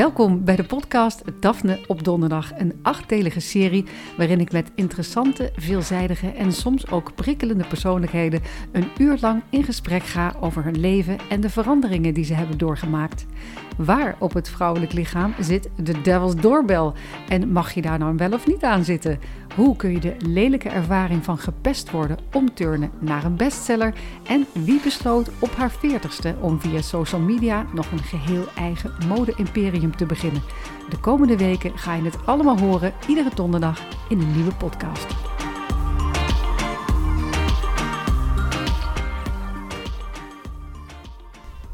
[0.00, 3.84] Welkom bij de podcast Daphne op Donderdag, een achtdelige serie
[4.16, 8.42] waarin ik met interessante, veelzijdige en soms ook prikkelende persoonlijkheden
[8.72, 12.58] een uur lang in gesprek ga over hun leven en de veranderingen die ze hebben
[12.58, 13.26] doorgemaakt.
[13.76, 16.94] Waar op het vrouwelijk lichaam zit de Devil's Doorbel
[17.28, 19.18] en mag je daar nou wel of niet aan zitten?
[19.54, 23.94] Hoe kun je de lelijke ervaring van gepest worden omturnen naar een bestseller?
[24.26, 29.96] En wie besloot op haar veertigste om via social media nog een geheel eigen mode-imperium
[29.96, 30.42] te beginnen?
[30.88, 35.29] De komende weken ga je het allemaal horen, iedere donderdag in een nieuwe podcast.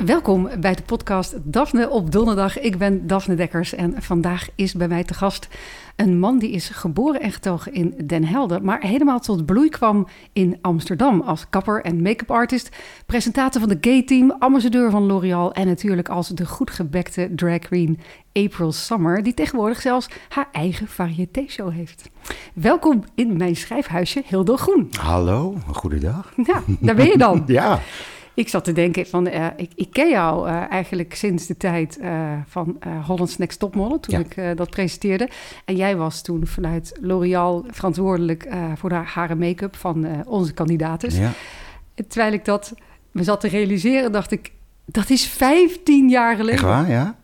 [0.05, 2.59] Welkom bij de podcast Daphne op donderdag.
[2.59, 5.49] Ik ben Daphne Dekkers en vandaag is bij mij te gast
[5.97, 10.07] een man die is geboren en getogen in Den Helder, maar helemaal tot bloei kwam
[10.33, 15.53] in Amsterdam als kapper en make-up artist, presentator van de Gay Team, ambassadeur van L'Oréal
[15.53, 18.01] en natuurlijk als de goed gebekte drag queen
[18.33, 22.11] April Summer, die tegenwoordig zelfs haar eigen variété-show heeft.
[22.55, 24.89] Welkom in mijn schrijfhuisje, Hilde Groen.
[25.01, 26.33] Hallo, goedendag.
[26.45, 27.43] Ja, daar ben je dan.
[27.47, 27.81] ja.
[28.37, 31.99] Ik zat te denken van, uh, ik, ik, ken jou uh, eigenlijk sinds de tijd
[32.01, 34.45] uh, van Holland's Next Topmodel, toen ja.
[34.45, 35.29] ik dat presenteerde.
[35.65, 41.21] En jij was toen vanuit L'Oréal verantwoordelijk voor de haar en make-up van onze kandidaten.
[41.21, 41.33] Ja.
[42.09, 42.75] Terwijl ik dat
[43.11, 44.53] me zat te realiseren, dacht ik,
[44.85, 46.55] dat is 15 jaar geleden.
[46.55, 47.17] Echt waar, ja?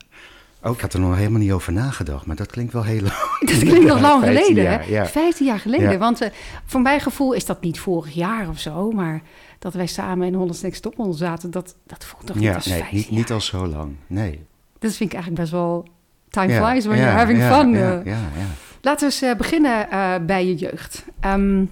[0.62, 3.38] Oh, ik had er nog helemaal niet over nagedacht, maar dat klinkt wel heel lang.
[3.50, 4.90] Dat klinkt nog lang geleden, jaar, hè?
[4.90, 5.06] Ja.
[5.06, 5.98] 15 jaar geleden.
[5.98, 6.30] Want
[6.64, 9.22] voor mijn gevoel is dat niet vorig jaar of zo, maar
[9.62, 12.66] dat wij samen in Holland's Next Topmodel zaten, dat, dat voelt toch niet ja, als
[12.66, 14.46] nee, 15 niet, niet al zo lang, nee.
[14.78, 15.86] Dat vind ik eigenlijk best wel...
[16.28, 17.70] Time Ja, flies when ja, you're having fun.
[17.70, 18.04] Ja, uh.
[18.04, 18.46] ja, ja.
[18.80, 21.04] Laten we eens uh, beginnen uh, bij je jeugd.
[21.26, 21.70] Um,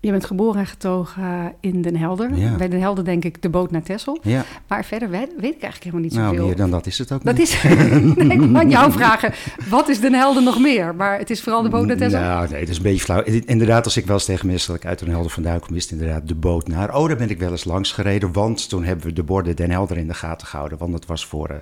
[0.00, 2.34] je bent geboren en getogen in Den Helder.
[2.36, 2.56] Ja.
[2.56, 4.18] Bij Den Helder denk ik de boot naar Texel.
[4.22, 4.44] ja.
[4.66, 6.46] Maar verder weet, weet ik eigenlijk helemaal niet Nou, zoveel.
[6.46, 7.48] meer dan dat is het ook Dat niet.
[7.48, 7.62] is.
[8.14, 9.32] nee, ik kan jou vragen.
[9.68, 10.94] Wat is Den Helder nog meer?
[10.94, 12.20] Maar het is vooral de boot naar Texel.
[12.20, 13.22] Nou, nee, dat is een beetje flauw.
[13.46, 15.82] Inderdaad, als ik wel eens tegen mensen dat ik uit Den Helder vandaan kom, is
[15.82, 16.94] het inderdaad de boot naar.
[16.96, 19.70] Oh, daar ben ik wel eens langs gereden, want toen hebben we de borden Den
[19.70, 20.78] Helder in de gaten gehouden.
[20.78, 21.56] Want dat was voor uh,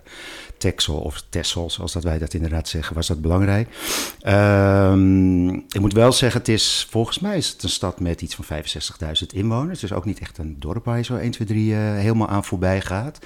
[0.59, 3.69] Texel of Texel, zoals dat wij dat inderdaad zeggen, was dat belangrijk.
[4.27, 8.35] Um, ik moet wel zeggen, het is, volgens mij is het een stad met iets
[8.35, 9.81] van 65.000 inwoners.
[9.81, 12.45] Dus ook niet echt een dorp waar je zo 1, 2, 3 uh, helemaal aan
[12.45, 13.19] voorbij gaat.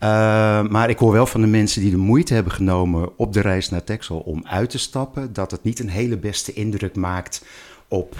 [0.00, 3.40] Uh, maar ik hoor wel van de mensen die de moeite hebben genomen op de
[3.40, 7.44] reis naar Texel om uit te stappen, dat het niet een hele beste indruk maakt
[7.88, 8.16] op,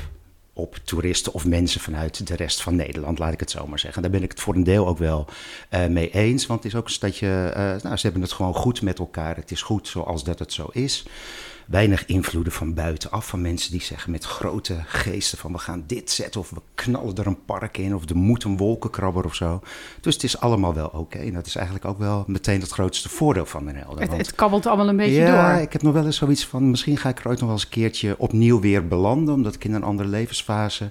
[0.59, 4.03] op toeristen of mensen vanuit de rest van Nederland, laat ik het zo maar zeggen.
[4.03, 5.27] Daar ben ik het voor een deel ook wel
[5.71, 8.55] uh, mee eens, want het is ook een stadje, uh, nou, ze hebben het gewoon
[8.55, 9.37] goed met elkaar.
[9.37, 11.05] Het is goed zoals dat het zo is
[11.67, 13.27] weinig invloeden van buitenaf.
[13.27, 17.17] Van mensen die zeggen met grote geesten van we gaan dit zetten of we knallen
[17.17, 19.61] er een park in of er moet een wolkenkrabber of zo.
[20.01, 20.97] Dus het is allemaal wel oké.
[20.97, 21.27] Okay.
[21.27, 24.01] En dat is eigenlijk ook wel meteen het grootste voordeel van Den Helder.
[24.01, 25.63] Het, het kabbelt allemaal een beetje ja, door.
[25.63, 27.65] ik heb nog wel eens zoiets van misschien ga ik er ooit nog wel eens
[27.65, 29.35] een keertje opnieuw weer belanden.
[29.35, 30.91] Omdat ik in een andere levensfase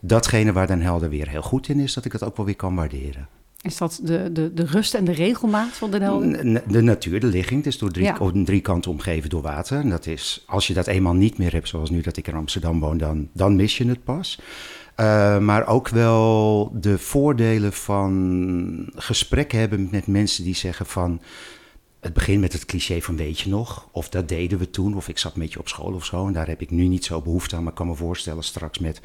[0.00, 2.56] datgene waar Den Helder weer heel goed in is, dat ik het ook wel weer
[2.56, 3.28] kan waarderen.
[3.64, 6.62] Is dat de, de, de rust en de regelmaat van Den Helder?
[6.72, 7.64] De natuur, de ligging.
[7.64, 8.30] Het is door drie, ja.
[8.44, 9.78] drie kanten omgeven door water.
[9.78, 12.34] En dat is, als je dat eenmaal niet meer hebt, zoals nu dat ik in
[12.34, 14.40] Amsterdam woon, dan, dan mis je het pas.
[15.00, 21.20] Uh, maar ook wel de voordelen van gesprekken hebben met mensen die zeggen van...
[22.00, 25.08] Het begint met het cliché van weet je nog, of dat deden we toen, of
[25.08, 26.26] ik zat met je op school of zo.
[26.26, 28.78] En daar heb ik nu niet zo behoefte aan, maar ik kan me voorstellen straks
[28.78, 29.00] met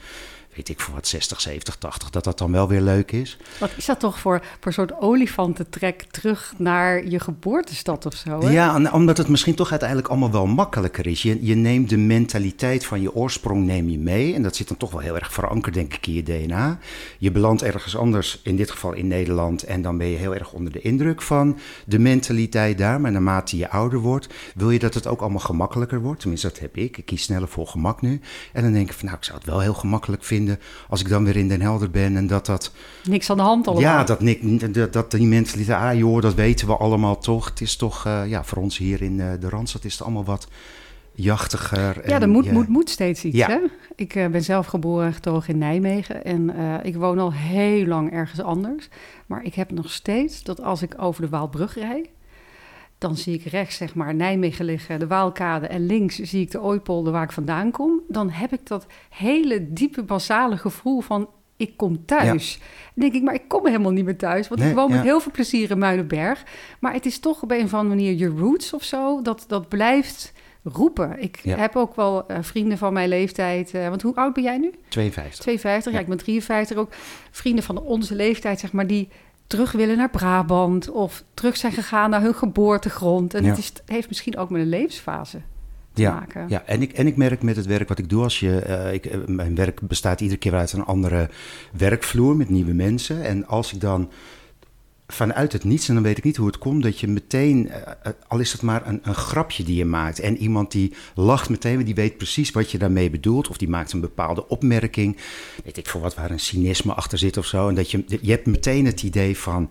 [0.59, 3.37] weet ik voor wat, 60, 70, 80, dat dat dan wel weer leuk is.
[3.59, 8.41] Wat is dat toch voor, voor een soort olifantentrek terug naar je geboortestad of zo?
[8.41, 8.49] Hè?
[8.49, 11.21] Ja, omdat het misschien toch uiteindelijk allemaal wel makkelijker is.
[11.21, 14.33] Je, je neemt de mentaliteit van je oorsprong neem je mee.
[14.33, 16.79] En dat zit dan toch wel heel erg verankerd, denk ik, in je DNA.
[17.17, 19.63] Je belandt ergens anders, in dit geval in Nederland.
[19.63, 23.01] En dan ben je heel erg onder de indruk van de mentaliteit daar.
[23.01, 26.19] Maar naarmate je ouder wordt, wil je dat het ook allemaal gemakkelijker wordt.
[26.19, 26.97] Tenminste, dat heb ik.
[26.97, 28.19] Ik kies sneller voor gemak nu.
[28.53, 30.48] En dan denk ik van, nou, ik zou het wel heel gemakkelijk vinden
[30.89, 32.71] als ik dan weer in Den Helder ben en dat dat...
[33.03, 33.91] Niks aan de hand allemaal.
[33.91, 34.19] Ja, dat,
[34.73, 37.49] dat, dat die mentaliteit, ah joh, dat weten we allemaal toch.
[37.49, 40.25] Het is toch, uh, ja, voor ons hier in uh, de Randstad is het allemaal
[40.25, 40.47] wat
[41.11, 42.09] jachtiger.
[42.09, 42.51] Ja, er moet, ja.
[42.51, 43.47] moet, moet steeds iets, ja.
[43.47, 43.59] hè?
[43.95, 46.53] Ik uh, ben zelf geboren en getogen in Nijmegen en
[46.83, 48.89] ik woon al heel lang ergens anders.
[49.25, 52.09] Maar ik heb nog steeds dat als ik over de Waalbrug rijd,
[52.99, 55.67] dan zie ik rechts, zeg maar, Nijmegen liggen, de Waalkade.
[55.67, 58.01] En links zie ik de Ooipolder waar ik vandaan kom.
[58.07, 61.29] Dan heb ik dat hele diepe, basale gevoel van...
[61.57, 62.53] ik kom thuis.
[62.53, 62.59] Ja.
[62.59, 64.47] Dan denk ik, maar ik kom helemaal niet meer thuis.
[64.47, 64.95] Want nee, ik woon ja.
[64.95, 66.43] met heel veel plezier in Muidenberg.
[66.79, 69.21] Maar het is toch op een of andere manier je roots of zo.
[69.21, 71.21] Dat, dat blijft roepen.
[71.21, 71.57] Ik ja.
[71.57, 73.73] heb ook wel uh, vrienden van mijn leeftijd.
[73.73, 74.71] Uh, want hoe oud ben jij nu?
[74.89, 75.39] 52.
[75.39, 76.89] 52, ja, ik ben 53 ook.
[77.31, 79.09] Vrienden van onze leeftijd, zeg maar, die
[79.49, 83.33] terug willen naar Brabant of terug zijn gegaan naar hun geboortegrond.
[83.33, 85.41] En het, is, het heeft misschien ook met een levensfase
[85.93, 86.45] te ja, maken.
[86.49, 88.93] Ja, en ik, en ik merk met het werk wat ik doe, als je, uh,
[88.93, 91.29] ik, uh, mijn werk bestaat iedere keer uit een andere
[91.71, 93.23] werkvloer met nieuwe mensen.
[93.23, 94.09] En als ik dan
[95.11, 98.11] vanuit het niets, en dan weet ik niet hoe het komt, dat je meteen, uh,
[98.27, 100.19] al is het maar een, een, grapje die je maakt.
[100.19, 103.47] En iemand die lacht meteen, die weet precies wat je daarmee bedoelt.
[103.47, 105.17] Of die maakt een bepaalde opmerking.
[105.63, 107.67] Weet ik voor wat waar een cynisme achter zit of zo.
[107.67, 109.69] En dat je, je hebt meteen het idee van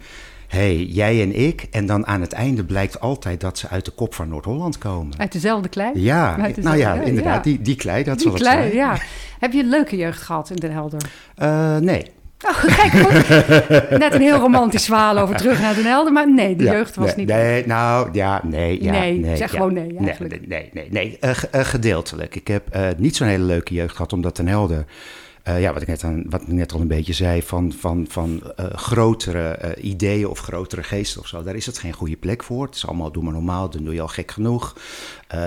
[0.49, 1.67] hey, jij en ik.
[1.71, 5.19] En dan aan het einde blijkt altijd dat ze uit de kop van Noord-Holland komen.
[5.19, 6.01] Uit dezelfde klei?
[6.01, 7.45] Ja, dezelfde, nou ja, inderdaad.
[7.45, 7.51] Ja.
[7.51, 8.77] Die, die klei, dat die zal klei, het zijn.
[8.77, 8.99] ja.
[9.39, 11.11] Heb je een leuke jeugd gehad in Den Helder?
[11.43, 12.07] Uh, nee.
[12.47, 13.29] Oh, kijk, goed.
[13.99, 16.95] net een heel romantisch verhaal over terug naar Den Helder, maar nee, de ja, jeugd
[16.95, 17.27] was nee, niet.
[17.27, 18.83] Nee, nou ja, nee.
[18.83, 20.49] Ja, nee, nee zeg ja, gewoon nee eigenlijk.
[20.49, 22.35] Nee, nee, nee, nee uh, uh, gedeeltelijk.
[22.35, 24.85] Ik heb uh, niet zo'n hele leuke jeugd gehad, omdat Den Helder
[25.49, 28.07] uh, ja, wat, ik net aan, wat ik net al een beetje zei, van, van,
[28.09, 28.43] van
[28.73, 32.67] grotere ideeën of grotere geesten of zo, daar is het geen goede plek voor.
[32.67, 34.77] Het is allemaal, doe maar normaal, dan doe je al gek genoeg.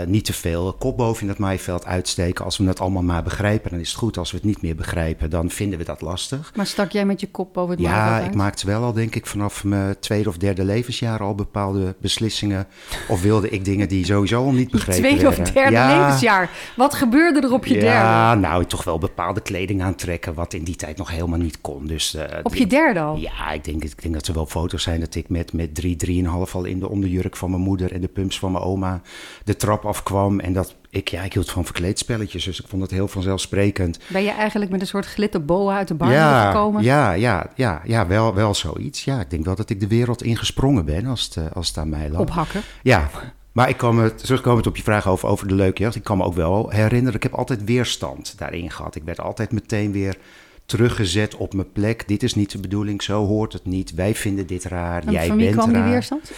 [0.05, 2.45] Niet te veel kop boven in het maaiveld uitsteken.
[2.45, 4.17] Als we het allemaal maar begrijpen, dan is het goed.
[4.17, 6.51] Als we het niet meer begrijpen, dan vinden we dat lastig.
[6.55, 8.31] Maar stak jij met je kop boven het ja, maaiveld Ja, uit?
[8.31, 12.67] ik maakte wel al, denk ik, vanaf mijn tweede of derde levensjaar al bepaalde beslissingen.
[13.07, 15.43] Of wilde ik dingen die sowieso al niet begrepen Tweede werden.
[15.43, 16.49] of derde ja, levensjaar.
[16.75, 18.47] Wat gebeurde er op je ja, derde?
[18.47, 21.87] nou, toch wel bepaalde kleding aantrekken, wat in die tijd nog helemaal niet kon.
[21.87, 23.15] Dus, uh, Op je derde al?
[23.17, 25.95] Ja, ik denk, ik denk dat er wel foto's zijn dat ik met, met drie,
[25.95, 29.01] drieënhalf al in de onderjurk van mijn moeder en de pumps van mijn oma
[29.43, 30.39] de trap afkwam.
[30.39, 33.99] En dat ik, ja, ik hield van verkleedspelletjes, dus ik vond het heel vanzelfsprekend.
[34.07, 36.83] Ben je eigenlijk met een soort glitterboa uit de bar ja, gekomen?
[36.83, 39.03] Ja, ja, ja, ja wel, wel zoiets.
[39.03, 41.89] Ja, ik denk wel dat ik de wereld ingesprongen ben als het, als het aan
[41.89, 42.21] mij lag.
[42.21, 42.61] Ophakken?
[42.83, 43.09] Ja,
[43.51, 46.17] maar ik kan me, terugkomend op je vraag over, over de leuke jeugd, ik kan
[46.17, 48.95] me ook wel herinneren, ik heb altijd weerstand daarin gehad.
[48.95, 50.17] Ik werd altijd meteen weer
[50.65, 52.07] teruggezet op mijn plek.
[52.07, 53.93] Dit is niet de bedoeling, zo hoort het niet.
[53.93, 55.83] Wij vinden dit raar, en jij van wie bent kwam raar.
[55.83, 56.31] die weerstand?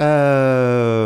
[0.00, 0.04] Uh,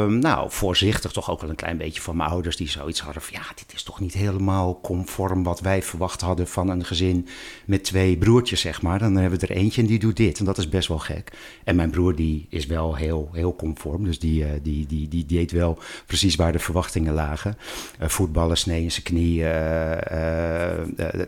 [0.06, 3.38] nou, voorzichtig toch ook wel een klein beetje van mijn ouders die zoiets hadden van...
[3.40, 7.26] ja, dit is toch niet helemaal conform wat wij verwacht hadden van een gezin
[7.64, 8.98] met twee broertjes, zeg maar.
[8.98, 11.32] Dan hebben we er eentje en die doet dit en dat is best wel gek.
[11.64, 15.26] En mijn broer die is wel heel, heel conform, dus die, uh, die, die, die
[15.26, 17.56] deed wel precies waar de verwachtingen lagen.
[18.00, 19.48] Uh, voetballen, snee in zijn knie, uh,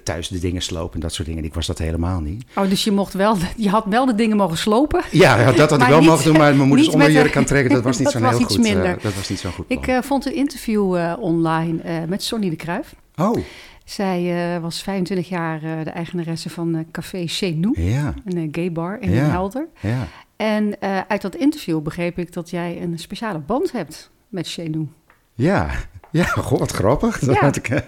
[0.02, 1.44] thuis de dingen slopen en dat soort dingen.
[1.44, 2.44] Ik was dat helemaal niet.
[2.56, 5.02] Oh, dus je, mocht wel, je had wel de dingen mogen slopen?
[5.10, 7.84] Ja, dat had ik wel mogen doen, maar mijn moeders onderjurk de, aan trekken, dat
[7.84, 8.64] was niet zo'n heel iets goed.
[8.64, 8.98] Minder.
[9.02, 9.64] dat was niet zo goed.
[9.68, 12.94] Ik uh, vond een interview uh, online met Sonny de Kruijf.
[13.16, 13.38] Oh.
[13.84, 18.14] Zij was 25 jaar de eigenaresse van Café Chez Nous, ja.
[18.24, 19.24] een gay bar in ja.
[19.28, 19.68] Helder.
[19.80, 20.06] Ja.
[20.36, 24.86] En uit dat interview begreep ik dat jij een speciale band hebt met Chez Nous.
[25.34, 25.70] Ja,
[26.12, 27.26] ja, goh, wat grappig.
[27.26, 27.40] Ja.
[27.40, 27.80] had, ik, eh,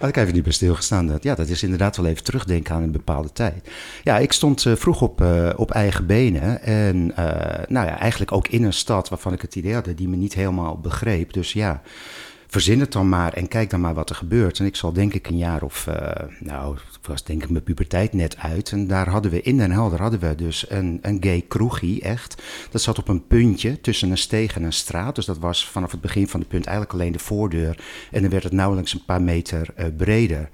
[0.00, 1.06] had ik even niet bij stilgestaan.
[1.06, 3.68] Dat, ja, dat is inderdaad wel even terugdenken aan een bepaalde tijd.
[4.02, 6.62] Ja, ik stond uh, vroeg op, uh, op eigen benen.
[6.62, 7.16] En uh,
[7.68, 9.88] nou ja, eigenlijk ook in een stad waarvan ik het idee had...
[9.96, 11.32] die me niet helemaal begreep.
[11.32, 11.82] Dus ja,
[12.46, 14.58] verzin het dan maar en kijk dan maar wat er gebeurt.
[14.58, 15.88] En ik zal denk ik een jaar of...
[16.38, 16.76] nou,
[17.06, 18.72] was denk ik mijn puberteit net uit.
[18.72, 22.42] En daar hadden we in Den Helder hadden we dus een, een gay kroegie, echt.
[22.70, 25.14] Dat zat op een puntje tussen een steeg en een straat.
[25.14, 27.78] Dus dat was vanaf het begin van de punt eigenlijk alleen de voordeur.
[28.10, 30.48] En dan werd het nauwelijks een paar meter uh, breder.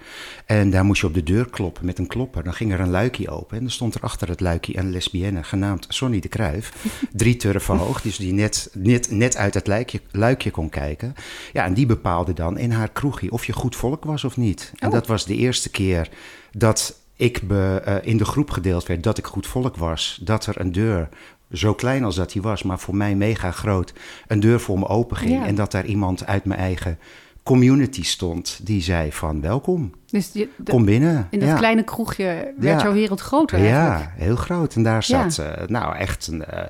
[0.46, 2.44] En daar moest je op de deur kloppen met een klopper.
[2.44, 3.56] Dan ging er een luikje open.
[3.56, 6.72] En dan stond er achter het luikje een lesbienne genaamd Sonny de Kruijf.
[7.12, 11.14] Drie turven hoog, dus die net, net, net uit het luikje, luikje kon kijken.
[11.52, 14.72] Ja, en die bepaalde dan in haar kroegie of je goed volk was of niet.
[14.78, 14.94] En Oh.
[14.94, 16.08] dat was de eerste keer
[16.52, 20.18] dat ik be, uh, in de groep gedeeld werd dat ik goed volk was.
[20.22, 21.08] Dat er een deur,
[21.52, 23.92] zo klein als dat die was, maar voor mij mega groot,
[24.26, 25.30] een deur voor me open ging.
[25.30, 25.46] Ja.
[25.46, 26.98] En dat daar iemand uit mijn eigen
[27.42, 31.26] community stond die zei van welkom, Dus je, de- kom binnen.
[31.30, 31.56] in dat ja.
[31.56, 32.82] kleine kroegje werd Ja.
[32.82, 34.00] jouw wereld groter eigenlijk.
[34.00, 34.74] Ja, heel groot.
[34.74, 36.64] En daar zat eh, nou echt een, eh,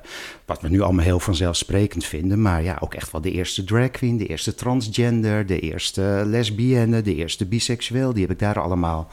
[0.45, 3.91] wat we nu allemaal heel vanzelfsprekend vinden, maar ja, ook echt wel de eerste drag
[3.91, 9.07] queen, de eerste transgender, de eerste lesbienne, de eerste biseksueel, die heb ik daar allemaal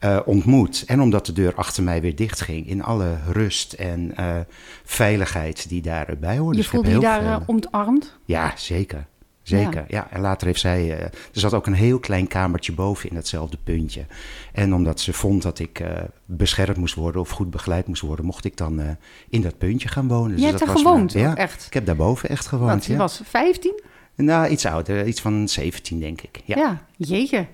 [0.00, 0.84] eh, ontmoet.
[0.86, 4.36] En omdat de deur achter mij weer dicht ging, in alle rust en eh,
[4.84, 6.56] veiligheid die daarbij hoorde.
[6.56, 8.18] Je Dus voelde je daar veel- eh, ontarmd?
[8.24, 9.06] ja, zeker.
[9.42, 10.06] Zeker, ja.
[10.10, 10.98] En later heeft zij...
[11.00, 14.06] er zat ook een heel klein kamertje boven in datzelfde puntje.
[14.52, 15.82] En omdat ze vond dat ik
[16.24, 18.24] beschermd moest worden of goed begeleid moest worden...
[18.24, 18.96] mocht ik dan
[19.28, 20.30] in dat puntje gaan wonen.
[20.30, 21.66] Dus je hebt dat daar was gewoond, mijn- ja, echt?
[21.66, 22.98] ik heb daarboven echt gewoond, Want je ja.
[22.98, 23.82] was 15?
[24.16, 26.40] Nou, iets ouder, iets van 17 denk ik.
[26.44, 27.46] Ja, Ja, jeetje.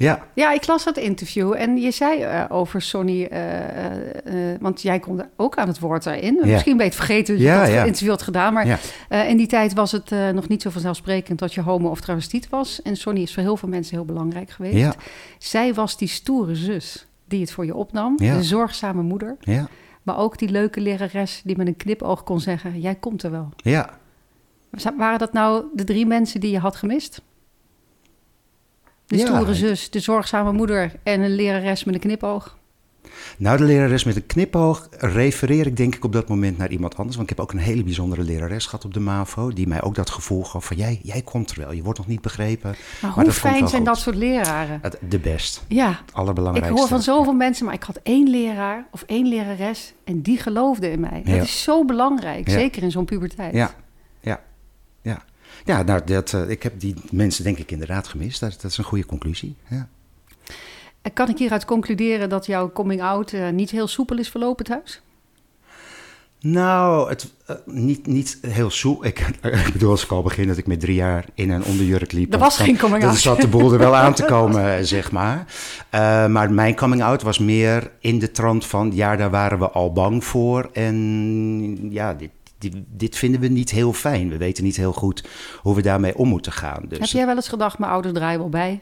[0.00, 0.26] Ja.
[0.34, 4.98] Ja, ik las dat interview en je zei eh, over Sonny, eh, eh, want jij
[4.98, 6.38] kon ook aan het woord daarin.
[6.44, 7.84] Misschien ben je het vergeten dat je Ja, dat ja.
[7.84, 8.66] interview had gedaan, maar
[9.08, 9.22] Ja.
[9.22, 12.82] in die tijd was het nog niet zo vanzelfsprekend dat je homo of travestiet was.
[12.82, 14.96] En Sonny is voor heel veel mensen heel belangrijk geweest.
[15.38, 19.36] Zij was die stoere zus die het voor je opnam, de zorgzame moeder.
[20.02, 23.48] Maar ook die leuke lerares die met een knipoog kon zeggen: Jij komt er wel.
[23.56, 23.90] Ja.
[24.96, 27.22] Waren dat nou de drie mensen die je had gemist?
[29.10, 29.26] De Ja.
[29.26, 32.58] stoere zus, de zorgzame moeder en een lerares met een knipoog.
[33.38, 36.96] Nou, de lerares met een knipoog refereer ik denk ik op dat moment naar iemand
[36.96, 37.16] anders.
[37.16, 39.48] Want ik heb ook een hele bijzondere lerares gehad op de MAVO.
[39.52, 41.72] Die mij ook dat gevoel gaf van jij, jij komt er wel.
[41.72, 42.70] Je wordt nog niet begrepen.
[43.00, 43.84] Maar, Maar hoe fijn zijn goed.
[43.84, 44.78] dat soort leraren?
[44.82, 45.64] Het, de best.
[45.68, 46.78] Ja, Het ik allerbelangrijkste.
[46.78, 50.90] hoor van zoveel mensen, maar ik had één leraar of één lerares en die geloofde
[50.90, 51.22] in mij.
[51.24, 51.34] Ja.
[51.36, 53.54] Dat is zo belangrijk, zeker in zo'n puberteit.
[53.54, 53.74] Ja,
[55.64, 55.82] ja.
[55.82, 58.40] Nou, dat, eh, ik heb die mensen denk ik inderdaad gemist.
[58.40, 59.56] Dat, dat is een goede conclusie.
[59.68, 59.88] Ja.
[61.14, 65.00] Kan ik hieruit concluderen dat jouw coming-out eh, niet heel soepel is verlopen thuis?
[66.40, 69.04] Nou, het, eh, niet, niet heel soe.
[69.06, 69.18] Ik,
[69.66, 72.24] ik bedoel, als ik al begin dat ik met drie jaar in een onderjurk liep.
[72.24, 73.18] Er dan- was geen coming Dan out.
[73.20, 75.46] zat de boel er wel aan te komen, zeg maar.
[76.30, 78.90] Maar mijn coming out was meer in de trant van...
[78.94, 80.70] ja, daar waren we al bang voor.
[80.72, 84.28] En ja, dit, dit, dit vinden we niet heel fijn.
[84.28, 86.84] We weten niet heel goed hoe we daarmee om moeten gaan.
[86.88, 88.80] Dus Heb jij wel eens gedacht, mijn ouders draaien wel bij?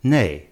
[0.00, 0.48] Nee.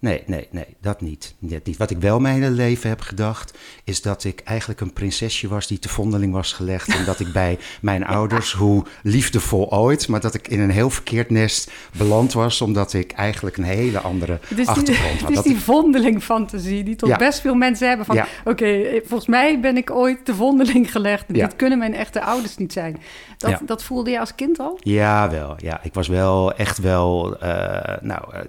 [0.00, 1.34] Nee, nee, nee, dat niet.
[1.38, 1.76] Dat niet.
[1.76, 5.66] Wat ik wel mijn hele leven heb gedacht, is dat ik eigenlijk een prinsesje was
[5.66, 6.88] die te vondeling was gelegd.
[6.94, 10.90] En dat ik bij mijn ouders, hoe liefdevol ooit, maar dat ik in een heel
[10.90, 15.20] verkeerd nest beland was, omdat ik eigenlijk een hele andere Het is die, achtergrond het
[15.20, 15.30] had.
[15.30, 17.16] is die ik- vondeling-fantasie die toch Ja.
[17.16, 18.06] best veel mensen hebben.
[18.06, 18.26] Van, Ja.
[18.44, 21.24] oké, volgens mij ben ik ooit de vondeling gelegd.
[21.28, 21.46] Ja.
[21.46, 23.00] Dit kunnen mijn echte ouders niet zijn.
[23.38, 24.78] Dat, dat voelde je als kind al?
[24.82, 25.54] Ja, wel.
[25.58, 28.40] Ja, ik was wel echt wel, eh, nou, eh,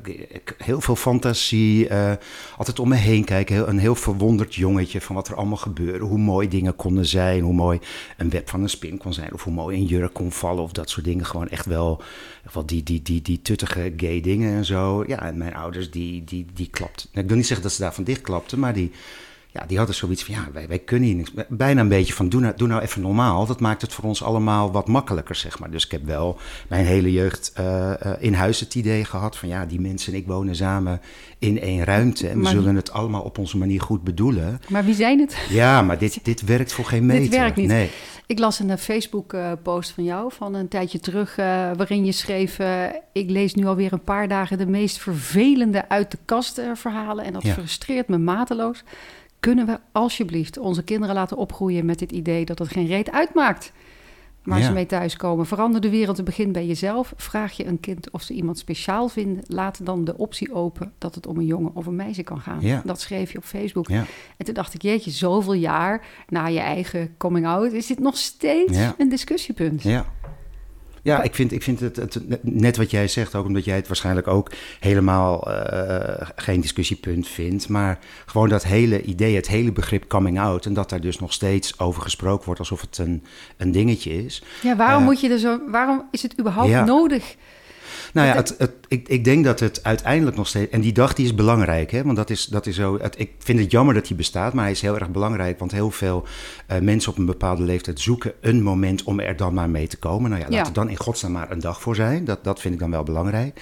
[0.57, 1.39] heel veel fantasie.
[1.49, 2.11] Eh,
[2.57, 3.55] altijd om me heen kijken.
[3.55, 6.05] Heel, een heel verwonderd jongetje van wat er allemaal gebeurde.
[6.05, 7.43] Hoe mooi dingen konden zijn.
[7.43, 7.79] Hoe mooi
[8.17, 9.33] een web van een spin kon zijn.
[9.33, 10.63] Of hoe mooi een jurk kon vallen.
[10.63, 11.25] Of dat soort dingen.
[11.25, 12.01] Gewoon echt wel,
[12.65, 15.03] die, die, die, die tuttige gay dingen en zo.
[15.07, 17.09] Ja, en mijn ouders die, die, die klapten.
[17.13, 18.91] Ik wil niet zeggen dat ze daarvan dichtklapten, maar die...
[19.53, 21.31] Ja, die hadden zoiets van, ja, wij, wij kunnen hier niks.
[21.49, 23.45] Bijna een beetje van, doe nou, doe nou even normaal.
[23.45, 25.71] Dat maakt het voor ons allemaal wat makkelijker, zeg maar.
[25.71, 26.37] Dus ik heb wel
[26.69, 29.49] mijn hele jeugd eh, eh, in huis het idee gehad van...
[29.49, 31.01] ja, die mensen en ik wonen samen
[31.39, 32.27] in één ruimte...
[32.27, 34.61] en we Maar- zullen het allemaal op onze manier goed bedoelen.
[34.69, 35.37] Maar wie zijn het?
[35.49, 37.21] Ja, maar dit, dit werkt voor geen meter.
[37.29, 37.67] Dit werkt niet.
[37.67, 37.89] Nee.
[38.25, 41.45] Ik las een Facebook-post van jou van een tijdje terug, eh,
[41.77, 46.11] waarin je schreef: eh, Ik lees nu alweer een paar dagen de meest vervelende uit
[46.11, 47.25] de kast eh, verhalen.
[47.25, 47.53] En dat Ja.
[47.53, 48.83] frustreert me mateloos.
[49.41, 53.71] Kunnen we alsjeblieft onze kinderen laten opgroeien met het idee dat het geen reet uitmaakt
[54.43, 54.65] waar Ja.
[54.65, 55.45] ze mee thuiskomen?
[55.45, 57.13] Verander de wereld te begin bij jezelf.
[57.17, 59.43] Vraag je een kind of ze iemand speciaal vinden.
[59.47, 62.61] Laat dan de optie open dat het om een jongen of een meisje kan gaan.
[62.61, 62.81] Ja.
[62.85, 63.87] Dat schreef je op Facebook.
[63.89, 64.05] Ja.
[64.37, 67.71] En toen dacht ik, jeetje, zoveel jaar na je eigen coming out...
[67.71, 69.83] is dit nog steeds een discussiepunt.
[69.83, 70.05] Ja.
[71.03, 73.87] Ja, ik vind, ik vind het, het net wat jij zegt, ook omdat jij het
[73.87, 77.69] waarschijnlijk ook helemaal eh, geen discussiepunt vindt.
[77.69, 80.65] Maar gewoon dat hele idee, het hele begrip coming out.
[80.65, 83.23] En dat daar dus nog steeds over gesproken wordt alsof het een,
[83.57, 84.43] een dingetje is.
[84.61, 86.85] Ja, waarom, Eh, moet je er zo, waarom is het überhaupt Ja.
[86.85, 87.35] nodig?
[88.13, 90.71] Nou ja, het, het, ik, ik denk dat het uiteindelijk nog steeds.
[90.71, 92.03] En die dag die is belangrijk, hè?
[92.03, 92.97] Want dat is, dat is zo.
[93.01, 95.59] Het, ik vind het jammer dat die bestaat, maar hij is heel erg belangrijk.
[95.59, 96.25] Want heel veel
[96.67, 99.97] eh, mensen op een bepaalde leeftijd zoeken een moment om er dan maar mee te
[99.97, 100.29] komen.
[100.29, 100.65] Nou ja, laat Ja.
[100.65, 102.25] er dan in godsnaam maar een dag voor zijn.
[102.25, 103.61] Dat, dat vind ik dan wel belangrijk.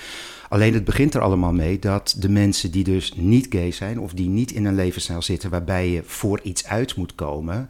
[0.50, 4.14] Alleen het begint er allemaal mee dat de mensen die dus niet gay zijn of
[4.14, 7.70] die niet in een levensstijl zitten waarbij je voor iets uit moet komen,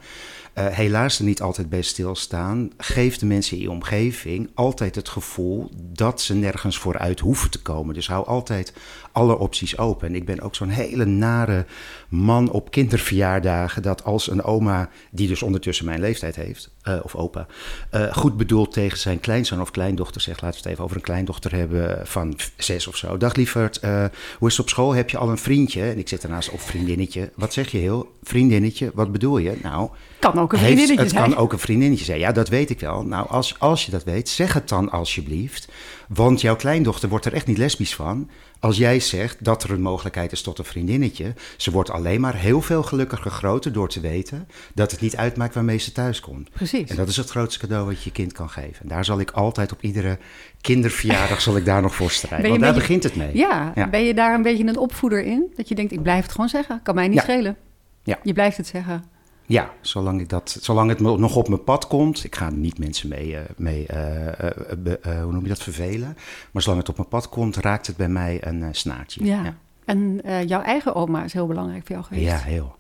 [0.54, 5.10] eh, helaas er niet altijd bij stilstaan, geeft de mensen in je omgeving altijd het
[5.10, 7.94] gevoel dat ze nergens vooruit hoeven te komen.
[7.94, 8.74] Dus hou altijd
[9.20, 10.08] alle opties open.
[10.08, 11.66] En ik ben ook zo'n hele nare
[12.10, 17.16] man op kinderverjaardagen dat als een oma, die dus ondertussen mijn leeftijd heeft, eh, of
[17.16, 17.46] opa,
[17.90, 21.02] eh, goed bedoeld tegen zijn kleinzoon of kleindochter zegt, laten we het even over een
[21.04, 23.18] kleindochter hebben van zes of zo.
[23.18, 24.06] Dag lieverd, eh,
[24.38, 24.94] hoe is het op school?
[24.94, 25.82] Heb je al een vriendje?
[25.84, 27.32] En ik zit daarnaast op vriendinnetje.
[27.36, 28.12] Wat zeg je heel?
[28.24, 29.58] Vriendinnetje, wat bedoel je?
[29.64, 31.30] Nou, Kan ook een heeft- vriendinnetje het zijn.
[31.34, 32.20] kan ook een vriendinnetje zijn.
[32.20, 33.04] Ja, dat weet ik wel.
[33.04, 35.68] Nou, als, als je dat weet, zeg het dan alsjeblieft.
[36.08, 38.30] Want jouw kleindochter wordt er echt niet lesbisch van.
[38.60, 41.34] Als jij zegt dat er een mogelijkheid is tot een vriendinnetje.
[41.58, 45.54] Ze wordt alleen maar heel veel gelukkiger groter door te weten dat het niet uitmaakt
[45.54, 46.50] waarmee ze thuis komt.
[46.50, 46.90] Precies.
[46.90, 48.82] En dat is het grootste cadeau wat je je kind kan geven.
[48.82, 50.18] En daar zal ik altijd op iedere
[50.62, 52.50] kinderverjaardag zal ik daar nog voor strijden.
[52.50, 53.38] Want daar beetje- begint het mee.
[53.38, 53.88] Ja, Ja.
[53.90, 55.54] ben je daar een beetje een opvoeder in?
[55.56, 56.80] Dat je denkt, ik blijf het gewoon zeggen.
[56.84, 57.24] Kan mij niet Ja.
[57.24, 57.56] schelen.
[58.04, 58.20] Ja.
[58.24, 59.04] Je blijft het zeggen.
[59.50, 62.24] Ja, zolang, ik dat, zolang het nog op mijn pad komt.
[62.24, 66.18] Ik ga niet mensen mee, eh, mee eh, eh, be- hoe noem je dat, vervelen.
[66.52, 69.26] Maar zolang het op mijn pad komt, raakt het bij mij een snaartje.
[69.26, 69.44] Ja.
[69.44, 69.54] ja.
[69.86, 72.26] En jouw eigen oma is heel belangrijk voor jou geweest.
[72.28, 72.76] Ja, heel.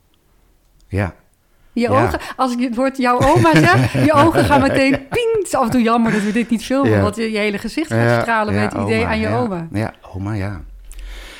[0.87, 1.15] Ja,
[1.73, 2.03] Je Ja.
[2.05, 5.47] ogen, als ik het woord jouw oma zeg, je ogen gaan meteen ping.
[5.51, 7.01] Af en toe jammer dat we dit niet filmen, Ja.
[7.01, 9.67] want je, je hele gezicht gaat stralen met het idee oma, aan je oma.
[9.71, 10.61] Ja, oma, ja.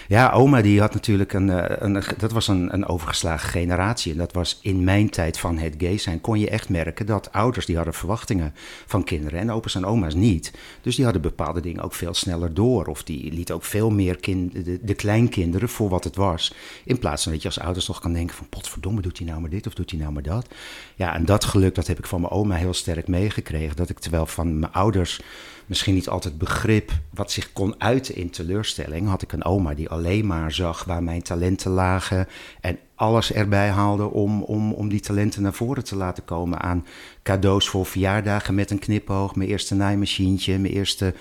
[0.10, 4.12] Ja, oma die had natuurlijk een, eh, een dat was een, een overgeslagen generatie.
[4.12, 7.32] En dat was in mijn tijd van het gay zijn, kon je echt merken dat
[7.32, 8.54] ouders die hadden verwachtingen
[8.86, 10.54] van kinderen en opa's en oma's niet.
[10.82, 12.86] Dus die hadden bepaalde dingen ook veel sneller door.
[12.86, 16.54] Of die liet ook veel meer kind, de, de kleinkinderen voor wat het was.
[16.84, 19.42] In plaats van dat je als ouders nog kan denken van potverdomme, doet hij nou
[19.42, 20.48] maar dit of doet hij nou maar dat.
[20.96, 23.75] Ja, en dat geluk, dat heb ik van mijn oma heel sterk meegekregen.
[23.75, 25.22] Dat ik terwijl van mijn ouders
[25.70, 29.90] misschien niet altijd begrip wat zich kon uiten in teleurstelling, had ik een oma die
[29.90, 32.28] alleen maar zag waar mijn talenten lagen
[32.62, 36.86] en alles erbij haalde om, om, om die talenten naar voren te laten komen aan
[37.24, 41.14] cadeaus voor verjaardagen met een knipoog, mijn eerste naaimachientje, mijn eerste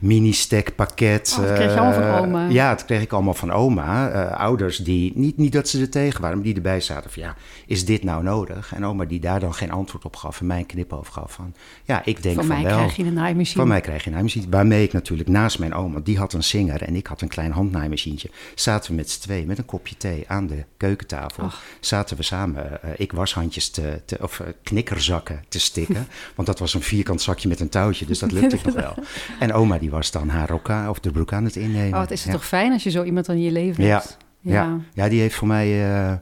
[0.00, 1.36] mini-stack pakket.
[1.38, 2.48] Oh, dat kreeg je allemaal van Eh, oma.
[2.48, 4.10] Ja, dat kreeg ik allemaal van oma.
[4.10, 7.22] Eh, ouders die, niet, niet dat ze er tegen waren, maar die erbij zaten van
[7.22, 8.72] ja, is dit nou nodig?
[8.74, 11.54] En oma die daar dan geen antwoord op gaf en mij een knipoog gaf van
[11.84, 12.76] ja, ik denk Van van, mij wel.
[12.76, 13.58] krijg je een naaimachine.
[13.60, 14.46] Van mij krijg je een naaimachine.
[14.50, 17.52] Waarmee ik natuurlijk naast mijn oma, die had een zinger en ik had een klein
[17.52, 18.30] handnaaimachientje.
[18.54, 21.42] Zaten we met z'n twee met een kopje thee aan de keukentafel.
[21.44, 21.62] Ach.
[21.80, 26.06] Zaten we samen, eh, ik washandjes te, te, of knikkerzakken te stikken.
[26.36, 28.94] want dat was een vierkant zakje met een touwtje, dus dat lukte nog wel.
[29.38, 31.92] En oma die was dan haar of de broek aan het innemen.
[31.92, 32.38] Oh, wat is het ja.
[32.38, 34.16] toch fijn als je zo iemand in je leven Ja, hebt.
[34.40, 34.80] Ja.
[34.94, 36.16] ja, die heeft voor mij eh,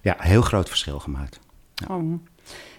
[0.00, 1.38] ja, heel groot verschil gemaakt.
[1.88, 2.20] Oh.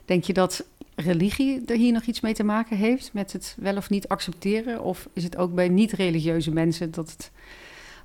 [0.06, 0.66] Denk je dat
[0.96, 3.14] religie er hier nog iets mee te maken heeft?
[3.14, 4.84] Met het wel of niet accepteren?
[4.84, 7.32] Of is het ook bij niet-religieuze mensen dat het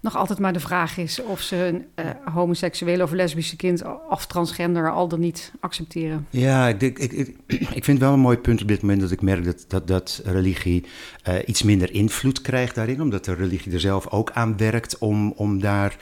[0.03, 4.27] nog altijd maar de vraag is of ze een eh, homoseksuele of lesbische kind of
[4.27, 6.27] transgender al dan niet accepteren?
[6.31, 7.37] Ja, ik, ik, ik,
[7.79, 10.23] ik vind wel een mooi punt op dit moment dat ik merk dat, dat, dat
[10.25, 10.85] religie
[11.23, 13.01] eh, iets minder invloed krijgt daarin.
[13.01, 15.97] Omdat de religie er zelf ook aan werkt om, om daar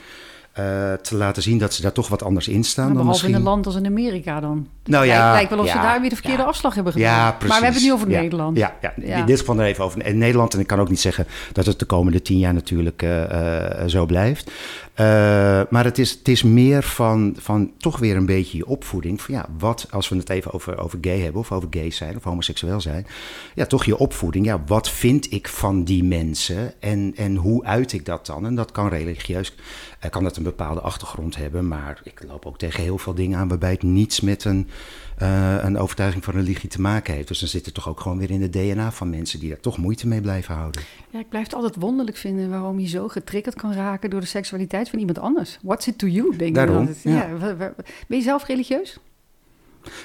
[0.60, 2.84] eh, te laten zien dat ze daar toch wat anders in staan.
[2.84, 3.48] Nou, dan behalve in misschien...
[3.48, 4.68] een land als in Amerika dan.
[4.84, 6.48] Nou ja, lijkt wel of ze daar weer de verkeerde ja.
[6.48, 7.08] afslag hebben gedaan.
[7.08, 7.48] Ja, precies.
[7.48, 8.56] maar we hebben het nu over Ja, Nederland.
[8.56, 9.16] Ja, ja, Ja.
[9.16, 10.54] in dit geval dan even over in Nederland.
[10.54, 13.88] En ik kan ook niet zeggen dat het de komende tien jaar natuurlijk eh, eh,
[13.88, 14.50] zo blijft.
[14.94, 15.06] Eh,
[15.70, 19.22] maar het is, het is meer van, van toch weer een beetje je opvoeding.
[19.22, 22.16] Van ja, wat, als we het even over, over gay hebben of over gay zijn
[22.16, 23.06] of homoseksueel zijn.
[23.54, 24.46] Ja, toch je opvoeding.
[24.46, 28.46] Ja, wat vind ik van die mensen en, en hoe uit ik dat dan?
[28.46, 29.54] En dat kan religieus,
[30.00, 31.68] eh, kan dat een bepaalde achtergrond hebben.
[31.68, 34.68] Maar ik loop ook tegen heel veel dingen aan waarbij het niets met een
[35.20, 37.28] eh, een overtuiging van religie te maken heeft.
[37.28, 39.60] Dus dan zit het toch ook gewoon weer in het DNA van mensen die daar
[39.60, 40.82] toch moeite mee blijven houden.
[41.10, 44.26] Ja, ik blijf het altijd wonderlijk vinden waarom je zo getriggerd kan raken door de
[44.26, 45.58] seksualiteit van iemand anders.
[45.62, 47.28] What's it to you, denk Daarom, ik ja.
[48.08, 48.98] ben je zelf religieus?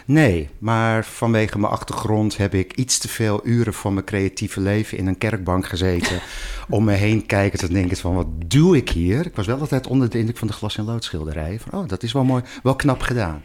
[0.06, 4.98] Nee, maar vanwege mijn achtergrond heb ik iets te veel uren van mijn creatieve leven
[4.98, 6.20] in een kerkbank gezeten.
[6.70, 9.26] om me heen kijken te denken van wat doe ik hier?
[9.26, 11.60] Ik was wel altijd onder de indruk van de glas- en loodschilderijen.
[11.60, 13.42] Van oh, dat is wel mooi, wel knap gedaan.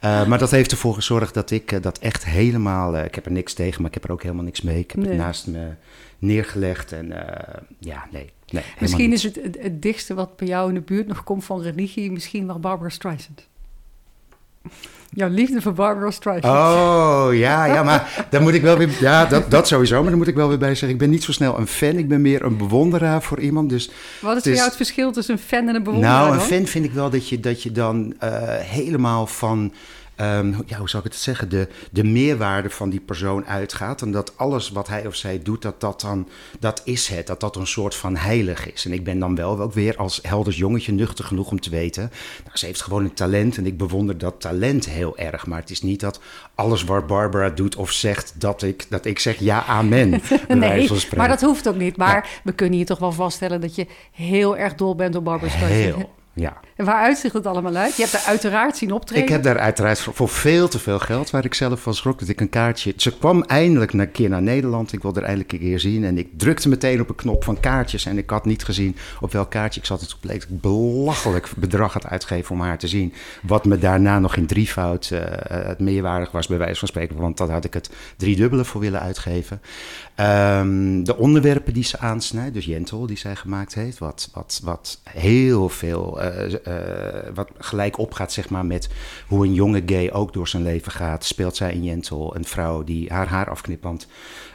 [0.00, 2.96] Eh, maar dat heeft ervoor gezorgd dat ik eh, dat echt helemaal...
[2.96, 4.78] eh, ik heb er niks tegen, maar ik heb er ook helemaal niks mee.
[4.78, 5.08] Ik heb Nee.
[5.08, 5.68] het naast me
[6.18, 7.06] neergelegd en
[7.78, 8.30] ja, nee.
[8.50, 11.44] nee Misschien is het, het het dichtste wat bij jou in de buurt nog komt
[11.44, 13.48] van religie, misschien wel Barbara Streisand.
[15.10, 16.54] Jouw liefde voor Barbara Streisand.
[16.54, 18.90] Oh, ja, ja, maar dan moet ik wel weer...
[19.00, 20.88] Ja, dat, dat sowieso, maar dan moet ik wel weer bij zeggen...
[20.88, 23.68] ik ben niet zo snel een fan, ik ben meer een bewonderaar voor iemand.
[23.68, 26.20] Dus Wat is voor jou het verschil tussen een fan en een bewonderaar?
[26.20, 29.72] nou, een fan vind ik wel dat je, dat je dan eh, helemaal van...
[30.16, 31.48] ehm, ja, hoe zou ik het zeggen?
[31.48, 34.02] De, de meerwaarde van die persoon uitgaat.
[34.02, 36.28] En dat alles wat hij of zij doet, dat dat dan...
[36.58, 38.84] Dat is het, dat dat een soort van heilig is.
[38.84, 42.10] En ik ben dan wel ook weer als helders jongetje nuchter genoeg om te weten...
[42.44, 45.46] Nou, ze heeft gewoon een talent en ik bewonder dat talent heel erg.
[45.46, 46.20] Maar het is niet dat
[46.54, 48.34] alles wat Barbara doet of zegt...
[48.38, 50.10] dat ik, dat ik zeg ja, amen.
[50.48, 51.96] Nee, maar dat hoeft ook niet.
[51.96, 55.50] Maar we kunnen hier toch wel vaststellen dat je heel erg dol bent op Barbara
[55.50, 55.96] Streisand.
[55.96, 56.60] Heel, ja.
[56.76, 57.96] En waar uitzicht het allemaal uit?
[57.96, 59.24] Je hebt er uiteraard zien optreden.
[59.24, 62.28] Ik heb daar uiteraard voor, veel te veel geld, waar ik zelf van schrok, dat
[62.28, 62.92] ik een kaartje...
[62.96, 66.04] Ze kwam eindelijk een keer naar Nederland, ik wilde er eindelijk een keer zien...
[66.04, 69.32] en ik drukte meteen op een knop van kaartjes en ik had niet gezien op
[69.32, 70.00] welk kaartje ik zat.
[70.00, 73.12] Het bleek ik belachelijk bedrag had uitgegeven om haar te zien.
[73.42, 75.20] Wat me daarna nog in drievoud eh,
[75.66, 77.16] het meerwaardig was, bij wijze van spreken...
[77.16, 79.60] want dat had ik het driedubbele voor willen uitgeven.
[80.14, 85.00] Ehm, de onderwerpen die ze aansnijdt, dus Jentel die zij gemaakt heeft, wat, wat, wat
[85.10, 86.20] heel veel,
[87.34, 88.88] wat gelijk opgaat zeg maar met
[89.26, 92.84] hoe een jonge gay ook door zijn leven gaat, speelt zij in Jentel een vrouw
[92.84, 94.06] die haar haar afknipt, want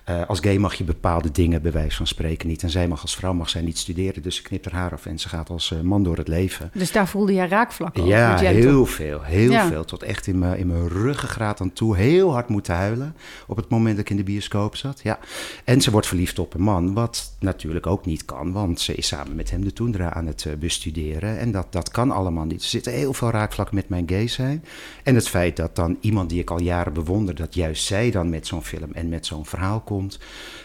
[0.09, 3.01] eh, als gay mag je bepaalde dingen bij wijze van spreken niet en zij mag
[3.01, 5.49] als vrouw mag zij niet studeren, dus ze knipt haar haar af en ze gaat
[5.49, 6.71] als eh, man door het leven.
[6.73, 9.21] Dus daar voelde jij raakvlakken over, Ja, heel veel.
[9.23, 9.67] Heel Ja.
[9.67, 9.85] veel.
[9.85, 11.95] Tot echt in mijn, in mijn ruggengraat aan toe.
[11.97, 13.15] Heel hard moeten huilen.
[13.47, 14.99] Op het moment dat ik in de bioscoop zat.
[15.03, 15.19] Ja.
[15.63, 16.93] En ze wordt verliefd op een man.
[16.93, 18.51] Wat natuurlijk ook niet kan.
[18.51, 21.39] Want ze is samen met hem de toendra aan het eh, bestuderen.
[21.39, 22.61] En dat, dat kan allemaal niet.
[22.61, 24.63] Er zitten heel veel raakvlakken met mijn gay zijn.
[25.03, 28.29] En het feit dat dan iemand die ik al jaren bewonder, dat juist zij dan
[28.29, 29.97] met zo'n film en met zo'n verhaal komt.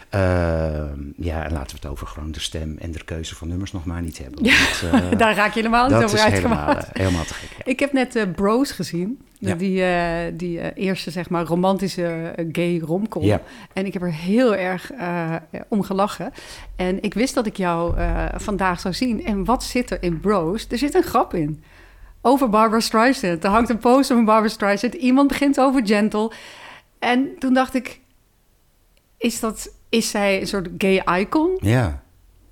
[0.09, 3.71] Ehm, ja, en laten we het over gewoon de stem en de keuze van nummers
[3.71, 4.43] nog maar niet hebben.
[4.43, 4.55] Ja,
[4.91, 7.49] Want, eh, daar raak je helemaal niet over is helemaal, eh, helemaal te gek.
[7.57, 7.65] ja.
[7.65, 9.19] Ik heb net eh, Bros gezien.
[9.39, 9.55] Ja.
[9.55, 9.83] Die,
[10.35, 13.23] die eerste, zeg maar, romantische gay romcom.
[13.23, 13.41] Ja.
[13.73, 14.91] En ik heb er heel erg
[15.67, 16.31] om gelachen.
[16.75, 17.95] En ik wist dat ik jou
[18.35, 19.25] vandaag zou zien.
[19.25, 20.67] En wat zit er in Bros?
[20.69, 21.63] Er zit een grap in.
[22.21, 23.43] Over Barbara Streisand.
[23.43, 24.93] Er hangt een poster van Barbara Streisand.
[24.93, 26.31] Iemand begint over Gentle.
[26.99, 27.99] En toen dacht ik...
[29.17, 31.57] Is, dat, is zij een soort gay icon?
[31.61, 32.03] Ja.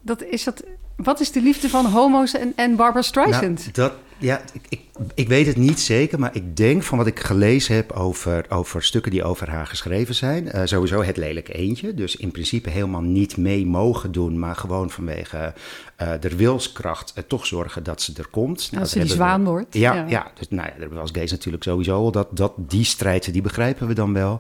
[0.02, 0.64] Dat, is dat,
[0.96, 3.60] wat is de liefde van homo's en, en Barbara Streisand?
[3.60, 4.82] Nou, dat, ja, ik, ik,
[5.14, 8.84] ik weet het niet zeker, maar ik denk van wat ik gelezen heb over, over
[8.84, 10.52] stukken die over haar geschreven zijn.
[10.52, 11.94] eh, sowieso het lelijke eentje.
[11.94, 15.54] Dus in principe helemaal niet mee mogen doen, maar gewoon vanwege
[15.96, 18.68] eh de wilskracht eh, toch zorgen dat ze er komt.
[18.72, 19.74] Nou, Als ze die we- zwaan wordt.
[19.74, 20.06] Ja, Ja.
[20.08, 20.32] ja.
[20.38, 22.10] dus nou ja, we als gays natuurlijk sowieso.
[22.12, 24.40] Dat, dat, die strijd, die begrijpen we dan wel.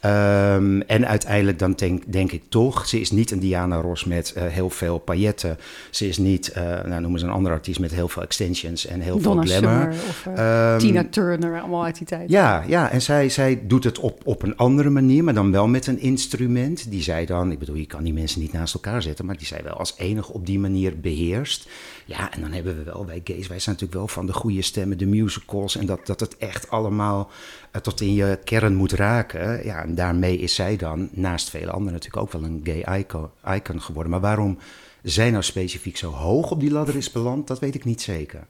[0.00, 4.34] Ehm, en uiteindelijk dan denk, denk ik toch, ze is niet een Diana Ross met
[4.38, 5.58] heel veel pailletten.
[5.90, 6.52] Ze is niet,
[6.86, 9.46] nou noemen ze een andere artiest met heel veel extensions en heel Donna.
[9.46, 12.30] Summer of eh, Ehm, Tina Turner, allemaal uit die tijd.
[12.30, 15.68] ja, ja, en zij, zij doet het op, op een andere manier, maar dan wel
[15.68, 16.90] met een instrument.
[16.90, 19.46] Die zij dan, ik bedoel, je kan die mensen niet naast elkaar zetten, maar die
[19.46, 21.68] zij wel als enige op die manier beheerst.
[22.04, 24.62] Ja, en dan hebben we wel, wij gays, wij zijn natuurlijk wel van de goede
[24.62, 27.30] stemmen, de musicals en dat, dat het echt allemaal
[27.70, 29.64] eh, tot in je kern moet raken.
[29.64, 33.28] Ja, en daarmee is zij dan, naast vele anderen, natuurlijk ook wel een gay icon,
[33.54, 34.10] icon geworden.
[34.10, 34.58] Maar waarom
[35.02, 38.46] zij nou specifiek zo hoog op die ladder is beland, dat weet ik niet zeker.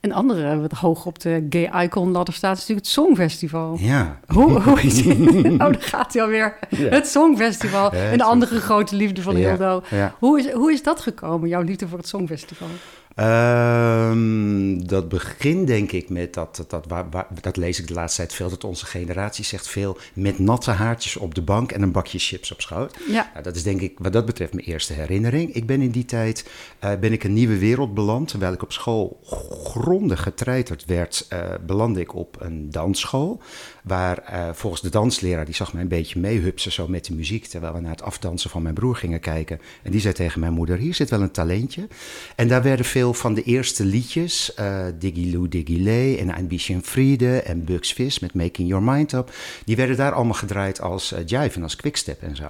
[0.00, 3.76] Een andere wat hoog op de gay icon ladder staat is natuurlijk het Songfestival.
[3.80, 4.20] Ja.
[4.26, 5.06] Hoe, hoe is
[5.52, 6.58] Oh, daar gaat hij alweer.
[6.68, 6.88] Ja.
[6.88, 9.82] Het Songfestival, Het een andere grote liefde van Ja, Hildo.
[9.90, 10.14] ja.
[10.18, 12.68] Hoe, is, hoe is dat gekomen, jouw liefde voor het Songfestival?
[13.14, 17.94] Ehm, dat begint denk ik met dat, dat, dat, waar, waar- dat lees ik de
[17.94, 21.82] laatste tijd veel, dat onze generatie zegt veel met natte haartjes op de bank en
[21.82, 22.96] een bakje chips op schoot.
[23.08, 25.54] Ja, Nou, dat is denk ik wat dat betreft mijn eerste herinnering.
[25.54, 28.28] Ik ben in die tijd eh, ben ik een nieuwe wereld beland.
[28.28, 29.20] Terwijl ik op school
[29.64, 33.40] grondig getreiterd werd, eh, belandde ik op een dansschool.
[33.82, 37.46] Waar eh, volgens de dansleraar, die zag mij een beetje meehupsen zo met de muziek.
[37.46, 39.60] Terwijl we naar het afdansen van mijn broer gingen kijken.
[39.82, 41.88] En die zei tegen mijn moeder, hier zit wel een talentje.
[42.36, 46.82] En daar werden veel van de eerste liedjes, eh Diggy Lou Diggy Lay en bisschen
[46.82, 49.32] Friede en Bugs Fizz met Making Your Mind Up.
[49.64, 52.48] Die werden daar allemaal gedraaid als eh, jive en als quickstep en zo.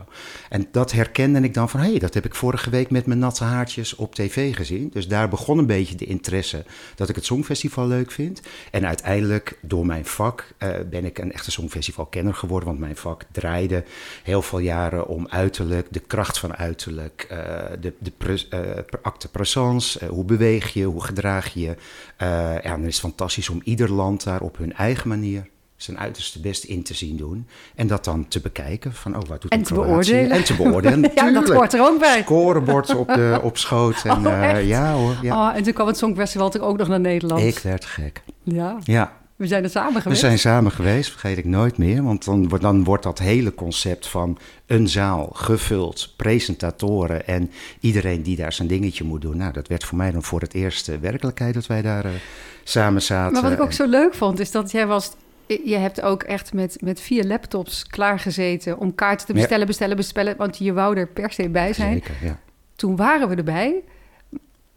[0.49, 3.19] En dat herkende ik dan van, hé, hey, dat heb ik vorige week met mijn
[3.19, 4.91] natte haartjes op tv gezien.
[4.93, 6.65] Dus daar begon een beetje de interesse
[6.95, 8.41] dat ik het Songfestival leuk vind.
[8.71, 10.55] En uiteindelijk, door mijn vak,
[10.91, 12.69] ben ik een echte Songfestival-kenner geworden.
[12.69, 13.85] Want mijn vak draaide
[14.23, 17.39] heel veel jaren om uiterlijk, de kracht van uiterlijk, eh,
[17.81, 18.61] de, de pre, eh,
[19.03, 21.77] acte présence, eh, hoe beweeg je, hoe gedraag je.
[22.19, 25.99] Ja, en dan is het fantastisch om ieder land daar op hun eigen manier zijn
[25.99, 27.47] uiterste best in te zien doen.
[27.75, 29.91] En dat dan te bekijken van, oh, wat doet En te Kroatië?
[29.91, 30.31] beoordelen.
[30.31, 32.21] En te beoordelen, ja dat hoort er ook bij.
[32.23, 34.05] Scorebord op, de, op schoot.
[34.05, 35.49] En, Oh, ja hoor, ja.
[35.49, 37.43] Oh, en toen kwam het Songfestival natuurlijk ook nog naar Nederland.
[37.43, 38.23] Ik werd gek.
[38.43, 40.21] Ja, Ja, we zijn er samen we geweest.
[40.21, 42.03] zijn samen geweest, vergeet ik nooit meer.
[42.03, 47.51] Want dan, wordt- dan wordt dat hele concept van een zaal gevuld, presentatoren en
[47.81, 49.37] iedereen die daar zijn dingetje moet doen.
[49.37, 52.11] Nou, dat werd voor mij dan voor het eerst eh, werkelijkheid dat wij daar eh,
[52.65, 53.33] samen zaten.
[53.33, 55.11] Maar wat ik ook En- zo leuk vond, is dat jij was...
[55.65, 60.37] Je hebt ook echt met, met vier laptops klaargezeten om kaarten te bestellen, bestellen, bestellen.
[60.37, 61.93] Want je wou er per se bij zijn.
[61.93, 62.39] Zeker, ja.
[62.77, 63.75] Toen waren we erbij.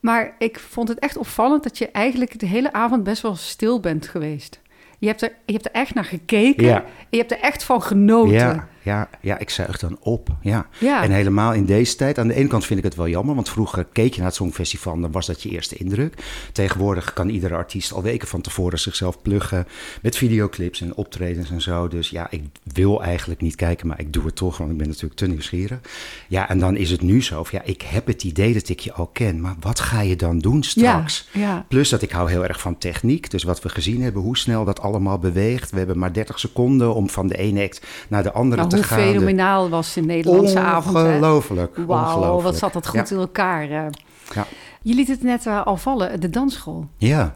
[0.06, 3.80] Maar ik vond het echt opvallend dat je eigenlijk de hele avond best wel stil
[3.80, 4.62] bent geweest.
[5.00, 6.66] Je hebt er, je hebt er echt naar gekeken.
[6.66, 6.84] Ja.
[7.10, 8.34] Je hebt er echt van genoten.
[8.34, 10.30] Ja, ja, ja, ik zuig dan op.
[10.42, 10.68] Ja.
[10.80, 11.04] Ja.
[11.04, 12.20] En helemaal in deze tijd.
[12.20, 14.36] Aan de ene kant vind ik het wel jammer, want vroeger keek je naar het
[14.36, 16.24] Songfestival dan was dat je eerste indruk.
[16.52, 19.68] Tegenwoordig kan iedere artiest al weken van tevoren zichzelf pluggen
[20.02, 21.88] met videoclips en optredens en zo.
[21.88, 22.44] Dus ja, ik
[22.74, 25.80] wil eigenlijk niet kijken, maar ik doe het toch, want ik ben natuurlijk te nieuwsgierig.
[26.28, 28.80] Ja, en dan is het nu zo, van, ja, ik heb het idee dat ik
[28.80, 31.30] je al ken, maar wat ga je dan doen straks?
[31.32, 31.66] Ja, ja.
[31.68, 33.30] Plus dat ik hou heel erg van techniek.
[33.30, 35.72] Dus wat we gezien hebben, hoe snel dat allemaal beweegt.
[35.72, 38.75] We hebben maar 30 seconden om van de ene act naar de andere Nou, te
[38.76, 40.96] hoe fenomenaal was de Nederlandse avond.
[40.98, 41.04] hè?
[41.04, 41.78] Ongelooflijk.
[41.88, 43.16] Wauw, wat zat dat goed Ja.
[43.16, 43.64] in elkaar.
[43.70, 43.86] eh.
[44.34, 44.46] Ja.
[44.82, 46.88] Je liet het net eh, al vallen, de dansschool.
[46.98, 47.36] Ja,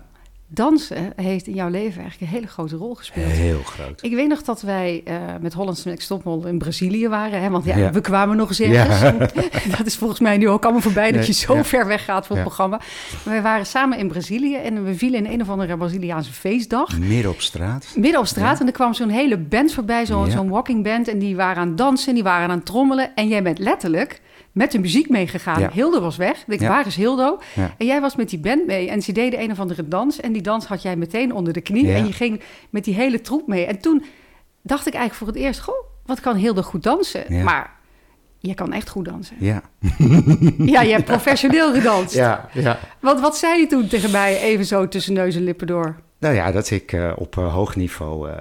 [0.52, 3.26] Dansen heeft in jouw leven eigenlijk een hele grote rol gespeeld.
[3.32, 4.04] heel groot.
[4.04, 7.42] Ik weet nog dat wij eh, met Hollandse Next Topmodel in Brazilië waren.
[7.42, 7.50] Hè?
[7.50, 7.92] Want ja, Ja.
[7.92, 9.02] we kwamen nog eens ergens.
[9.02, 9.12] Ja.
[9.78, 12.36] dat is volgens mij nu ook allemaal voorbij, dat je zo ver weg gaat voor
[12.36, 12.78] het programma.
[13.26, 17.00] Maar wij waren samen in Brazilië en we vielen in een of andere Braziliaanse feestdag.
[17.00, 17.94] Midden op straat.
[17.96, 21.08] Midden op straat en er kwam zo'n hele band voorbij, zo'n zo'n walking band.
[21.08, 23.16] En die waren aan het dansen, die waren aan het trommelen.
[23.16, 24.22] En jij bent letterlijk
[24.60, 25.60] met de muziek meegegaan.
[25.60, 25.70] Ja.
[25.74, 26.44] Hildo was weg.
[26.48, 26.68] Ik Ja.
[26.68, 27.40] waar is Hildo?
[27.56, 27.76] Ja.
[27.78, 30.20] En jij was met die band mee en ze deden een of andere dans.
[30.20, 31.92] En die dans had jij meteen onder de knie.
[31.92, 33.66] En je ging met die hele troep mee.
[33.66, 34.04] En toen
[34.62, 37.44] dacht ik eigenlijk voor het eerst, goh, wat kan Hildo goed dansen?
[37.44, 37.72] Maar
[38.40, 39.36] je kan echt goed dansen.
[39.40, 39.62] Ja.
[40.58, 42.14] Ja, je hebt professioneel gedanst.
[42.14, 42.80] Ja, ja.
[43.00, 45.96] Wat, wat zei je toen tegen mij, even zo tussen neus en lippen door?
[46.20, 48.36] Nou ja, dat ik eh, op eh, hoog niveau eh,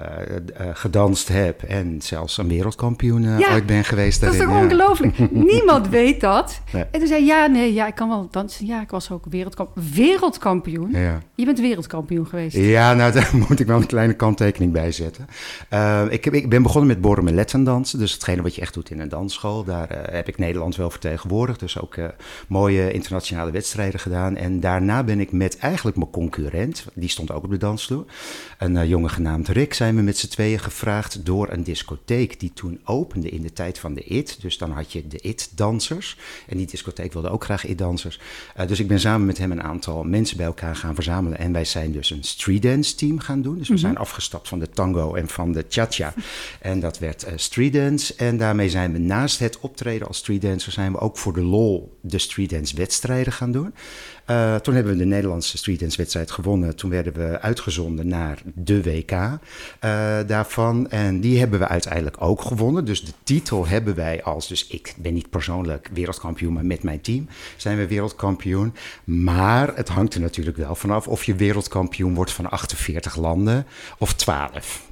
[0.73, 4.21] gedanst heb en zelfs een wereldkampioen Ja, ooit ben geweest.
[4.21, 4.73] Dat is toch daarin, ja.
[4.73, 5.31] ongelooflijk?
[5.53, 6.61] Niemand weet dat.
[6.71, 6.85] Nee.
[6.91, 8.65] En toen zei ja, nee, ja, ik kan wel dansen.
[8.65, 10.91] Ja, ik was ook wereldkamp wereldkampioen.
[10.91, 11.21] Ja.
[11.35, 12.55] Je bent wereldkampioen geweest.
[12.55, 15.27] Ja, nou daar moet ik wel een kleine kanttekening bij zetten.
[16.09, 17.99] Ik, heb, ik ben begonnen met borren dansen.
[17.99, 19.63] Dus hetgene wat je echt doet in een dansschool.
[19.63, 21.59] Daar heb ik Nederland wel vertegenwoordigd.
[21.59, 21.95] Dus ook
[22.47, 24.35] mooie internationale wedstrijden gedaan.
[24.35, 28.05] En daarna ben ik met eigenlijk mijn concurrent, die stond ook op de dansvloer.
[28.57, 32.51] Een eh, jongen genaamd Rick zijn we met z'n tweeën gevraagd door een discotheek die
[32.53, 34.41] toen opende in de tijd van de IT.
[34.41, 36.17] Dus dan had je de IT-dansers.
[36.47, 38.19] En die discotheek wilde ook graag IT-dansers.
[38.55, 41.37] Eh, dus ik ben samen met hem een aantal mensen bij elkaar gaan verzamelen.
[41.37, 43.57] En wij zijn dus een street dance team gaan doen.
[43.57, 46.13] Dus we zijn afgestapt van de tango en van de cha-cha.
[46.61, 48.15] En dat werd eh, street dance.
[48.15, 50.71] En daarmee zijn we naast het optreden als street dancer...
[50.71, 53.73] zijn we ook voor de lol de street dance wedstrijden gaan doen.
[54.61, 56.75] Toen hebben we de Nederlandse street dance wedstrijd gewonnen.
[56.75, 59.29] Toen werden we uitgezonden naar de WK eh,
[60.27, 60.89] daarvan.
[60.89, 62.85] En die hebben we uiteindelijk ook gewonnen.
[62.85, 64.47] Dus de titel hebben wij als...
[64.47, 68.73] Dus ik ben niet persoonlijk wereldkampioen, maar met mijn team zijn we wereldkampioen.
[69.03, 73.65] Maar het hangt er natuurlijk wel vanaf of je wereldkampioen wordt van 48 landen
[73.97, 74.87] of 12.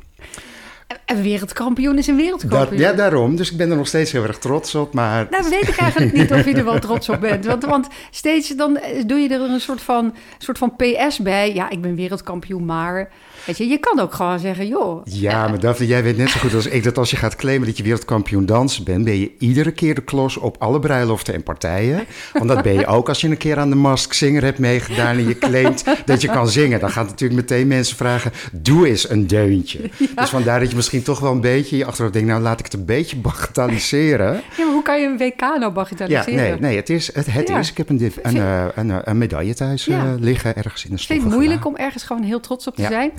[1.06, 2.80] Een wereldkampioen is een Dat, wereldkampioen.
[2.80, 3.36] ja, daarom.
[3.36, 4.94] Dus ik ben er nog steeds heel erg trots op.
[4.94, 7.46] Maar Nou, weet ik eigenlijk niet of je er wel trots op bent.
[7.46, 11.54] Want, want steeds dan eh, doe je er een soort van, soort van PS bij.
[11.54, 13.10] Ja, ik ben wereldkampioen, maar...
[13.48, 15.02] Weet je, je kan ook gewoon zeggen, joh...
[15.04, 17.68] Ja, maar Daphne, jij weet net zo goed als ik dat als je gaat claimen
[17.68, 21.44] dat je wereldkampioen dansen bent, ben je iedere keer de klos op alle bruiloften en
[21.44, 22.06] partijen.
[22.34, 25.18] Want dat ben je ook als je een keer aan de Mask Singer hebt meegedaan
[25.18, 26.80] en je claimt dat je kan zingen.
[26.80, 29.80] Dan gaan natuurlijk meteen mensen vragen, doe eens een deuntje.
[30.16, 32.66] Dus vandaar dat je misschien toch wel een beetje je achterhoofd denkt, nou laat ik
[32.66, 34.34] het een beetje bagatelliseren.
[34.34, 36.36] Ja, maar hoe kan je een WK nou Ja, bagatelliseren?
[36.36, 37.60] nee, nee het is, het, het Ja.
[37.60, 37.70] is.
[37.72, 40.16] Ik heb een, een, eh, een, eh, een medaille thuis eh, Ja.
[40.20, 41.66] liggen, ergens in de je het moeilijk gewaar.
[41.80, 43.12] om ergens gewoon heel trots op te ja, zijn?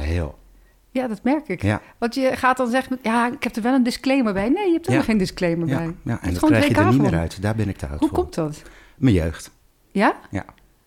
[0.90, 1.62] Ja, dat merk ik.
[1.62, 1.80] Ja.
[1.98, 4.48] Want je gaat dan zeggen, ja, ik heb er wel een disclaimer bij.
[4.48, 4.96] Nee, je hebt er Ja.
[4.96, 5.94] nog geen disclaimer Ja, bij.
[6.04, 7.42] ja, en dat krijg je er niet meer uit.
[7.42, 8.18] Daar ben ik te oud Hoe voor.
[8.18, 8.62] komt dat?
[8.96, 9.50] Mijn jeugd.
[9.92, 10.16] Ja?
[10.30, 10.44] Ja,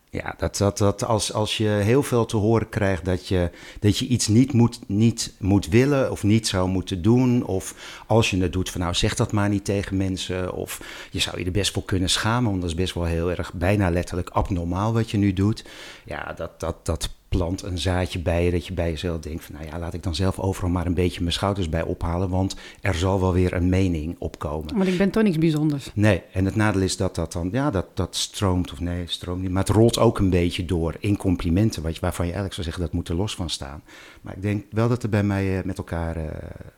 [0.10, 3.98] ja dat, dat, dat als, als je heel veel te horen krijgt dat je, dat
[3.98, 7.46] je iets niet moet, niet moet willen of niet zou moeten doen.
[7.46, 7.76] Of
[8.08, 10.54] als je het doet, van nou zeg dat maar niet tegen mensen.
[10.54, 13.30] Of je zou je er best voor kunnen schamen, want dat is best wel heel
[13.32, 15.65] erg bijna letterlijk abnormaal wat je nu doet.
[16.06, 19.56] Ja, dat, dat, dat plant een zaadje bij je dat je bij jezelf denkt van
[19.56, 22.30] nou ja, laat ik dan zelf overal maar een beetje mijn schouders bij ophalen.
[22.30, 24.78] Want er zal wel weer een mening opkomen.
[24.78, 25.91] Want ik ben toch niks bijzonders.
[25.94, 29.41] Nee, en het nadeel is dat dat dan, ja, dat, dat stroomt of nee, stroomt
[29.41, 29.52] niet.
[29.52, 32.84] Maar het rolt ook een beetje door in complimenten, wat waarvan je eigenlijk zou zeggen
[32.84, 33.84] dat moet er los van staan.
[34.22, 36.26] Maar ik denk wel dat het bij mij eh, met elkaar eh,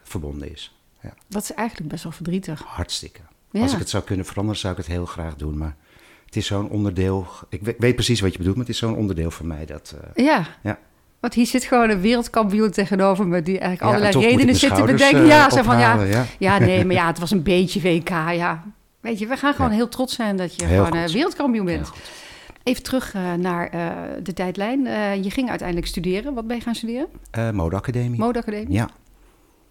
[0.03, 0.75] verbonden is.
[1.01, 2.61] Ja, Dat is eigenlijk best wel verdrietig.
[2.61, 3.19] hartstikke.
[3.51, 3.61] Ja.
[3.61, 5.57] Als ik het zou kunnen veranderen, zou ik het heel graag doen.
[5.57, 5.75] Maar
[6.33, 9.31] het is zo'n onderdeel, ik weet, precies wat je bedoelt, maar het is zo'n onderdeel
[9.31, 9.95] van mij dat...
[10.15, 10.45] eh, Ja.
[10.63, 10.77] ja.
[11.19, 13.41] Want hier zit gewoon een wereldkampioen tegenover me...
[13.41, 15.21] die eigenlijk Ja, allerlei redenen zit te bedenken.
[15.21, 16.25] eh, ja, zo van ja, ja.
[16.39, 18.63] ja, nee, maar ja, het was een beetje WK, ja.
[18.99, 21.91] Weet je, we gaan gewoon heel trots zijn dat je Heel gewoon eh, wereldkampioen bent.
[22.63, 23.89] Even terug eh, naar eh,
[24.23, 24.87] de tijdlijn.
[24.87, 26.33] Eh, je ging uiteindelijk studeren.
[26.33, 27.07] Wat ben je gaan studeren?
[27.31, 28.19] Eh, Modeacademie.
[28.19, 28.71] Modeacademie.
[28.73, 28.89] Ja,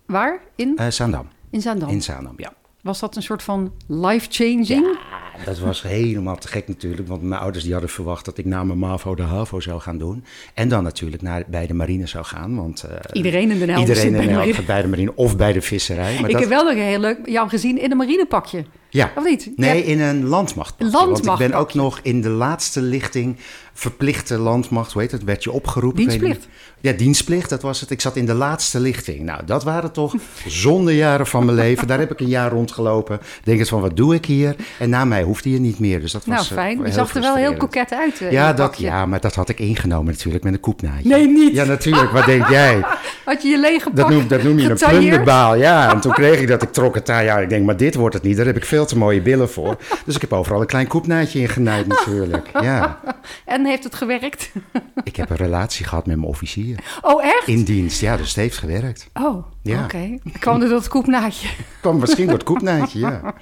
[0.07, 0.41] Waar?
[0.57, 0.77] In?
[0.77, 1.29] eh Zaandam.
[1.51, 1.89] In Zaandam.
[1.89, 2.53] In Zaandam, ja.
[2.83, 4.99] Was dat een soort van life-changing?
[5.45, 7.09] Dat was helemaal te gek natuurlijk.
[7.09, 9.99] Want mijn ouders die hadden verwacht dat ik na mijn MAVO de HAVO zou gaan
[9.99, 10.25] doen.
[10.55, 12.57] En dan natuurlijk naar, bij de marine zou gaan.
[12.57, 15.53] Want, eh, Iedereen in Den Helder Iedereen in de Den bij de marine of bij
[15.53, 16.15] de visserij.
[16.15, 18.65] Maar ik dat, heb wel nog heel leuk jou gezien in een marinepakje.
[18.93, 19.13] Ja.
[19.17, 19.51] Of niet?
[19.57, 19.85] Nee, Ja.
[19.93, 20.75] in een landmacht.
[20.79, 23.37] Een Want ik ben ook nog in de laatste lichting
[23.75, 24.93] verplichte landmacht.
[24.93, 25.25] Hoe heet het?
[25.25, 25.99] Werd je opgeroepen?
[26.07, 26.49] Weet Dienstplicht.
[26.81, 27.91] Ja, dienstplicht, dat was het.
[27.91, 29.21] Ik zat in de laatste lichting.
[29.23, 30.15] Nou, dat waren toch
[30.47, 31.87] zondejaren van mijn leven.
[31.87, 33.21] Daar heb ik een jaar rondgelopen.
[33.45, 34.57] Denk eens van, wat doe ik hier?
[34.79, 36.01] En na mij hoefde je niet meer.
[36.01, 36.83] Dus dat was Nou, fijn.
[36.87, 38.21] Je zag er wel heel koket uit.
[38.21, 41.09] eh, Ja, dat ja, maar dat had ik ingenomen natuurlijk met een koepnaadje.
[41.09, 41.55] Nee, niet.
[41.55, 42.11] Ja, natuurlijk.
[42.11, 42.81] Wat denk jij?
[43.25, 45.55] Had je je lege pak Dat noem, dat noem je een plunderbaal.
[45.57, 46.63] Ja, en toen kreeg ik dat.
[46.63, 47.25] Ik trok het daar.
[47.25, 48.37] Ja, ik denk, maar dit wordt het niet.
[48.37, 49.77] Daar heb ik veel te mooie billen voor.
[50.07, 52.51] Dus ik heb overal een klein koepnaadje in genaaid natuurlijk.
[52.63, 53.01] Ja.
[53.45, 54.53] En heeft het gewerkt?
[55.05, 56.79] Ik heb een relatie gehad met mijn officier.
[57.01, 57.47] Oh, echt?
[57.47, 58.01] In dienst.
[58.01, 59.09] Ja, dus het heeft gewerkt.
[59.15, 59.85] Oh, Ja.
[59.85, 60.19] oké.
[60.25, 61.49] Ik kwam er door het koepnaadje.
[61.81, 63.35] Kwam misschien door het koepnaadje, ja.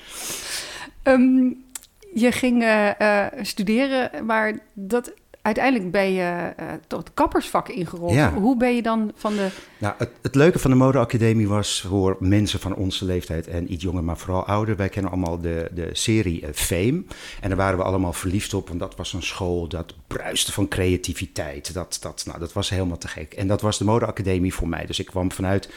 [1.03, 1.53] Ehm,
[2.15, 8.13] je ging eh, eh, studeren, maar dat uiteindelijk ben je uh, tot het kappersvak ingerold.
[8.13, 8.33] Ja.
[8.33, 9.49] Hoe ben je dan van de...
[9.79, 13.83] Nou, het, het leuke van de modeacademie was voor mensen van onze leeftijd en iets
[13.83, 14.77] jonger, maar vooral ouder.
[14.77, 17.05] Wij kennen allemaal de, de serie uh, Fame.
[17.41, 20.69] En daar waren we allemaal verliefd op, want dat was een school dat bruiste van
[20.69, 21.75] creativiteit.
[21.75, 23.33] Dat, dat, nou, dat was helemaal te gek.
[23.33, 24.87] En dat was de modeacademie voor mij.
[24.87, 25.71] Dus ik kwam vanuit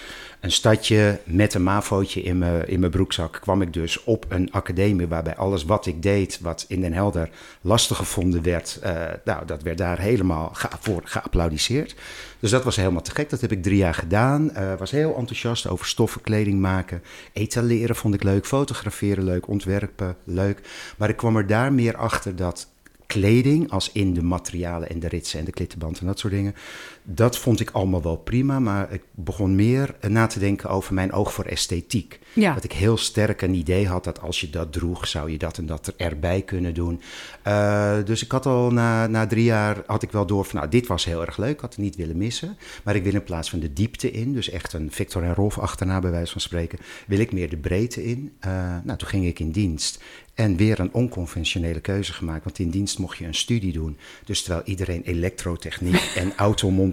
[0.44, 4.52] een stadje met een mafootje in mijn, in mijn broekzak, kwam ik dus op een
[4.52, 7.30] academie waarbij alles wat ik deed, wat in Den Helder
[7.62, 11.96] lastig gevonden werd, uh, nou, dat werd daar helemaal ga voor geapplaudiseerd.
[12.40, 13.30] Dus dat was helemaal te gek.
[13.30, 14.52] Dat heb ik drie jaar gedaan.
[14.58, 17.04] Uh, was heel enthousiast over stoffen, kleding maken.
[17.34, 18.46] Etaleren vond ik leuk.
[18.46, 19.48] Fotograferen leuk.
[19.48, 20.60] Ontwerpen leuk.
[20.98, 22.68] Maar ik kwam er daar meer achter dat
[23.14, 26.56] kleding, als in de materialen en de ritsen en de klittenband en dat soort dingen.
[27.04, 31.12] Dat vond ik allemaal wel prima, maar ik begon meer na te denken over mijn
[31.12, 32.20] oog voor esthetiek.
[32.34, 32.54] Ja.
[32.54, 35.58] Dat ik heel sterk een idee had dat als je dat droeg, zou je dat
[35.58, 37.02] en dat er erbij kunnen doen.
[37.48, 40.70] Uh, dus ik had al na, na drie jaar, had ik wel door van, nou,
[40.72, 42.58] dit was heel erg leuk, ik had het niet willen missen.
[42.84, 45.60] Maar ik wil in plaats van de diepte in, dus echt een Victor en Rolf
[45.60, 48.34] achterna bij wijze van spreken, wil ik meer de breedte in.
[48.46, 48.52] Uh,
[48.84, 50.02] nou, toen ging ik in dienst.
[50.34, 52.44] En weer een onconventionele keuze gemaakt.
[52.44, 53.98] Want in dienst mocht je een studie doen.
[54.26, 56.38] Dus terwijl iedereen elektrotechniek en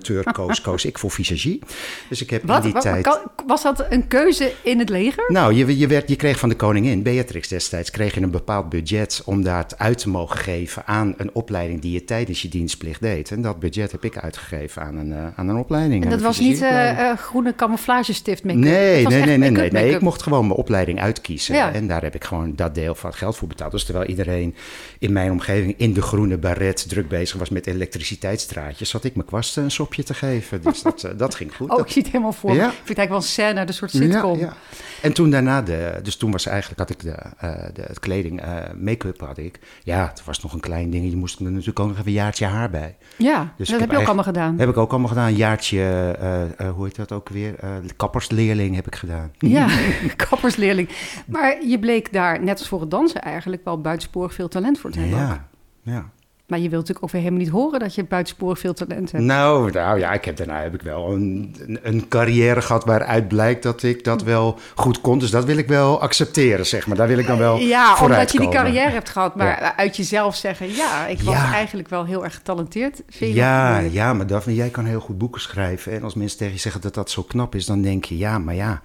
[0.00, 1.62] automonteur koos, koos ik voor visagie.
[2.08, 3.20] Dus ik heb wat, in die wat, tijd...
[3.46, 5.24] Was dat een keuze in het leger?
[5.28, 8.68] Nou, je, je, werd, je kreeg van de koningin, Beatrix destijds, kreeg je een bepaald
[8.68, 13.00] budget om daar uit te mogen geven aan een opleiding die je tijdens je dienstplicht
[13.00, 13.30] deed.
[13.30, 16.04] En dat budget heb ik uitgegeven aan een, uh, aan een opleiding.
[16.04, 19.94] En dat was niet uh, groene camouflagestift make Nee, nee, nee, nee, nee, nee.
[19.94, 21.54] Ik mocht gewoon mijn opleiding uitkiezen.
[21.54, 21.72] Ja.
[21.72, 23.72] En daar heb ik gewoon dat deel van geld voor betaald.
[23.72, 24.54] Dus terwijl iedereen
[24.98, 29.26] in mijn omgeving in de groene baret druk bezig was met elektriciteitsdraadjes, zat ik mijn
[29.26, 30.62] kwasten een sopje te geven.
[30.62, 31.70] Dus dat, uh, dat ging goed.
[31.70, 32.54] Oh, ik zie het helemaal voor.
[32.54, 32.66] Ja.
[32.66, 34.38] Ik vind het eigenlijk wel een scène, een soort sitcom.
[34.38, 34.54] Ja, ja.
[35.02, 38.44] En toen daarna, de, dus toen was eigenlijk, had ik de, uh, de het kleding,
[38.44, 39.60] uh, make-up had ik.
[39.82, 41.10] Ja, het was nog een klein ding.
[41.10, 42.96] Je moest er natuurlijk ook nog even een jaartje haar bij.
[43.16, 44.58] Ja, dus dat heb je ook allemaal gedaan.
[44.58, 45.26] Heb ik ook allemaal gedaan.
[45.26, 46.16] Een jaartje,
[46.60, 47.54] uh, hoe heet dat ook weer?
[47.96, 49.32] kappersleerling heb ik gedaan.
[49.38, 49.68] Ja,
[50.28, 50.88] kappersleerling.
[51.26, 54.90] Maar je bleek daar, net als voor het dansen eigenlijk, wel buitensporig veel talent voor
[54.90, 55.18] te hebben.
[55.18, 55.48] Ja,
[55.82, 56.10] ja.
[56.50, 59.24] Maar je wilt natuurlijk ook weer helemaal niet horen dat je buitensporig veel talent hebt.
[59.24, 63.28] Nou, nou ja, ik heb, daarna heb ik wel een, een, een, carrière gehad waaruit
[63.28, 65.18] blijkt dat ik dat wel goed kon.
[65.18, 66.96] Dus dat wil ik wel accepteren, zeg maar.
[66.96, 69.34] Daar wil ik dan wel Ja, omdat je die carrière hebt gehad.
[69.36, 69.76] Maar Ja.
[69.76, 71.52] uit jezelf zeggen, ja, ik was Ja.
[71.52, 73.02] eigenlijk wel heel erg getalenteerd.
[73.08, 75.92] Vind je Ja, ja, maar Daphne, jij kan heel goed boeken schrijven.
[75.92, 78.38] En als mensen tegen je zeggen dat dat zo knap is, dan denk je, ja,
[78.38, 78.82] maar ja,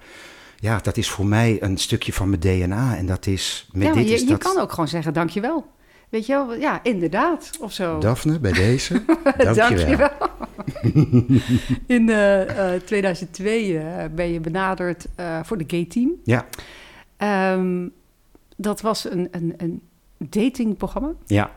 [0.56, 2.96] ja dat is voor mij een stukje van mijn DNA.
[2.96, 5.74] En dat is, met Ja, dit je, is je kan ook gewoon zeggen, dankjewel.
[6.16, 7.98] Weet je wel, ja, inderdaad, of zo.
[7.98, 9.04] Daphne, bij deze,
[9.38, 9.54] dankjewel.
[9.54, 10.10] Dankjewel.
[11.96, 16.10] In eh, eh, 2002 eh, ben je benaderd eh, voor de Gay Team.
[16.24, 16.46] Ja,
[17.16, 17.88] Ehm,
[18.56, 19.82] dat was een, een, een
[20.18, 21.12] datingprogramma.
[21.26, 21.50] ja,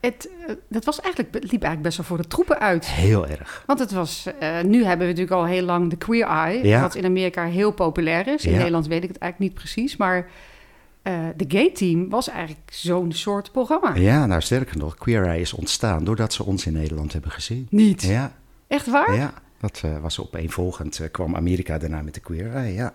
[0.00, 2.86] Het, eh, dat was eigenlijk, het liep eigenlijk best wel voor de troepen uit.
[2.86, 3.62] heel erg.
[3.66, 6.80] Want het was, eh, nu hebben we natuurlijk al heel lang de Queer Eye, Ja.
[6.80, 8.44] wat in Amerika heel populair is.
[8.44, 8.56] In Ja.
[8.56, 10.24] Nederland weet ik het eigenlijk niet precies, maar eh,
[11.36, 13.94] de Gay Team was eigenlijk zo'n soort programma.
[13.94, 17.66] Ja, nou sterker nog, Queer Eye is ontstaan doordat ze ons in Nederland hebben gezien.
[17.70, 18.02] Niet.
[18.02, 18.32] Ja,
[18.66, 19.14] Echt waar?
[19.14, 19.32] ja.
[19.62, 22.94] Dat eh, was opeenvolgend, eh, kwam Amerika daarna met de Queer ja.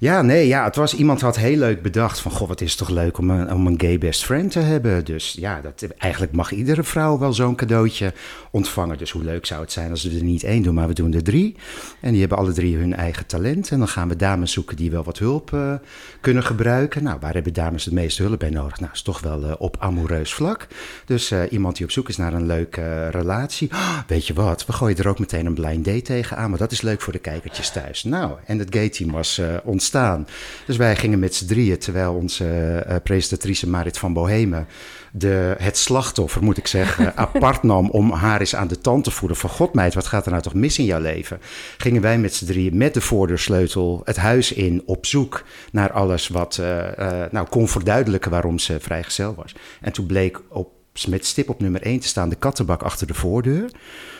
[0.00, 2.88] Ja, nee, ja, het was, iemand had heel leuk bedacht van, goh, wat is toch
[2.88, 5.04] leuk om een, om een gay best friend te hebben.
[5.04, 8.12] Dus ja, dat, eigenlijk mag iedere vrouw wel zo'n cadeautje
[8.50, 8.98] ontvangen.
[8.98, 11.14] Dus hoe leuk zou het zijn als we er niet één doen, maar we doen
[11.14, 11.56] er drie.
[12.00, 13.70] En die hebben alle drie hun eigen talent.
[13.70, 15.74] En dan gaan we dames zoeken die wel wat hulp eh,
[16.20, 17.02] kunnen gebruiken.
[17.02, 18.80] Nou, waar hebben dames het meeste hulp bij nodig?
[18.80, 20.66] Nou, is toch wel op amoureus vlak.
[21.04, 23.72] Dus iemand die op zoek is naar een leuke relatie.
[23.72, 26.50] Ah, weet je wat, we gooien er ook meteen een blind date tegenaan.
[26.50, 28.04] Maar dat is leuk voor de kijkertjes thuis.
[28.04, 30.26] Nou, en het gay team was eh, ontstaan.
[30.66, 32.44] Dus wij gingen met z'n drieën, terwijl onze
[32.86, 34.66] eh, presentatrice Marit van Bohemen
[35.12, 39.10] de, het slachtoffer, moet ik zeggen, apart nam om haar eens aan de tand te
[39.10, 39.36] voeden.
[39.36, 41.40] Van god meid, wat gaat er nou toch mis in jouw leven?
[41.76, 46.28] Gingen wij met z'n drieën met de voordeursleutel het huis in op zoek naar alles
[46.28, 49.54] wat eh, nou, kon verduidelijken waarom ze vrijgezel was.
[49.80, 53.14] En toen bleek op met stip op nummer 1 te staan de kattenbak achter de
[53.14, 53.70] voordeur.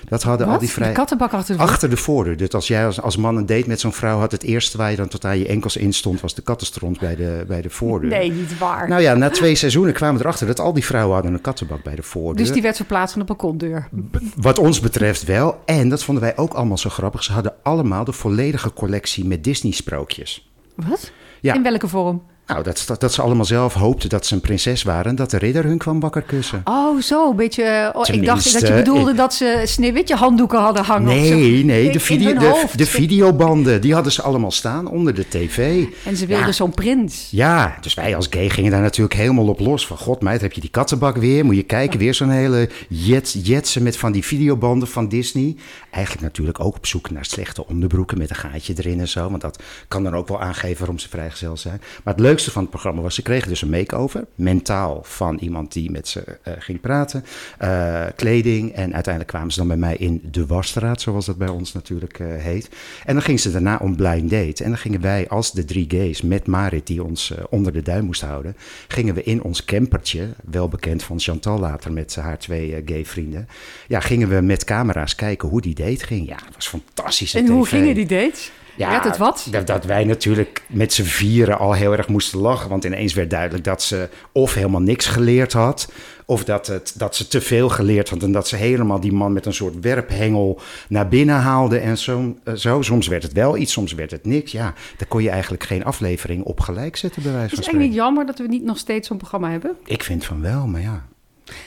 [0.08, 0.88] Dat hadden al die vrij...
[0.88, 2.36] De kattenbak achter de Achter de voordeur.
[2.36, 4.90] Dus als jij als, als man een date met zo'n vrouw had, het eerste waar
[4.90, 7.70] je dan tot aan je enkels in stond, was de kattenstront bij de, bij de
[7.70, 8.10] voordeur.
[8.10, 8.88] Nee, niet waar.
[8.88, 11.82] Nou ja, na twee seizoenen kwamen we erachter dat al die vrouwen hadden een kattenbak
[11.82, 12.44] bij de voordeur.
[12.44, 13.88] dus die werd verplaatst van de balkondeur.
[14.36, 15.62] Wat ons betreft wel.
[15.64, 17.22] En dat vonden wij ook allemaal zo grappig.
[17.22, 20.50] Ze hadden allemaal de volledige collectie met Disney-sprookjes.
[20.74, 21.12] Wat?
[21.40, 21.54] Ja.
[21.54, 22.22] In welke vorm?
[22.50, 25.04] Nou, dat, dat, dat ze allemaal zelf hoopten dat ze een prinses waren...
[25.10, 26.60] en dat de ridder hun kwam wakker kussen.
[26.64, 27.90] Oh, zo, een beetje...
[27.96, 31.08] Oh, ik dacht dat je bedoelde ik- dat ze Sneeuwwitje handdoeken hadden hangen.
[31.18, 31.34] of zo.
[31.34, 35.84] Nee, nee, de, video, de, de videobanden, die hadden ze allemaal staan onder de tv.
[36.04, 36.52] En ze wilden Ja.
[36.52, 37.28] zo'n prins.
[37.30, 39.86] Ja, dus wij als gay gingen daar natuurlijk helemaal op los.
[39.86, 41.44] Van god meid, heb je die kattenbak weer?
[41.44, 45.56] Moet je kijken, weer zo'n hele jet, jetsen met van die videobanden van Disney.
[45.90, 49.28] Eigenlijk natuurlijk ook op zoek naar slechte onderbroeken met een gaatje erin en zo.
[49.30, 51.80] Want dat kan dan ook wel aangeven waarom ze vrijgezel zijn.
[52.04, 54.26] Maar het leukste van het programma was, ze kregen dus een make-over.
[54.34, 57.24] Mentaal van iemand die met ze eh, ging praten.
[57.58, 61.48] Eh, kleding en uiteindelijk kwamen ze dan bij mij in de wasstraat, zoals dat bij
[61.48, 62.68] ons natuurlijk eh, heet.
[63.04, 64.64] En dan ging ze daarna om blind date.
[64.64, 68.04] En dan gingen wij als de drie gays met Marit, die ons onder de duim
[68.04, 68.56] moest houden,
[68.88, 73.48] gingen we in ons campertje, wel bekend van Chantal later met haar twee gay vrienden,
[73.88, 76.28] ja, gingen we met camera's kijken hoe die date ging.
[76.28, 77.34] Ja, het was fantastisch.
[77.34, 78.50] En hoe gingen die dates?
[78.76, 79.46] Werd het wat?
[79.50, 82.68] Dat, dat wij natuurlijk met z'n vieren al heel erg moesten lachen.
[82.68, 85.92] Want ineens werd duidelijk dat ze of helemaal niks geleerd had.
[86.26, 88.22] Of dat, het, dat ze te veel geleerd had.
[88.22, 91.78] En dat ze helemaal die man met een soort werphengel naar binnen haalde.
[91.78, 92.82] En zo, eh, zo.
[92.82, 94.52] Soms werd het wel iets, soms werd het niks.
[94.52, 97.72] Ja, daar kon je eigenlijk geen aflevering op gelijk zetten, bij wijze Is van het
[97.72, 97.88] eigenlijk spreken.
[97.88, 99.76] niet jammer dat we niet nog steeds zo'n programma hebben?
[99.84, 101.08] Ik vind van wel, maar ja.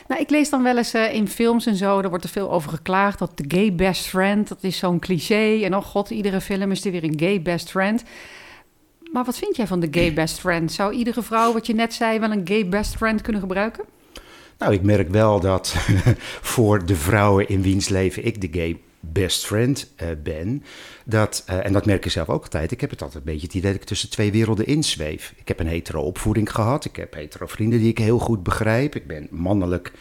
[0.08, 2.52] Nou, ik lees dan wel eens eh, in films en zo, daar wordt er veel
[2.52, 3.20] over geklaagd.
[3.20, 5.62] Dat de gay best friend, dat is zo'n cliché.
[5.64, 8.04] En oh god, iedere film is er weer een gay best friend.
[9.12, 10.72] Maar wat vind jij van de gay best friend?
[10.72, 13.84] Zou iedere vrouw, wat je net zei, wel een gay best friend kunnen gebruiken?
[14.58, 15.76] Nou, ik merk wel dat
[16.54, 18.80] voor de vrouwen in wiens leven ik de gay
[19.12, 20.64] best friend eh, ben,
[21.06, 23.48] dat, eh, en dat merk ik zelf ook altijd, ik heb het altijd een beetje
[23.48, 25.34] het idee dat ik tussen twee werelden insweef.
[25.36, 28.96] Ik heb een hetero opvoeding gehad, ik heb hetero vrienden die ik heel goed begrijp,
[28.96, 29.92] ik ben mannelijk,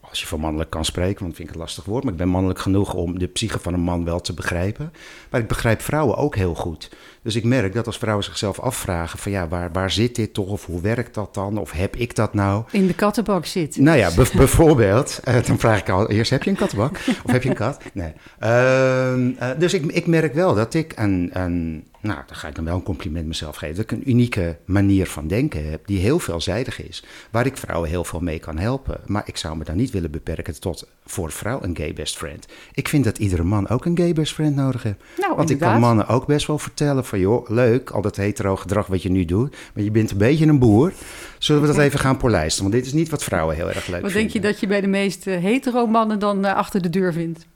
[0.00, 2.18] als je van mannelijk kan spreken, want dat vind ik een lastig woord, maar ik
[2.18, 4.92] ben mannelijk genoeg om de psyche van een man wel te begrijpen.
[5.30, 6.90] Maar ik begrijp vrouwen ook heel goed.
[7.22, 10.48] Dus ik merk dat als vrouwen zichzelf afvragen van ja, waar, waar zit dit toch,
[10.48, 12.64] of hoe werkt dat dan, of heb ik dat nou?
[12.70, 13.76] In de kattenbak zit.
[13.76, 16.96] Nou ja, bij- bijvoorbeeld, eh, dan vraag ik al eerst, heb je een kattenbak?
[17.24, 17.82] Of heb je een kat?
[17.92, 18.12] Nee.
[18.38, 22.54] Ehm, eh, dus ik, ik merk wel dat ik een, een, nou, dan ga ik
[22.54, 25.98] dan wel een compliment mezelf geven, dat ik een unieke manier van denken heb, die
[25.98, 29.00] heel veelzijdig is, waar ik vrouwen heel veel mee kan helpen.
[29.06, 32.46] Maar ik zou me dan niet willen beperken tot voor vrouw een gay best friend.
[32.72, 34.96] Ik vind dat iedere man ook een gay best friend nodig heeft.
[35.18, 38.56] Nou, Want ik kan mannen ook best wel vertellen van, joh, leuk, al dat hetero
[38.56, 40.92] gedrag wat je nu doet, maar je bent een beetje een boer.
[41.38, 42.62] Zullen we dat even gaan polijsten?
[42.62, 44.30] Want dit is niet wat vrouwen heel erg leuk Wat vinden.
[44.32, 47.46] denk je dat je bij de meeste hetero mannen dan eh, achter de deur vindt?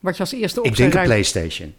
[0.00, 1.74] Wat je als eerste op Ik denk een ruim- Playstation.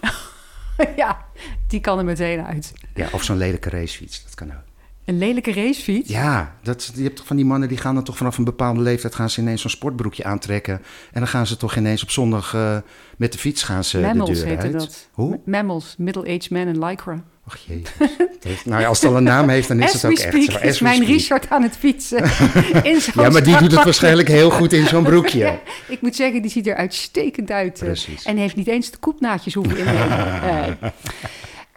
[0.96, 1.24] ja,
[1.68, 2.72] die kan er meteen uit.
[2.94, 4.62] Ja, of zo'n lelijke racefiets, dat kan ook.
[5.04, 6.08] Een lelijke racefiets?
[6.10, 8.80] Ja, dat, je hebt toch van die mannen die gaan dan toch vanaf een bepaalde
[8.80, 10.74] leeftijd gaan ze ineens zo'n sportbroekje aantrekken.
[11.12, 12.76] En dan gaan ze toch ineens op zondag eh,
[13.16, 14.72] met de fiets gaan ze Mammals de deur uit.
[14.72, 15.08] dat.
[15.12, 15.40] Hoe?
[15.44, 17.24] Mammals, middle-aged men in lycra.
[17.68, 20.34] Het heeft- nou ja, als het al een naam heeft, dan is het ook speak
[20.34, 20.58] echt zo.
[20.66, 21.08] is mijn speak.
[21.10, 22.18] Richard aan het fietsen.
[22.82, 25.38] in Ja, maar die doet het waarschijnlijk heel goed in zo'n broekje.
[25.44, 27.78] Ja, ik moet zeggen, die ziet er uitstekend uit.
[27.80, 28.24] eh, Precies.
[28.24, 30.78] En heeft niet eens de koepnaadjes hoeven innemen.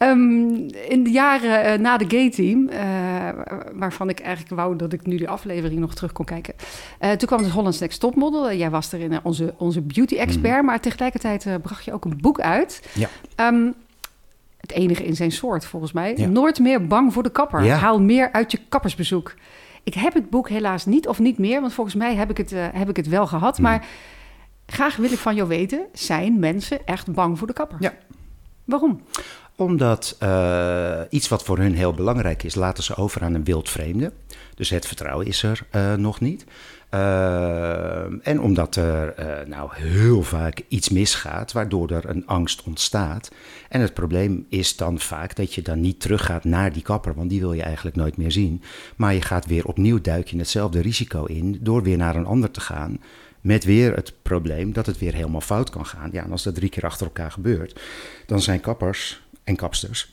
[0.04, 0.54] Ehm,
[0.90, 2.80] in de jaren eh, na de Gay Team, eh,
[3.74, 6.54] waarvan ik eigenlijk wou dat ik nu de aflevering nog terug kon kijken.
[7.00, 8.54] eh, toen kwam het Holland's Next Topmodel.
[8.54, 12.82] Jij was erin onze, onze beauty expert, maar tegelijkertijd bracht je ook een boek uit.
[12.90, 13.00] Mhm.
[13.00, 13.10] Ja.
[13.36, 13.72] Ehm,
[14.58, 16.14] het enige in zijn soort, volgens mij.
[16.18, 16.28] Ja.
[16.28, 17.64] Nooit meer bang voor de kapper.
[17.64, 17.76] Ja.
[17.78, 19.34] Haal meer uit je kappersbezoek.
[19.84, 22.54] Ik heb het boek helaas niet of niet meer, want volgens mij heb ik het,
[22.56, 23.56] heb ik het wel gehad.
[23.56, 23.66] Hmm.
[23.66, 23.86] Maar
[24.66, 27.78] graag wil ik van jou weten, zijn mensen echt bang voor de kapper?
[27.80, 27.94] Ja.
[28.64, 29.02] Waarom?
[29.56, 34.12] Omdat eh, iets wat voor hun heel belangrijk is, laten ze over aan een wildvreemde.
[34.56, 36.46] Dus het vertrouwen is er eh, nog niet.
[36.90, 39.14] Eh, en omdat er
[39.48, 43.32] nou heel vaak iets misgaat, waardoor er een angst ontstaat.
[43.70, 47.30] En het probleem is dan vaak dat je dan niet teruggaat naar die kapper, want
[47.30, 48.62] die wil je eigenlijk nooit meer zien.
[48.96, 52.52] Maar je gaat weer opnieuw duik je hetzelfde risico in door weer naar een ander
[52.52, 53.00] te gaan.
[53.42, 56.10] Met weer het probleem dat het weer helemaal fout kan gaan.
[56.12, 57.80] Ja, en als dat drie keer achter elkaar gebeurt,
[58.26, 60.12] dan zijn kappers en kapsters,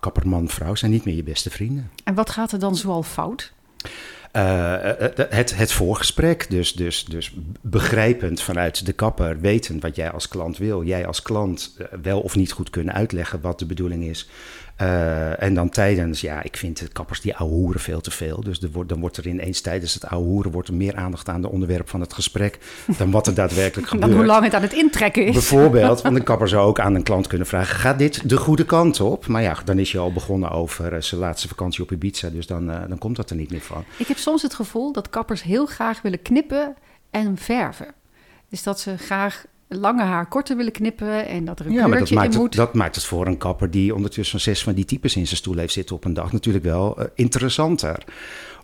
[0.00, 1.90] kapperman, vrouw, zijn niet meer je beste vrienden.
[2.04, 3.52] En wat gaat er dan zoal fout?
[4.34, 10.10] Eh, eh, het, het voorgesprek, dus, dus, dus begrijpend vanuit de kapper, wetend wat jij
[10.10, 10.84] als klant wil.
[10.84, 14.28] Jij als klant eh, wel of niet goed kunnen uitleggen wat de bedoeling is.
[14.76, 18.40] Eh, en dan tijdens, ja, ik vind de kappers die ouwe hoeren veel te veel.
[18.40, 21.28] Dus er wordt, dan wordt er ineens tijdens het ouwe hoeren wordt er meer aandacht
[21.28, 22.58] aan de onderwerp van het gesprek
[22.98, 24.18] dan wat er daadwerkelijk Dan gebeurt.
[24.18, 25.32] hoe lang het aan het intrekken is.
[25.32, 28.64] Bijvoorbeeld, want een kapper zou ook aan een klant kunnen vragen: gaat dit de goede
[28.64, 29.26] kant op?
[29.26, 32.46] Maar ja, dan is je al begonnen over eh, zijn laatste vakantie op Ibiza, dus
[32.46, 33.84] dan, eh, dan komt dat er niet meer van.
[33.96, 36.74] Ik heb soms het gevoel dat kappers heel graag willen knippen
[37.10, 37.94] en verven.
[38.48, 41.88] Dus dat ze graag lange haar korter willen knippen en dat er een Ja, maar
[41.88, 42.56] dat kleurtje maakt, in het, moet.
[42.56, 45.56] dat maakt het voor een kapper die ondertussen zes van die types in zijn stoel
[45.56, 48.04] heeft zitten op een dag natuurlijk wel eh, interessanter.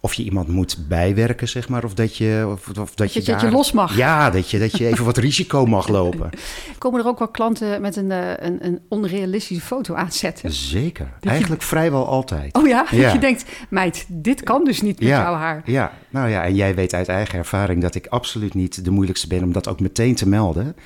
[0.03, 3.23] Of je iemand moet bijwerken, zeg maar, of dat je, of, of dat Dat je,
[3.23, 3.97] dat los mag.
[3.97, 6.31] Ja, dat je, dat je even wat risico mag lopen.
[6.79, 10.53] Komen er ook wel klanten met een, eh, een, een onrealistische foto aanzetten?
[10.53, 11.13] Zeker.
[11.21, 12.57] Eigenlijk vrijwel altijd.
[12.57, 12.87] Oh ja?
[12.91, 13.03] Ja.
[13.03, 15.63] Dat je denkt, meid, dit kan dus niet met jouw haar.
[15.65, 19.27] Ja, nou ja, en jij weet uit eigen ervaring dat ik absoluut niet de moeilijkste
[19.27, 20.77] ben om dat ook meteen te melden.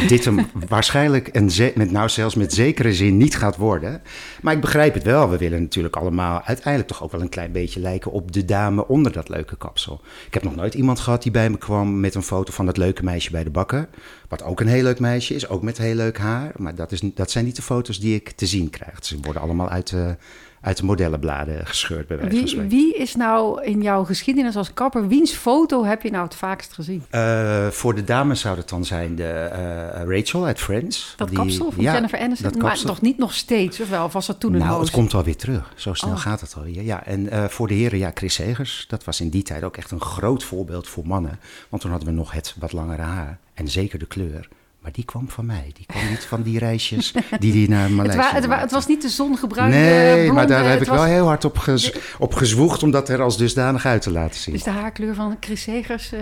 [0.00, 4.02] Dat dit hem waarschijnlijk ze- met, nou zelfs met zekere zin niet gaat worden.
[4.42, 5.30] Maar ik begrijp het wel.
[5.30, 8.86] We willen natuurlijk allemaal uiteindelijk toch ook wel een klein beetje lijken op de dame
[8.86, 10.00] onder dat leuke kapsel.
[10.26, 12.76] Ik heb nog nooit iemand gehad die bij me kwam met een foto van dat
[12.76, 13.88] leuke meisje bij de bakker.
[14.28, 16.52] Wat ook een heel leuk meisje is, ook met heel leuk haar.
[16.56, 19.04] Maar dat, is, dat zijn niet de foto's die ik te zien krijg.
[19.04, 20.16] Ze worden allemaal uit de,
[20.60, 22.70] uit de modellenbladen gescheurd bij wijze van Wie, spreken.
[22.76, 26.72] wie is nou in jouw geschiedenis als kapper, wiens foto heb je nou het vaakst
[26.72, 27.02] gezien?
[27.10, 31.14] Eh, voor de dames zou het dan zijn de eh, Rachel uit Friends.
[31.16, 32.52] Dat Die- kapsel van ja, Jennifer Aniston?
[32.52, 34.04] dat Maar toch niet nog steeds, of wel?
[34.04, 34.80] Of was dat toen een Nou, hoos?
[34.82, 35.72] het komt alweer terug.
[35.76, 36.18] Zo snel Oh.
[36.18, 36.82] gaat het alweer.
[36.82, 38.84] Ja, en eh, voor de heren, ja, Chris Segers.
[38.88, 41.38] Dat was in die tijd ook echt een groot voorbeeld voor mannen.
[41.68, 43.38] Want toen hadden we nog het wat langere haar.
[43.54, 44.48] En zeker de kleur.
[44.82, 45.70] Maar die kwam van mij.
[45.76, 48.70] Die kwam niet van die reisjes die die naar het, Maleisië wa- het, wa- het
[48.70, 51.58] was niet de zongebruikte Nee, blonde, maar daar heb ik was wel heel hard op,
[51.58, 54.54] gez- op gezwoegd om dat er als dusdanig uit te laten zien.
[54.54, 56.20] Dus de haarkleur van Chris Segers eh,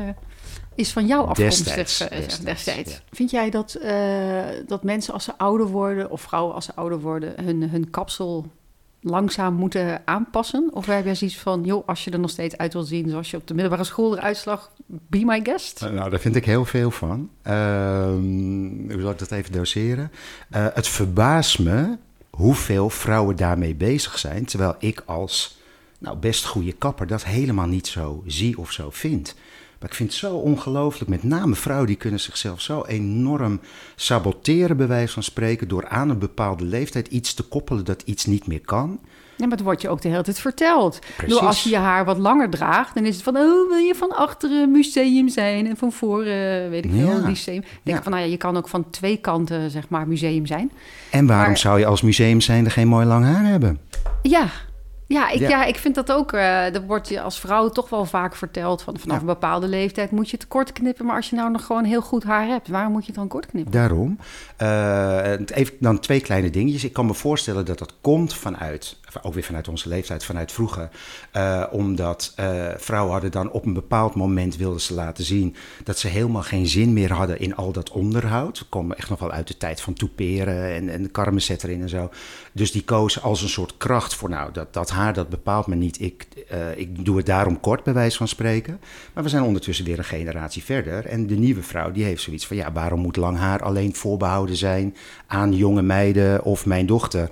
[0.75, 2.93] is van jou afkomstig Destijds, eh, destijds, destijds.
[2.93, 2.99] ja.
[3.11, 3.93] Vind jij dat, eh,
[4.67, 8.47] dat mensen als ze ouder worden, of vrouwen als ze ouder worden, hun, hun kapsel
[9.01, 10.69] langzaam moeten aanpassen?
[10.73, 13.31] Of heb jij zoiets van, joh, als je er nog steeds uit wil zien zoals
[13.31, 15.83] je op de middelbare school eruit slag, be my guest?
[15.83, 17.31] Eh, Nou, daar vind ik heel veel van.
[17.43, 20.13] Ehm, hoe zal ik dat even doseren?
[20.51, 21.97] Eh, het verbaast me
[22.31, 25.59] hoeveel vrouwen daarmee bezig zijn, terwijl ik als
[25.99, 29.35] nou, best goede kapper dat helemaal niet zo zie of zo vind.
[29.81, 33.61] Maar ik vind het zo ongelooflijk, met name vrouwen die kunnen zichzelf zo enorm
[33.97, 38.25] saboteren, bij wijze van spreken, door aan een bepaalde leeftijd iets te koppelen dat iets
[38.27, 38.99] niet meer kan.
[39.37, 40.99] Ja, maar het wordt je ook de hele tijd verteld.
[41.17, 41.35] Precies.
[41.35, 43.95] Door als je je haar wat langer draagt, dan is het van, oh, wil je
[43.95, 47.27] van achteren museum zijn en van voren, weet ik veel, Ja.
[47.27, 47.61] lyceum.
[47.83, 48.03] Denk Ja.
[48.03, 50.71] van, nou ja, je kan ook van twee kanten, zeg maar, museum zijn.
[51.11, 53.79] En waarom Maar- zou je als museum zijnde geen mooi lang haar hebben?
[54.23, 54.47] Ja.
[55.09, 55.49] Ja ik, ja.
[55.49, 55.65] Ja.
[55.65, 56.33] ik vind dat ook.
[56.33, 58.83] eh dat wordt je als vrouw toch wel vaak verteld.
[58.83, 59.21] Van, vanaf Ja.
[59.21, 61.07] een bepaalde leeftijd moet je het kort knippen.
[61.07, 63.29] Maar als je nou nog gewoon heel goed haar hebt, waarom moet je het dan
[63.29, 63.73] kort knippen?
[63.73, 64.19] Daarom.
[64.57, 66.85] Eh, even dan twee kleine dingetjes.
[66.85, 70.89] Ik kan me voorstellen dat dat komt vanuit, ook weer vanuit onze leeftijd, vanuit vroeger.
[71.31, 75.99] Eh, omdat eh, vrouwen hadden dan op een bepaald moment wilden ze laten zien dat
[75.99, 78.59] ze helemaal geen zin meer hadden in al dat onderhoud.
[78.59, 81.83] We komen echt nog wel uit de tijd van toeperen en, en de karmenzet erin
[81.83, 82.11] en zo.
[82.53, 85.75] Dus die kozen als een soort kracht voor, nou, dat, dat haar dat bepaalt me
[85.75, 86.01] niet.
[86.01, 88.81] Ik, eh, ik doe het daarom kort, bij wijze van spreken.
[89.13, 91.07] Maar we zijn ondertussen weer een generatie verder.
[91.07, 94.57] En de nieuwe vrouw die heeft zoiets van, ja, waarom moet lang haar alleen voorbehouden
[94.57, 94.97] zijn
[95.27, 97.29] aan jonge meiden of mijn dochter?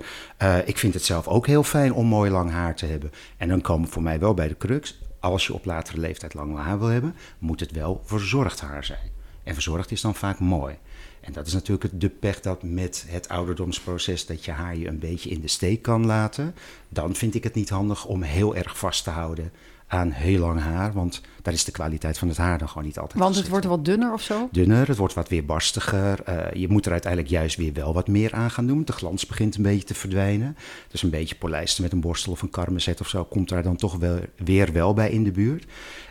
[0.65, 3.11] Ik vind het zelf ook heel fijn om mooi lang haar te hebben.
[3.37, 4.99] En dan komen we voor mij wel bij de crux.
[5.19, 9.11] Als je op latere leeftijd lang haar wil hebben, moet het wel verzorgd haar zijn.
[9.43, 10.77] En verzorgd is dan vaak mooi.
[11.21, 14.99] En dat is natuurlijk de pech dat met het ouderdomsproces dat je haar je een
[14.99, 16.55] beetje in de steek kan laten.
[16.89, 19.51] Dan vind ik het niet handig om heel erg vast te houden
[19.87, 20.93] aan heel lang haar.
[20.93, 23.65] Want daar is de kwaliteit van het haar dan gewoon niet altijd Want het wordt
[23.65, 24.49] wat dunner of zo.
[24.51, 26.23] dunner, het wordt wat weerbarstiger.
[26.23, 28.85] Eh, je moet er uiteindelijk juist weer wel wat meer aan gaan doen.
[28.85, 30.57] De glans begint een beetje te verdwijnen.
[30.87, 33.23] Dus een beetje polijsten met een borstel of een karmezet of zo...
[33.23, 35.65] komt daar dan toch wel, weer wel bij in de buurt.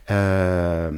[0.05, 0.17] Eh,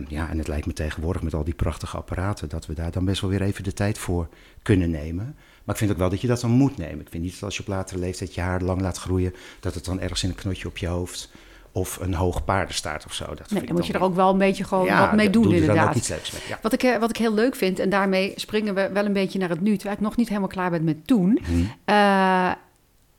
[0.09, 2.49] ja, en het lijkt me tegenwoordig met al die prachtige apparaten...
[2.49, 4.29] dat we daar dan best wel weer even de tijd voor
[4.63, 5.37] kunnen nemen.
[5.65, 7.01] Maar ik vind ook wel dat je dat dan moet nemen.
[7.01, 9.35] Ik vind niet dat als je op latere leeftijd je haar lang laat groeien...
[9.61, 11.31] dat het dan ergens in een knotje op je hoofd...
[11.73, 13.25] of een hoog paardenstaart of zo.
[13.25, 15.31] Dat vind Nee, dan moet je er ook wel een beetje gewoon Ja, wat mee
[15.31, 15.95] doen, doe inderdaad.
[15.95, 16.43] iets leuks mee.
[16.49, 16.59] Ja.
[16.63, 19.39] Wat ik, eh, wat ik heel leuk vind, en daarmee springen we wel een beetje
[19.39, 21.53] naar het nu, terwijl ik nog niet helemaal klaar ben met toen, Hm.
[21.85, 22.51] eh,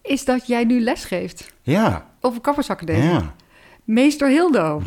[0.01, 3.09] is dat jij nu les geeft Ja, over kappersacademie.
[3.09, 3.33] ja.
[3.83, 4.81] Meester Hildo.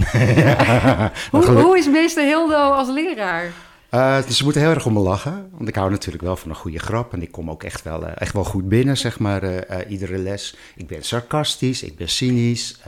[1.31, 3.53] hoe is meester Hildo als leraar?
[3.93, 5.49] Eh, dus ze moeten heel erg om me lachen.
[5.51, 7.13] Want ik hou natuurlijk wel van een goede grap.
[7.13, 10.19] En ik kom ook echt wel, eh, echt wel goed binnen, zeg maar, eh, iedere
[10.19, 10.57] les.
[10.77, 12.81] Ik ben sarcastisch, ik ben cynisch.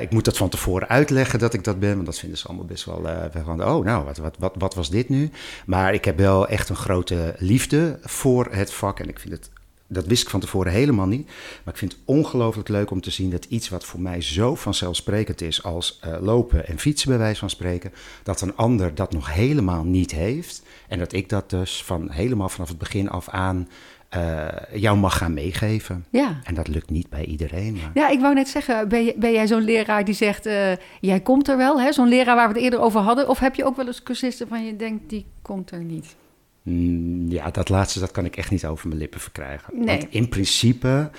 [0.00, 1.94] ik moet dat van tevoren uitleggen dat ik dat ben.
[1.94, 3.06] Want dat vinden ze allemaal best wel
[3.44, 3.64] van...
[3.64, 5.30] Oh, nou, wat, wat, wat, wat was dit nu?
[5.66, 9.00] Maar ik heb wel echt een grote liefde voor het vak.
[9.00, 9.50] En ik vind het...
[9.92, 11.26] Dat wist ik van tevoren helemaal niet.
[11.64, 14.54] Maar ik vind het ongelooflijk leuk om te zien dat iets wat voor mij zo
[14.54, 19.12] vanzelfsprekend is als eh, lopen en fietsen, bij wijze van spreken, dat een ander dat
[19.12, 20.62] nog helemaal niet heeft.
[20.88, 23.68] En dat ik dat dus van helemaal vanaf het begin af aan
[24.12, 26.04] eh, jou mag gaan meegeven.
[26.10, 26.40] Ja.
[26.44, 27.72] En dat lukt niet bij iedereen.
[27.72, 27.90] Maar...
[27.94, 31.56] Ja, ik wou net zeggen, ben, jij zo'n leraar die zegt, eh, jij komt er
[31.56, 31.92] wel, hè?
[31.92, 33.28] Zo'n leraar waar we het eerder over hadden.
[33.28, 36.16] Of heb je ook wel eens cursisten van je denkt, die komt er niet?
[36.62, 39.74] Mm, ja, dat laatste dat kan ik echt niet over mijn lippen verkrijgen.
[39.76, 39.86] Nee.
[39.86, 41.10] Want in principe,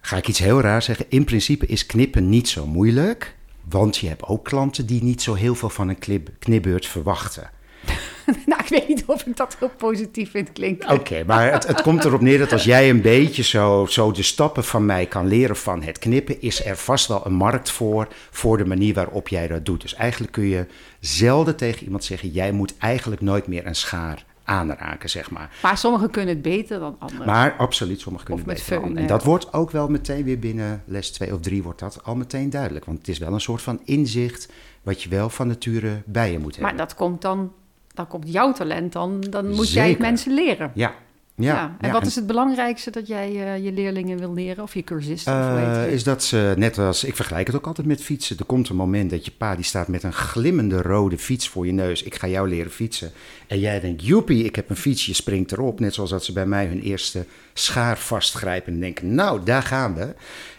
[0.00, 3.34] ga ik iets heel raar zeggen, in principe is knippen niet zo moeilijk.
[3.68, 7.50] Want je hebt ook klanten die niet zo heel veel van een knip, knipbeurt verwachten.
[8.46, 10.90] nou, ik weet niet of ik dat heel positief vind klinken.
[10.90, 14.22] Oké, maar het, het komt erop neer dat als jij een beetje zo, zo de
[14.22, 18.08] stappen van mij kan leren van het knippen, is er vast wel een markt voor,
[18.30, 19.80] voor de manier waarop jij dat doet.
[19.80, 20.66] Dus eigenlijk kun je
[21.00, 25.58] zelden tegen iemand zeggen, jij moet eigenlijk nooit meer een schaar aanraken, zeg maar.
[25.62, 27.26] Maar sommigen kunnen het beter dan anderen.
[27.26, 28.96] Maar absoluut, sommigen kunnen met beter dan.
[28.96, 32.14] En dat wordt ook wel meteen weer binnen les 2 of 3 wordt dat al
[32.14, 32.84] meteen duidelijk.
[32.84, 36.38] Want het is wel een soort van inzicht wat je wel van nature bij je
[36.38, 36.74] moet hebben.
[36.74, 37.52] Maar dat komt dan,
[37.94, 40.70] dan komt jouw talent dan, dan moet jij het mensen leren.
[40.74, 40.94] Ja,
[41.42, 41.76] ja.
[41.80, 44.82] En ja, wat is het belangrijkste dat jij eh, je leerlingen wil leren of je
[44.82, 45.32] cursisten?
[45.32, 45.92] of het?
[45.92, 48.38] is dat ze, net als, ik vergelijk het ook altijd met fietsen.
[48.38, 51.66] Er komt een moment dat je pa, die staat met een glimmende rode fiets voor
[51.66, 52.02] je neus.
[52.02, 53.12] Ik ga jou leren fietsen.
[53.46, 55.80] En jij denkt, joepie, ik heb een fiets, je springt erop.
[55.80, 59.94] Net zoals dat ze bij mij hun eerste schaar vastgrijpen en denken, nou, daar gaan
[59.94, 60.14] we.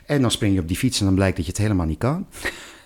[0.06, 1.98] En dan spring je op die fiets en dan blijkt dat je het helemaal niet
[1.98, 2.28] kan.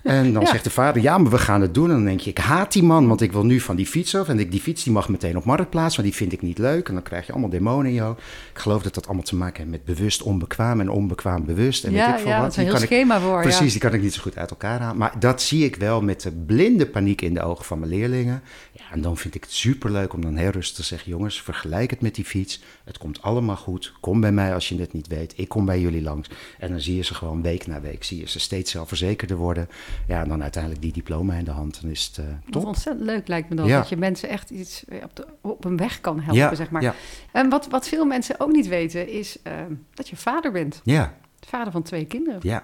[0.05, 0.47] En dan Ja.
[0.49, 1.89] zegt de vader, ja, maar we gaan het doen.
[1.89, 4.15] En dan denk je, ik haat die man, want ik wil nu van die fiets
[4.15, 4.27] af.
[4.29, 6.87] En ik, die fiets die mag meteen op marktplaats, want die vind ik niet leuk.
[6.87, 8.15] En dan krijg je allemaal demonen in jou.
[8.53, 11.83] Ik geloof dat dat allemaal te maken heeft met bewust onbekwaam en onbekwaam bewust.
[11.83, 12.41] En weet ja, ik veel ja, wat.
[12.41, 13.41] dat is een Die heel kan ik- schema voor.
[13.41, 13.71] Precies, Ja.
[13.71, 14.97] die kan ik niet zo goed uit elkaar halen.
[14.97, 18.41] Maar dat zie ik wel met de blinde paniek in de ogen van mijn leerlingen.
[18.71, 21.11] Ja, en dan vind ik het superleuk om dan heel rustig te zeggen...
[21.11, 22.61] jongens, vergelijk het met die fiets.
[22.83, 23.93] Het komt allemaal goed.
[23.99, 25.33] Kom bij mij als je het niet weet.
[25.35, 26.29] Ik kom bij jullie langs.
[26.59, 28.03] En dan zie je ze gewoon week na week.
[28.03, 29.69] Zie je ze steeds zelfverzekerder worden.
[30.07, 31.81] Ja, en dan uiteindelijk die diploma in de hand.
[31.81, 32.65] Dan is het eh Wat top.
[32.65, 33.65] ontzettend leuk lijkt me dat.
[33.67, 33.77] Ja.
[33.79, 36.69] Dat je mensen echt iets eh, op, de, op een weg kan helpen, Ja, zeg
[36.69, 36.81] maar.
[36.81, 36.93] ja.
[37.31, 39.53] En wat, wat veel mensen ook niet weten, is eh,
[39.93, 40.81] dat je vader bent.
[40.83, 41.13] Ja,
[41.47, 42.39] Vader van twee kinderen.
[42.43, 42.63] ja.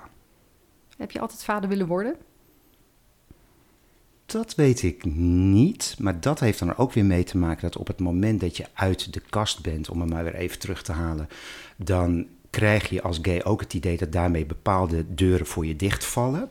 [0.98, 2.16] Heb je altijd vader willen worden?
[4.26, 7.78] Dat weet ik niet, maar dat heeft dan er ook weer mee te maken dat
[7.78, 10.84] op het moment dat je uit de kast bent, om hem maar weer even terug
[10.84, 11.28] te halen,
[11.78, 16.50] dan krijg je als gay ook het idee dat daarmee bepaalde deuren voor je dichtvallen.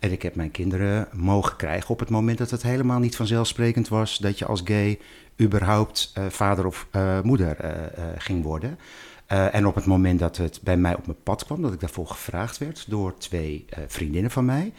[0.00, 3.88] En ik heb mijn kinderen mogen krijgen op het moment dat het helemaal niet vanzelfsprekend
[3.88, 4.98] was dat je als gay
[5.40, 8.78] überhaupt eh, vader of eh, moeder eh, ging worden.
[9.26, 12.06] En op het moment dat het bij mij op mijn pad kwam, dat ik daarvoor
[12.06, 14.72] gevraagd werd door twee vriendinnen van mij,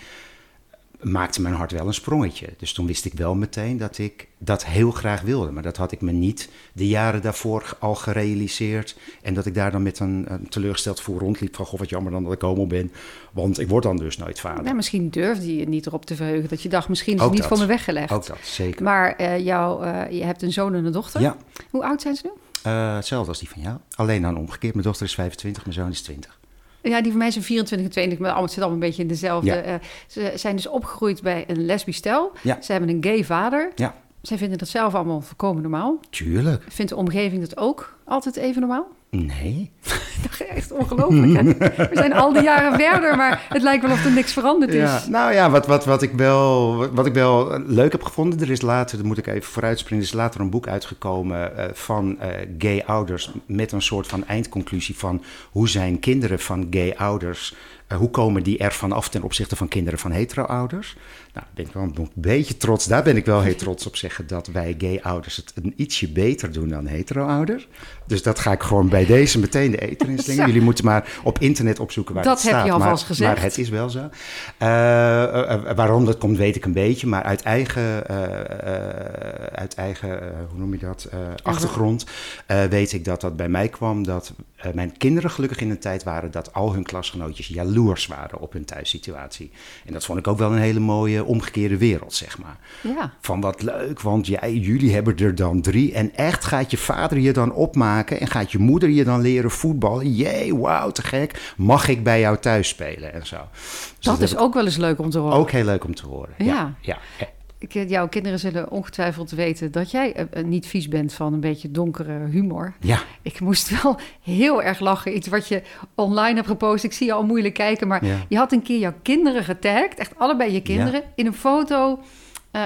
[1.01, 2.47] maakte mijn hart wel een sprongetje.
[2.57, 5.51] Dus toen wist ik wel meteen dat ik dat heel graag wilde.
[5.51, 8.97] Maar dat had ik me niet de jaren daarvoor al gerealiseerd.
[9.21, 11.65] En dat ik daar dan met een, een teleurgesteld voel rondliep van...
[11.65, 12.91] goh, wat jammer dan dat ik homo ben,
[13.31, 14.63] want ik word dan dus nooit vader.
[14.63, 16.49] Nee, misschien durfde je niet erop te verheugen.
[16.49, 17.51] Dat je dacht, misschien is het Ook niet dat.
[17.51, 18.11] voor me weggelegd.
[18.11, 18.83] Ook dat, zeker.
[18.83, 21.21] Maar eh, jou, eh, je hebt een zoon en een dochter.
[21.21, 21.35] Ja,
[21.69, 22.31] Hoe oud zijn ze nu?
[22.71, 23.77] eh, hetzelfde als die van jou.
[23.95, 24.73] Alleen dan omgekeerd.
[24.73, 26.39] Mijn dochter is 25, mijn zoon is 20.
[26.81, 29.01] Ja, die van mij zijn 24 en 20, maar allemaal- het zit allemaal een beetje
[29.01, 29.49] in dezelfde.
[29.49, 29.61] Ja.
[29.61, 29.73] eh,
[30.07, 32.31] ze zijn dus opgegroeid bij een lesbisch stel.
[32.43, 32.61] Ja.
[32.61, 33.71] Ze hebben een gay vader.
[33.75, 33.95] Ja.
[34.21, 35.99] Zij vinden dat zelf allemaal volkomen normaal.
[36.09, 36.63] Tuurlijk.
[36.67, 38.87] Vindt de omgeving dat ook altijd even normaal?
[39.11, 39.71] Nee.
[40.55, 41.33] Echt ongelooflijk.
[41.33, 41.43] hè?
[41.89, 44.79] We zijn al die jaren verder, maar het lijkt wel of er niks veranderd is.
[44.79, 48.51] Ja, nou ja, wat, wat, wat, ik wel, wat, ik wel leuk heb gevonden, er
[48.51, 52.19] is later, dat moet ik even vooruitspringen, er is later een boek uitgekomen eh, van
[52.19, 57.55] eh, gay ouders met een soort van eindconclusie van hoe zijn kinderen van gay ouders,
[57.97, 60.97] hoe komen die ervan af ten opzichte van kinderen van hetero ouders?
[61.33, 64.27] Nou, ben ik wel een beetje trots, daar ben ik wel heel trots op zeggen
[64.27, 67.67] dat wij gay ouders het een ietsje beter doen dan hetero ouders.
[68.07, 70.41] Dus dat ga ik gewoon bij deze meteen de eter in slingen.
[70.41, 70.47] Zo.
[70.47, 72.65] Jullie moeten maar op internet opzoeken waar Dat het heb staat.
[72.65, 73.33] je alvast maar, gezegd.
[73.33, 74.09] Maar het is wel zo.
[74.57, 77.07] Eh, eh, eh, waarom dat komt, weet ik een beetje.
[77.07, 82.05] Maar uit eigen, eh, eh, uit eigen eh, hoe noem je dat, eh, achtergrond
[82.45, 84.03] eh, weet ik dat dat bij mij kwam.
[84.03, 88.39] Dat eh, mijn kinderen gelukkig in een tijd waren dat al hun klasgenootjes jaloers waren
[88.39, 89.51] op hun thuissituatie.
[89.85, 92.57] En dat vond ik ook wel een hele mooie omgekeerde wereld, zeg maar.
[92.81, 93.13] Ja.
[93.21, 95.93] Van wat leuk, want jij, jullie hebben er dan drie.
[95.93, 99.51] En echt gaat je vader je dan opmaken en gaat je moeder je dan leren
[99.51, 100.13] voetballen.
[100.13, 101.53] Jee, wauw, te gek.
[101.57, 103.37] Mag ik bij jou thuis spelen en zo.
[103.51, 105.37] Dus dat is ook wel eens leuk om te horen.
[105.37, 106.33] ook heel leuk om te horen.
[106.37, 106.73] Ja.
[106.81, 106.97] Ja.
[107.19, 107.27] ja.
[107.69, 111.39] Eh, jouw kinderen zullen ongetwijfeld weten dat jij eh, eh, niet vies bent van een
[111.39, 112.73] beetje donkere humor.
[112.79, 115.15] Ja, Ik moest wel heel erg lachen.
[115.15, 115.61] Iets wat je
[115.95, 116.83] online hebt gepost.
[116.83, 117.87] Ik zie je al moeilijk kijken.
[117.87, 118.17] Maar Ja.
[118.29, 119.95] je had een keer jouw kinderen getagd.
[119.99, 121.03] Echt allebei je kinderen.
[121.15, 121.99] In een foto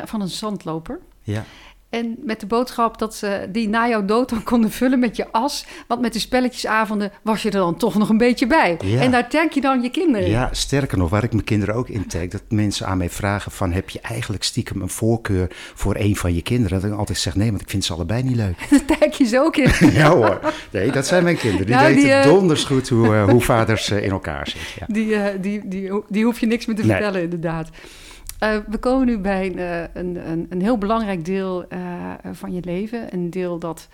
[0.06, 1.00] van een zandloper.
[1.24, 1.44] ja.
[1.96, 5.32] En met de boodschap dat ze die na jouw dood dan konden vullen met je
[5.32, 5.66] as.
[5.88, 8.78] Want met de spelletjesavonden was je er dan toch nog een beetje bij.
[8.86, 9.02] Ja.
[9.02, 10.30] En daar tag je dan je kinderen.
[10.30, 13.52] Ja, sterker nog, waar ik mijn kinderen ook in tag, dat mensen aan mij vragen
[13.52, 16.82] van, heb je eigenlijk stiekem een voorkeur voor een van je kinderen?
[16.82, 18.58] Dat ik altijd zeg, nee, want ik vind ze allebei niet leuk.
[18.88, 19.92] Daar tag je ze ook in.
[20.02, 21.66] ja hoor, nee, dat zijn mijn kinderen.
[21.66, 24.72] Die Nou, die, weten eh, donders goed hoe, eh, hoe vaders eh, in elkaar zitten.
[24.80, 24.86] Ja.
[24.96, 26.92] Die, die, die, die hoef je niks meer te Nee.
[26.92, 27.70] vertellen, inderdaad.
[28.46, 32.54] Eh, we komen nu bij een, eh, een, een, een heel belangrijk deel eh, van
[32.54, 33.14] je leven.
[33.14, 33.88] Een deel dat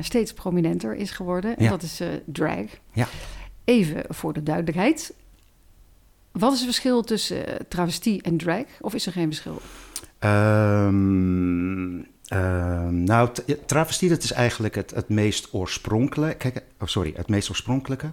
[0.00, 1.56] steeds prominenter is geworden.
[1.56, 1.70] En Ja.
[1.70, 2.64] dat is drag.
[2.92, 3.08] Ja.
[3.64, 5.14] Even voor de duidelijkheid.
[6.32, 8.64] Wat is het verschil tussen travestie en drag?
[8.80, 9.60] Of is er geen verschil?
[10.18, 13.28] Ehm, ehm, nou,
[13.66, 16.36] travestie, dat is eigenlijk het, het meest oorspronkelijke.
[16.36, 18.10] Kijk, oh, sorry, het meest oorspronkelijke.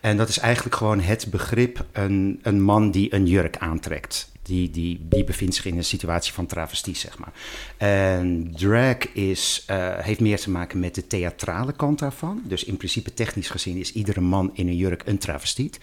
[0.00, 4.31] En dat is eigenlijk gewoon het begrip een, een man die een jurk aantrekt.
[4.42, 7.32] Die, die, die bevindt zich in een situatie van travestie, zeg maar.
[7.76, 12.42] En drag is, eh, heeft meer te maken met de theatrale kant daarvan.
[12.44, 15.78] Dus in principe, technisch gezien, is iedere man in een jurk een travestiet.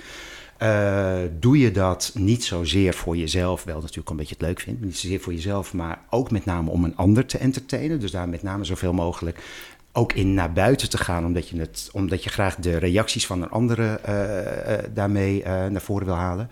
[0.59, 4.81] Eh, doe je dat niet zozeer voor jezelf, wel natuurlijk een beetje het leuk vindt,
[4.81, 7.99] niet zozeer voor jezelf, maar ook met name om een ander te entertainen.
[7.99, 9.39] Dus daar met name zoveel mogelijk
[9.91, 13.41] ook in naar buiten te gaan, omdat je, het, omdat je graag de reacties van
[13.41, 16.49] een andere eh, eh, daarmee eh, naar voren wil halen.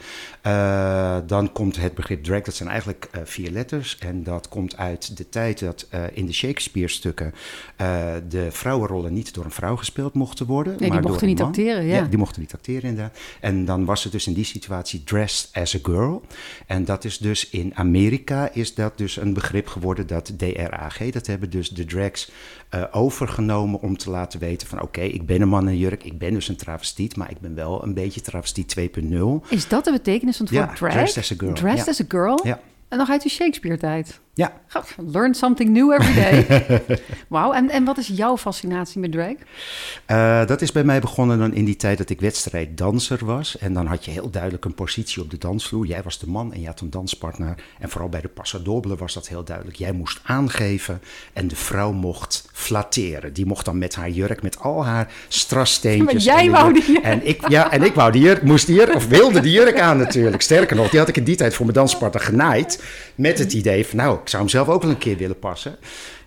[1.28, 3.98] Dan komt het begrip drag, dat zijn eigenlijk vier letters.
[3.98, 7.34] En dat komt uit de tijd dat in de Shakespeare-stukken
[8.28, 10.72] de vrouwenrollen niet door een vrouw gespeeld mochten worden.
[10.72, 12.02] Nee, die maar mochten niet acteren, ja.
[12.02, 13.18] die mochten niet acteren inderdaad.
[13.40, 16.24] En dan was het dus in die situatie dressed as a girl.
[16.66, 21.28] En dat is dus in Amerika is dat dus een begrip geworden dat DRAG, dat
[21.28, 22.32] hebben dus de drags
[22.70, 26.18] eh, overgenomen om te laten weten van oké, ik ben een man in jurk, ik
[26.18, 29.50] ben dus een travestiet, maar ik ben wel een beetje travestiet 2.0.
[29.50, 30.92] Is dat de betekenis van het Ja, woord drag?
[30.92, 31.92] dressed as a girl, Dressed ja.
[31.92, 32.40] as a girl?
[32.44, 32.60] Ja.
[32.88, 34.20] En nog uit de Shakespeare-tijd.
[34.38, 34.54] Ja,
[34.98, 36.66] Learn something new every day.
[37.28, 39.34] Wauw, en, en wat is jouw fascinatie met drag?
[40.06, 43.58] Eh, dat is bij mij begonnen dan in die tijd dat ik wedstrijddanser was.
[43.58, 45.86] En dan had je heel duidelijk een positie op de dansvloer.
[45.86, 47.56] Jij was de man en je had een danspartner.
[47.80, 49.78] En vooral bij de passadoble was dat heel duidelijk.
[49.78, 51.02] Jij moest aangeven
[51.34, 53.34] en de vrouw mocht flatteren.
[53.34, 56.26] Die mocht dan met haar jurk, met al haar strassteentjes.
[56.26, 58.66] Maar jij en wou die jurk En ik, ja, en ik wou die jurk, moest
[58.66, 60.42] die jurk, of wilde die jurk aan natuurlijk.
[60.42, 62.84] Sterker nog, die had ik in die tijd voor mijn danspartner genaaid.
[63.18, 65.78] Met het idee van, nou, ik zou hem zelf ook wel een keer willen passen.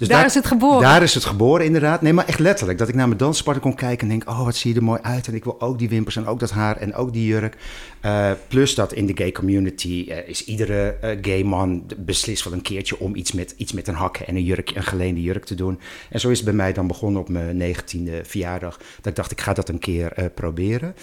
[0.00, 0.80] Dus Daar is het geboren.
[0.80, 2.02] Daar is het geboren, inderdaad.
[2.02, 2.78] Nee, maar echt letterlijk.
[2.78, 4.30] Dat ik naar mijn danspartner kon kijken en denk...
[4.30, 5.26] oh, wat zie je er mooi uit.
[5.26, 7.56] En ik wil ook die wimpers en ook dat haar en ook die jurk.
[8.00, 12.52] Eh, plus dat in de gay community eh, is iedere eh, gay man beslist wel
[12.52, 12.98] een keertje...
[12.98, 15.80] om iets met, iets met een hakken en een jurk, een geleende jurk te doen.
[16.10, 18.78] En zo is het bij mij dan begonnen op mijn negentiende verjaardag.
[18.96, 20.94] Dat ik dacht, ik ga dat een keer proberen.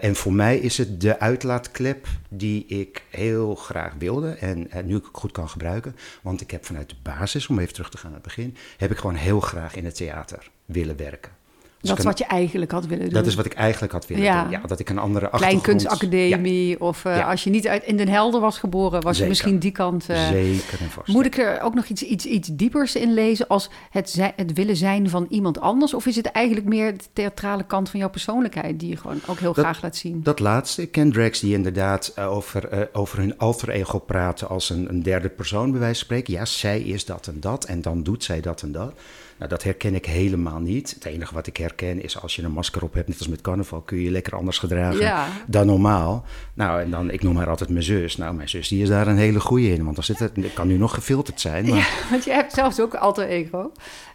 [0.00, 4.30] En voor mij is het de uitlaatklep die ik heel graag wilde.
[4.30, 5.96] En nu ik het goed kan gebruiken.
[6.22, 8.56] Want ik heb vanuit de basis, om even terug te gaan het begin...
[8.76, 11.32] heb ik gewoon heel graag in het theater willen werken.
[11.80, 13.14] Dus dat is ik wat je eigenlijk had willen doen.
[13.14, 14.42] dat is wat ik eigenlijk had willen Ja.
[14.42, 14.50] doen.
[14.50, 15.62] Ja, dat ik een andere achtergrond...
[15.62, 16.80] Kleinkunstacademie.
[16.80, 17.30] Of eh, Ja.
[17.30, 20.08] als je niet uit in Den Helder was geboren, was je misschien die kant.
[20.08, 21.08] eh, Zeker en vast.
[21.08, 24.76] Moet ik er ook nog iets, iets, iets diepers in lezen als het, het willen
[24.76, 25.94] zijn van iemand anders?
[25.94, 29.38] Of is het eigenlijk meer de theatrale kant van jouw persoonlijkheid die je gewoon ook
[29.38, 30.22] heel Dat- graag laat zien?
[30.22, 34.70] Dat laatste, ik ken drags die inderdaad eh, over, over hun alter ego praten als
[34.70, 36.32] een, een derde persoon bij wijze van spreken.
[36.34, 38.92] Ja, zij is dat en dat en dan doet zij dat en dat.
[39.38, 40.90] Nou, dat herken ik helemaal niet.
[40.94, 43.40] Het enige wat ik herken is als je een masker op hebt, net als met
[43.40, 45.26] carnaval, kun je je lekker anders gedragen Ja.
[45.46, 46.24] dan normaal.
[46.54, 48.16] Nou, en dan, ik noem haar altijd mijn zus.
[48.16, 50.52] Nou, mijn zus die is daar een hele goeie in, want dan zit het, het
[50.52, 51.68] kan nu nog gefilterd zijn.
[51.68, 53.72] Maar Ja, want je hebt zelfs ook alter ego.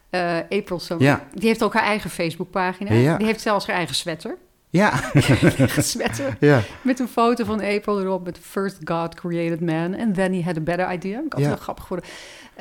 [0.09, 1.05] Eh April Summer.
[1.05, 1.27] Ja.
[1.33, 2.93] Die heeft ook haar eigen Facebookpagina.
[2.93, 3.17] Ja.
[3.17, 4.37] Die heeft zelfs haar eigen sweater.
[4.69, 4.93] ja,
[5.77, 6.37] sweater.
[6.39, 6.61] ja.
[6.81, 10.57] Met een foto van April erop met First God created man and then he had
[10.57, 11.19] a better idea.
[11.25, 11.47] Ik Ja.
[11.47, 12.09] wel grappig geworden.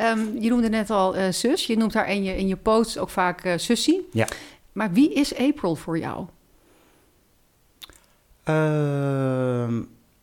[0.01, 1.67] Ehm, je noemde net al eh, zus.
[1.67, 4.09] Je noemt haar in je, in je posts ook vaak eh sussie.
[4.13, 4.27] ja.
[4.73, 6.27] Maar wie is April voor jou?
[8.45, 9.75] Ehm,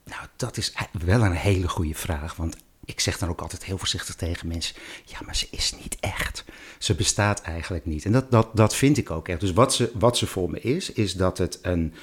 [0.03, 2.35] nou, dat is wel een hele goede vraag.
[2.35, 2.55] Want
[2.85, 4.75] ik zeg dan ook altijd heel voorzichtig tegen mensen:
[5.05, 6.45] ja, maar ze is niet echt.
[6.79, 8.05] Ze bestaat eigenlijk niet.
[8.05, 9.39] En dat, dat, dat vind ik ook echt.
[9.39, 11.93] Dus wat ze, wat ze voor me is, is dat het een,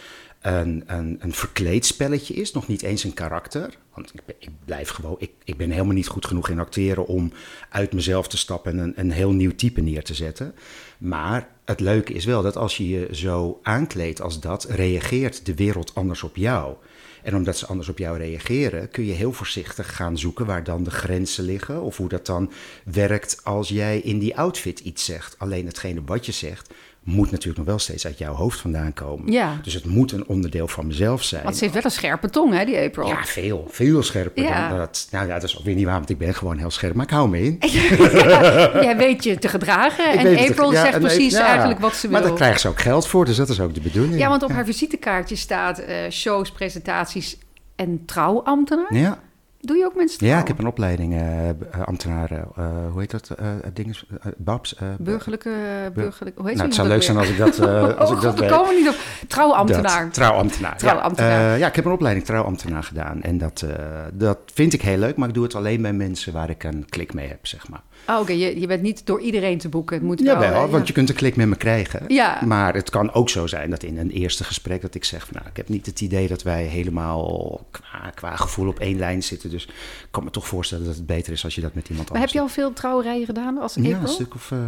[0.45, 2.53] een, een, een verkleed spelletje is.
[2.53, 3.78] Nog niet eens een karakter.
[3.95, 5.16] Want ik, ik blijf gewoon.
[5.18, 7.32] Ik, ik ben helemaal niet goed genoeg in acteren om
[7.68, 10.55] uit mezelf te stappen en een, een heel nieuw type neer te zetten.
[10.99, 15.55] Maar het leuke is wel dat als je je zo aankleedt als dat, reageert de
[15.55, 16.74] wereld anders op jou.
[17.22, 20.82] En omdat ze anders op jou reageren, kun je heel voorzichtig gaan zoeken waar dan
[20.82, 21.82] de grenzen liggen.
[21.82, 22.53] Of hoe dat dan
[22.84, 25.38] werkt als jij in die outfit iets zegt.
[25.38, 26.74] Alleen hetgene wat je zegt,
[27.05, 29.33] moet natuurlijk nog wel steeds uit jouw hoofd vandaan komen.
[29.33, 29.59] Ja.
[29.63, 31.43] Dus het moet een onderdeel van mezelf zijn.
[31.43, 33.07] Want ze heeft wel een scherpe tong, hè, die April.
[33.07, 33.67] Ja, veel.
[33.71, 34.69] Veel scherper Ja.
[34.69, 35.09] dan dat.
[35.11, 36.95] Nou ja, dat is ook weer niet waar, want ik ben gewoon heel scherp.
[36.95, 37.57] Maar ik hou me in.
[38.87, 40.13] Jij weet je te gedragen.
[40.13, 40.49] Ik en.
[40.51, 41.47] April Ja, zegt en- precies ja.
[41.47, 42.11] eigenlijk wat ze wil.
[42.19, 44.19] Maar daar krijgen ze ook geld voor, dus dat is ook de bedoeling.
[44.19, 47.39] Ja, want op haar visitekaartje staat eh, shows, presentaties
[47.77, 48.95] en trouwambtenaar.
[48.95, 49.19] Ja,
[49.65, 50.27] Doe je ook mensen?
[50.27, 51.49] Ja, ik heb een opleiding, uh,
[51.85, 53.95] ambtenaren, uh, hoe heet dat, uh, dingen,
[54.37, 54.75] Babs?
[54.99, 55.51] burgerlijke,
[55.95, 57.61] burgerlijke, hoe heet nou, Het zou leuk zijn als ik dat,
[57.99, 58.51] als oh, ik dat weet.
[58.51, 58.97] komen niet op.
[59.29, 60.05] Trouwambtenaar.
[60.05, 61.41] Dat, trouwambtenaar, trouwambtenaar.
[61.41, 61.55] Ja.
[61.55, 63.65] ja, ik heb een opleiding trouwambtenaar gedaan en dat,
[64.12, 66.87] dat vind ik heel leuk, maar ik doe het alleen bij mensen waar ik een
[66.89, 67.83] klik mee heb, zeg maar.
[68.09, 69.97] Oh, oké, je, je bent niet door iedereen te boeken.
[69.97, 72.03] Het moet ja, wel, wel want je kunt een klik met me krijgen.
[72.09, 72.39] Ja.
[72.45, 75.25] Maar het kan ook zo zijn dat in een eerste gesprek dat ik zeg...
[75.25, 78.99] Van, nou, ik heb niet het idee dat wij helemaal qua, qua gevoel op één
[78.99, 79.51] lijn zitten.
[79.55, 82.09] Dus ik kan me toch voorstellen dat het beter is als je dat met iemand
[82.09, 83.93] maar anders heb je al veel trouwerijen gedaan als April?
[83.93, 84.59] Ja, een stuk of, uh,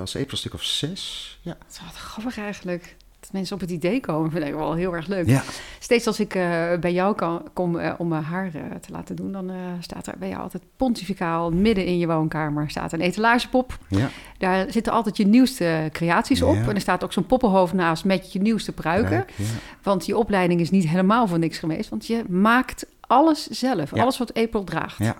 [0.00, 1.38] als April een stuk of zes.
[1.42, 1.56] Ja.
[1.84, 5.26] Wat grappig eigenlijk dat mensen op het idee komen, vind ik wel heel erg leuk.
[5.26, 5.42] Ja.
[5.78, 6.42] Steeds als ik uh,
[6.80, 10.14] bij jou kan, kom uh, om mijn haar uh, te laten doen, dan staat er
[10.18, 13.78] bij jou altijd pontificaal midden in je woonkamer staat een etalagepop.
[13.88, 14.10] Ja.
[14.38, 16.56] Daar zitten altijd je nieuwste creaties op.
[16.56, 19.24] En er staat ook zo'n poppenhoofd naast met je nieuwste pruiken.
[19.24, 19.50] Pruik.
[19.82, 23.92] Want je opleiding is niet helemaal voor niks geweest, want je maakt alles zelf.
[23.92, 24.98] Alles wat April draagt.
[24.98, 25.16] Ja.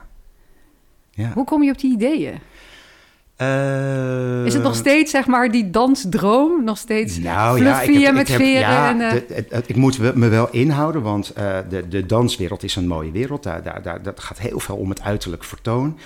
[1.10, 1.32] Ja.
[1.34, 2.38] Hoe kom je op die ideeën?
[3.42, 6.64] Uh, is het nog steeds, zeg maar, die dansdroom?
[6.64, 8.60] Nog steeds nou, fluffy ja, heb, met heb, veren?
[8.60, 9.10] Ja, en, uh...
[9.10, 12.86] de, het, het, ik moet me wel inhouden, want uh, de, de danswereld is een
[12.86, 13.42] mooie wereld.
[13.42, 15.98] Daar, daar, daar, dat gaat heel veel om het uiterlijk vertoon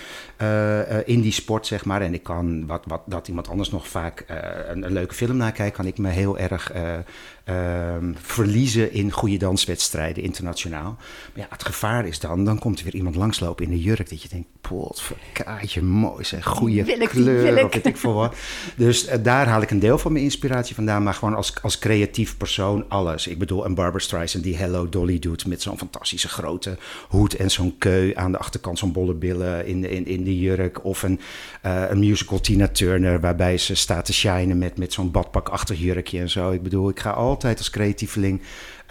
[1.04, 2.00] in die sport, zeg maar.
[2.00, 4.24] En ik kan, wat, wat dat iemand anders nog vaak
[4.68, 6.72] een, een, leuke film nakijkt, kan ik me heel erg
[7.44, 10.96] ehm, verliezen in goede danswedstrijden internationaal.
[11.32, 14.10] Maar ja, het gevaar is dan, dan komt er weer iemand langslopen in een jurk
[14.10, 18.34] dat je denkt, potverkaartje, mooi zeg, goede kleur, of weet ik veel wat.
[18.76, 21.78] Dus uh, daar haal ik een deel van mijn inspiratie vandaan, maar gewoon als, als
[21.78, 23.26] creatief persoon alles.
[23.26, 26.76] Ik bedoel, een Barbara Streisand die Hello Dolly doet met zo'n fantastische grote
[27.08, 30.38] hoed en zo'n keu aan de achterkant, zo'n bolle billen in de, in, in de
[30.38, 30.84] jurk.
[30.84, 31.20] Of een,
[31.66, 36.18] uh, een musical Tina Turner waarbij ze staat te shinen met, met zo'n badpakachtig jurkje
[36.18, 36.50] en zo.
[36.50, 38.40] Ik bedoel, ik ga altijd als creatieveling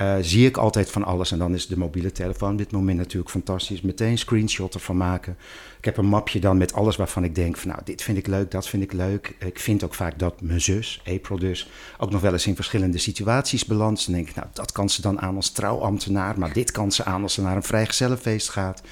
[0.02, 1.32] uh, zie ik altijd van alles.
[1.32, 3.82] En dan is de mobiele telefoon op dit moment natuurlijk fantastisch.
[3.82, 5.38] Meteen screenshot ervan maken.
[5.78, 8.28] Ik heb een mapje dan met alles waarvan ik denk van nou, dit vind ik
[8.28, 9.36] leuk, dat vind ik leuk.
[9.40, 12.98] Ik vind ook vaak dat mijn zus, April dus, ook nog wel eens in verschillende
[12.98, 14.06] situaties belandt.
[14.06, 17.06] Dan denk ik, nou, dat kan ze dan aan als trouwambtenaar, maar dit kan ze
[17.06, 18.82] aan als ze naar een vrijgezellenfeest gaat.
[18.84, 18.88] Uh,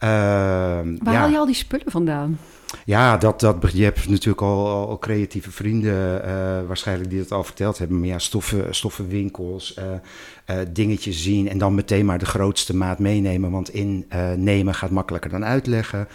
[0.00, 1.12] Waar ja.
[1.12, 2.38] haal je al die spullen vandaan?
[2.84, 7.78] Ja, dat, dat, je hebt natuurlijk al, creatieve vrienden uh, waarschijnlijk die dat al verteld
[7.78, 7.98] hebben.
[7.98, 13.50] Maar ja, stoffen, stoffenwinkels, uh, dingetjes zien en dan meteen maar de grootste maat meenemen.
[13.50, 16.08] Want innemen gaat makkelijker dan uitleggen.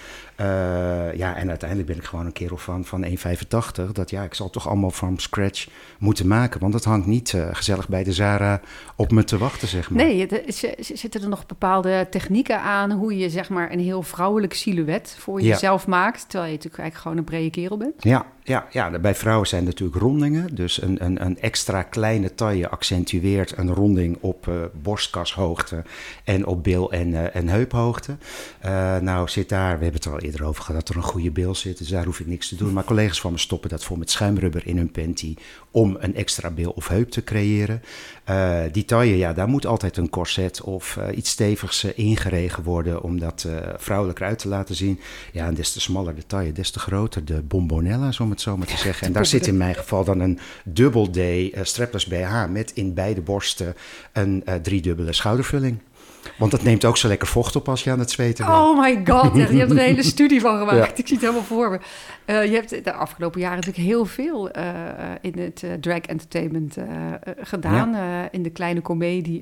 [1.15, 3.91] Ja, en uiteindelijk ben ik gewoon een kerel van, van 1,85.
[3.91, 5.67] Dat ja, ik zal toch allemaal from scratch
[5.99, 6.59] moeten maken.
[6.59, 8.61] Want dat hangt niet gezellig bij de Zara
[8.95, 10.03] op me te wachten, zeg maar.
[10.03, 10.27] Nee,
[10.79, 15.41] zitten er nog bepaalde technieken aan hoe je zeg maar een heel vrouwelijk silhouet voor
[15.41, 15.89] jezelf ja.
[15.89, 16.21] maakt.
[16.21, 18.03] Terwijl je natuurlijk eigenlijk gewoon een brede kerel bent.
[18.03, 20.55] Ja, ja, ja, bij vrouwen zijn natuurlijk rondingen.
[20.55, 25.83] Dus een, een, een extra kleine taille accentueert een ronding op uh, borstkashoogte
[26.23, 28.17] en op bil- en, uh, en heuphoogte.
[28.65, 31.09] Uh, nou zit daar, we hebben het er al eerder over gehad, dat er een
[31.09, 31.77] goede bil zit.
[31.77, 32.73] Dus daar hoef ik niks te doen.
[32.73, 35.35] Maar collega's van me stoppen dat voor met schuimrubber in hun panty
[35.71, 37.81] om een extra bil of heup te creëren.
[38.71, 43.47] die taille, ja, daar moet altijd een corset of iets stevigs ingeregen worden om dat
[43.77, 44.99] vrouwelijker uit te laten zien.
[45.31, 48.57] Ja, en des te smaller de taille, des te groter de bombonella, om het zo
[48.57, 49.07] maar te zeggen.
[49.07, 52.93] En daar zit in mijn geval dan een dubbel D uh, strapless BH met in
[52.93, 53.75] beide borsten
[54.11, 55.79] een uh, driedubbele schoudervulling.
[56.37, 58.57] Want dat neemt ook zo lekker vocht op als je aan het zweten bent.
[58.57, 60.77] Oh my god, je hebt er een hele studie van gemaakt.
[60.77, 60.95] Ja.
[60.95, 61.79] Ik zie het helemaal voor me.
[62.25, 64.63] Uh, je hebt de afgelopen jaren natuurlijk heel veel uh,
[65.21, 66.77] in het uh, drag entertainment
[67.41, 67.91] gedaan.
[67.91, 68.31] Ja.
[68.31, 69.41] in de kleine komedie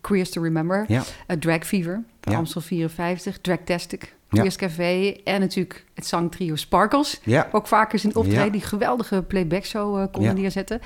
[0.00, 1.02] Queers to Remember, ja.
[1.38, 7.20] Drag Fever, Amstel 54, Dragtastic, Queers Café en natuurlijk het zangtrio Sparkles.
[7.24, 7.48] Ja.
[7.52, 10.80] Ook vaker zijn optreden, die geweldige playback show konden neerzetten.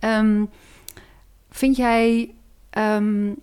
[0.00, 0.50] Um,
[1.50, 2.34] vind jij...
[2.78, 3.36] Um,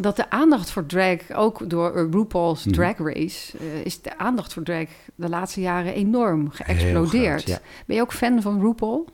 [0.00, 2.74] dat de aandacht voor drag, ook door RuPaul's Mhm.
[2.74, 7.42] Drag Race, uh, is de aandacht voor drag de laatste jaren enorm geëxplodeerd.
[7.42, 7.60] groot, ja.
[7.86, 9.08] Ben je ook fan van RuPaul?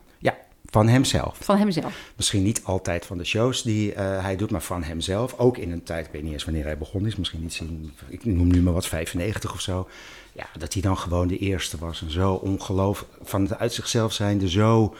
[0.69, 1.37] Van hemzelf.
[1.39, 2.11] Van hemzelf?
[2.15, 5.37] Misschien niet altijd van de shows die uh, hij doet, maar van hemzelf.
[5.37, 7.93] Ook in een tijd, ik weet niet eens wanneer hij begonnen is, misschien iets in,
[8.07, 9.87] ik noem nu maar wat, 95 of zo.
[10.33, 14.13] Ja, dat hij dan gewoon de eerste was en zo ongelooflijk, van het uit zichzelf
[14.13, 14.95] zijnde zo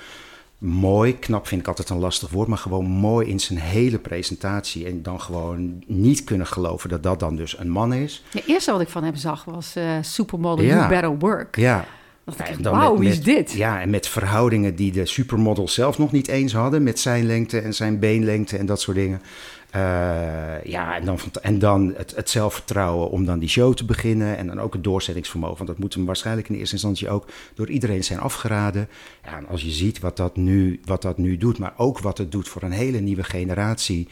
[0.57, 4.85] mooi, knap vind ik altijd een lastig woord, maar gewoon mooi in zijn hele presentatie.
[4.85, 8.23] En dan gewoon niet kunnen geloven dat dat dan dus een man is.
[8.29, 10.75] Het eerste wat ik van hem zag was uh, Supermodel Ja.
[10.75, 11.55] You Better Work.
[11.55, 11.85] Ja.
[12.61, 13.51] Dan wauw, wie is dit?
[13.51, 16.83] Ja, en met verhoudingen die de supermodels zelf nog niet eens hadden.
[16.83, 19.21] Met zijn lengte en zijn beenlengte en dat soort dingen.
[20.63, 24.37] Ja, en dan, en dan het, het, zelfvertrouwen om dan die show te beginnen.
[24.37, 25.57] En dan ook het doorzettingsvermogen.
[25.57, 28.89] Want dat moet hem waarschijnlijk in eerste instantie ook door iedereen zijn afgeraden.
[29.23, 32.17] Ja, en als je ziet wat dat, nu, wat dat nu doet, maar ook wat
[32.17, 34.07] het doet voor een hele nieuwe generatie.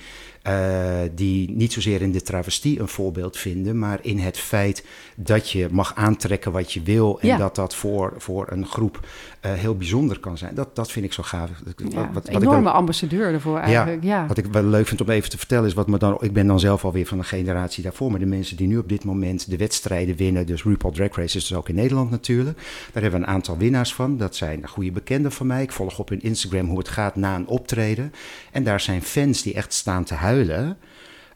[0.47, 4.85] Uh, die niet zozeer in de travestie een voorbeeld vinden, maar in het feit
[5.15, 8.99] dat je mag aantrekken wat je wil en dat dat voor, voor een groep
[9.45, 10.55] uh, heel bijzonder kan zijn.
[10.55, 11.49] Dat, dat vind ik zo gaaf.
[11.49, 14.03] Ja, wat, wat enorme ik wel, ambassadeur ervoor eigenlijk.
[14.03, 16.17] Ja, ja, Wat ik wel leuk vind om even te vertellen is wat me dan.
[16.21, 18.89] Ik ben dan zelf alweer van een generatie daarvoor, maar de mensen die nu op
[18.89, 22.57] dit moment de wedstrijden winnen, dus RuPaul Drag Race is dus ook in Nederland natuurlijk.
[22.91, 24.17] Daar hebben we een aantal winnaars van.
[24.17, 25.63] Dat zijn goede bekenden van mij.
[25.63, 28.13] Ik volg op hun Instagram hoe het gaat na een optreden.
[28.51, 30.77] En daar zijn fans die echt staan te huilen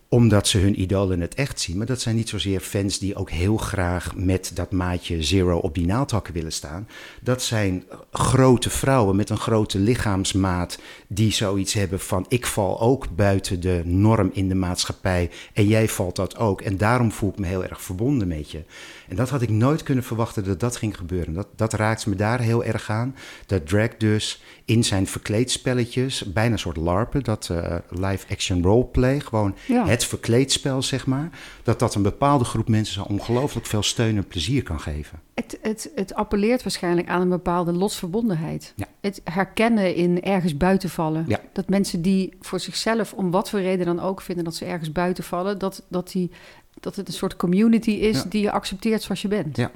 [0.10, 1.78] omdat ze hun idolen het echt zien.
[1.78, 5.76] Maar dat zijn niet zozeer fans die ook heel graag met dat maatje Zero op
[5.76, 6.88] die naaldhakken willen staan.
[7.22, 13.16] Dat zijn grote vrouwen met een grote lichaamsmaat die zoiets hebben van ik val ook
[13.16, 16.62] buiten de norm in de maatschappij en jij valt dat ook.
[16.62, 18.64] En daarom voel ik me heel erg verbonden met je.
[19.10, 21.34] En dat had ik nooit kunnen verwachten dat dat ging gebeuren.
[21.34, 23.16] Dat, dat raakte me daar heel erg aan.
[23.46, 29.56] Dat drag dus in zijn verkleedspelletjes, bijna een soort larpen, dat uh, live-action roleplay, gewoon
[29.68, 31.30] het verkleedspel zeg maar,
[31.64, 35.20] dat dat een bepaalde groep mensen zo ongelooflijk veel steun en plezier kan geven.
[35.34, 38.74] Het, het, het appelleert waarschijnlijk aan een bepaalde lotsverbondenheid.
[38.76, 38.86] Ja.
[39.02, 41.26] Het herkennen in ergens buiten vallen.
[41.28, 41.40] Ja.
[41.54, 44.92] Dat mensen die voor zichzelf, om wat voor reden dan ook, vinden dat ze ergens
[44.92, 46.32] buiten vallen, dat, dat die
[46.80, 49.58] dat het een soort community is die je accepteert zoals je bent.
[49.58, 49.72] Ja,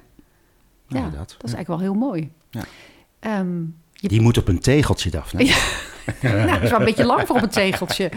[0.88, 2.32] ja dat is eigenlijk wel heel mooi.
[2.50, 2.64] Ja.
[3.20, 3.62] Ehm,
[3.94, 5.46] die moet op een tegeltje, Daphne.
[5.46, 5.56] Ja.
[6.22, 8.12] nou, dat is wel een beetje lang voor op een tegeltje.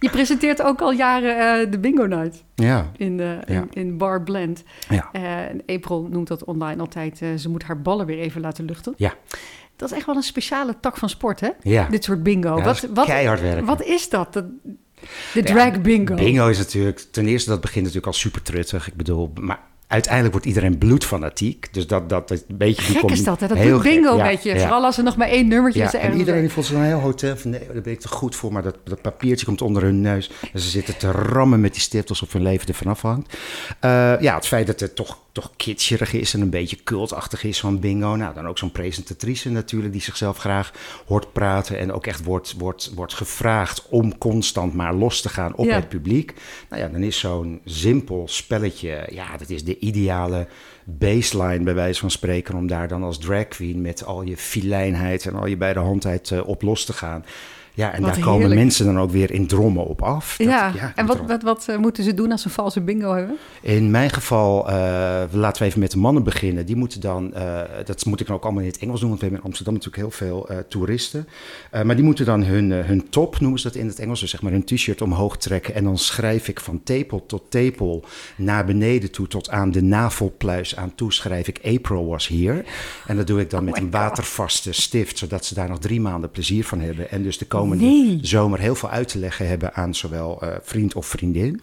[0.00, 2.44] Je presenteert ook al jaren uh, de Bingo Night.
[2.54, 2.90] Ja.
[2.96, 4.62] In, in, in, Bar Blend.
[4.88, 5.08] Ja.
[5.12, 7.22] Uh, April noemt dat online altijd...
[7.36, 8.94] Ze moet haar ballen weer even laten luchten.
[8.96, 9.14] Ja.
[9.76, 11.50] Dat is echt wel een speciale tak van sport, hè?
[11.62, 11.88] Ja.
[11.88, 12.62] Dit soort bingo.
[12.62, 13.64] wat, wat, keihard werken.
[13.64, 14.32] Wat is dat?
[14.32, 14.44] dat
[15.34, 16.14] de drag bingo.
[16.14, 18.86] Bingo is natuurlijk, ten eerste, dat begint natuurlijk al super truttig.
[18.88, 21.68] Ik bedoel, maar uiteindelijk wordt iedereen bloedfanatiek.
[21.74, 22.82] Dus dat, dat, dat een beetje...
[22.82, 23.46] Gek is dat, hè?
[23.46, 24.60] Dat heel bingo een beetje.
[24.60, 25.94] Vooral als er nog maar één nummertje is.
[25.94, 27.50] En iedereen voelt zich een heel hotel van...
[27.50, 28.52] nee, daar ben ik te goed voor.
[28.52, 30.30] Maar dat, dat papiertje komt onder hun neus.
[30.52, 33.36] En ze zitten te rammen met die stift alsof hun leven ervan afhangt.
[33.84, 37.60] Uh, ja, het feit dat het toch, toch kitsjerig is en een beetje cultachtig is
[37.60, 38.14] van bingo.
[38.14, 39.92] Nou, dan ook zo'n presentatrice natuurlijk...
[39.92, 40.72] die zichzelf graag
[41.06, 41.78] hoort praten...
[41.78, 45.88] en ook echt wordt, wordt, wordt gevraagd om constant maar los te gaan op het
[45.88, 46.34] publiek.
[46.70, 49.08] Nou ja, dan is zo'n simpel spelletje...
[49.10, 50.46] ja, dat is de ideale
[50.84, 55.26] baseline, bij wijze van spreken, om daar dan als drag queen met al je filijnheid
[55.26, 57.24] en al je bij de handheid uh, op los te gaan.
[57.76, 60.36] Ja, en daar komen mensen dan ook weer in drommen op af.
[60.36, 60.92] Dat, ja.
[60.94, 63.36] en wat, wat, wat uh, moeten ze doen als ze valse bingo hebben?
[63.60, 64.74] In mijn geval, uh,
[65.30, 66.66] laten we even met de mannen beginnen.
[66.66, 69.20] Die moeten dan, uh, dat moet ik dan ook allemaal in het Engels doen, want
[69.20, 71.28] we hebben in Amsterdam natuurlijk heel veel toeristen.
[71.84, 74.42] maar die moeten dan hun, hun top, noemen ze dat in het Engels, dus zeg
[74.42, 75.74] maar hun t-shirt omhoog trekken.
[75.74, 78.04] En dan schrijf ik van tepel tot tepel
[78.36, 82.64] naar beneden toe, tot aan de navelpluis aan toe, schrijf ik April was here.
[83.06, 86.00] En dat doe ik dan oh met een watervaste stift, zodat ze daar nog drie
[86.00, 87.10] maanden plezier van hebben.
[87.10, 88.18] En dus de komende nee.
[88.20, 91.60] zomer heel veel uit te leggen hebben aan zowel uh, vriend of vriendin.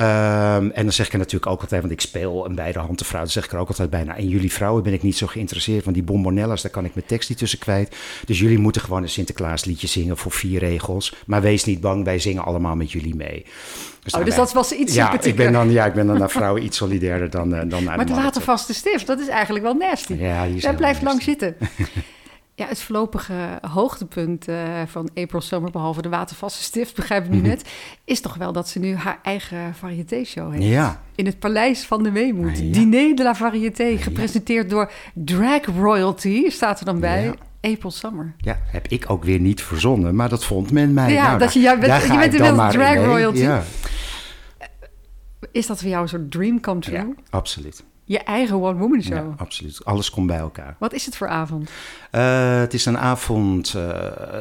[0.00, 3.06] Um, en dan zeg ik er natuurlijk ook altijd, want ik speel een beide handen
[3.06, 4.16] vrouw, dan zeg ik er ook altijd bijna.
[4.16, 7.06] En jullie vrouwen ben ik niet zo geïnteresseerd, want die bombonella's, daar kan ik mijn
[7.06, 7.96] tekst niet tussen kwijt.
[8.26, 11.14] Dus jullie moeten gewoon een Sinterklaasliedje zingen voor vier regels.
[11.26, 13.44] Maar wees niet bang, wij zingen allemaal met jullie mee.
[14.02, 16.30] Dus, oh, dus dat was iets ja, ik ben dan, ja, ik ben dan naar
[16.30, 19.64] vrouwen iets solidairder dan, uh, dan naar Maar de later vaste stift, dat is eigenlijk
[19.64, 20.14] wel nasty.
[20.14, 21.56] Ja, Daar blijft lang zitten.
[22.58, 24.56] Ja, het voorlopige hoogtepunt uh,
[24.86, 27.46] van April Summer, behalve de watervaste stift, begrijp ik nu mhm.
[27.46, 27.68] net,
[28.04, 30.64] is toch wel dat ze nu haar eigen variété-show heeft.
[30.64, 31.02] Ja.
[31.14, 32.58] In het Paleis van de Weemoed.
[32.58, 32.72] Ja.
[32.72, 37.34] Diner de la Variété, gepresenteerd door Drag Royalty, staat er dan bij.
[37.60, 38.34] April Summer.
[38.36, 41.12] Ja, heb ik ook weer niet verzonnen, maar dat vond men mij.
[41.12, 43.38] Ja, nou, dat je, jij bent, je bent inmiddels drag royalty.
[43.38, 43.62] Ja.
[45.52, 46.96] Is dat voor jou een soort dream come true?
[46.96, 47.84] Ja, absoluut.
[48.08, 49.14] Je eigen One Woman Show.
[49.14, 49.84] Ja, absoluut.
[49.84, 50.76] Alles komt bij elkaar.
[50.78, 51.70] Wat is het voor avond?
[52.12, 53.82] Uh, het is een avond, uh,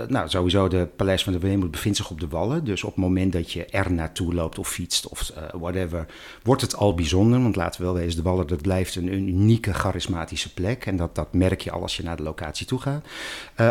[0.08, 2.64] nou sowieso de Paleis van de Weemoed bevindt zich op de Wallen.
[2.64, 6.06] Dus op het moment dat je er naartoe loopt of fietst of uh, whatever,
[6.44, 7.42] wordt het al bijzonder.
[7.42, 10.86] Want laten we wel wezen, de Wallen dat blijft een, een, unieke, charismatische plek.
[10.86, 13.06] En dat, dat merk je al als je naar de locatie toe gaat.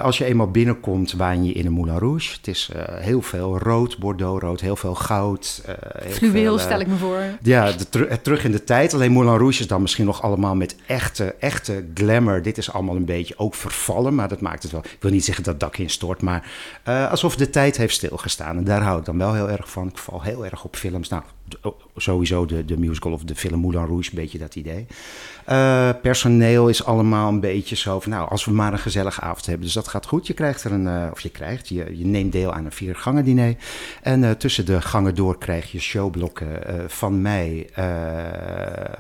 [0.03, 2.37] als je eenmaal binnenkomt, waan je in een Moulin Rouge.
[2.37, 5.63] Het is heel veel rood, Bordeaux-rood, heel veel goud.
[6.09, 7.23] Fluweel stel ik me voor.
[7.43, 8.95] Ja, de, terug in de tijd.
[8.95, 12.43] Alleen Moulin Rouge is dan misschien nog allemaal met echte, echte glamour.
[12.43, 14.85] Dit is allemaal een beetje ook vervallen, maar dat maakt het wel.
[14.85, 16.51] Ik wil niet zeggen dat dak instort, maar
[16.89, 18.57] uh, alsof de tijd heeft stilgestaan.
[18.57, 19.89] En daar hou ik dan wel heel erg van.
[19.89, 21.09] Ik val heel erg op films.
[21.09, 21.23] Nou,
[21.97, 24.87] sowieso de, de musical of de film Moulin Rouge, een beetje dat idee.
[25.49, 29.47] Uh, personeel is allemaal een beetje zo van, nou, als we maar een gezellige avond
[29.47, 29.65] hebben.
[29.65, 30.27] Dus dat gaat goed.
[30.27, 33.25] Je krijgt er een, uh, of je krijgt, je, je neemt deel aan een viergangen
[33.25, 33.57] diner.
[34.03, 36.61] En tussen de gangen door krijg je showblokken
[36.91, 37.71] van mij.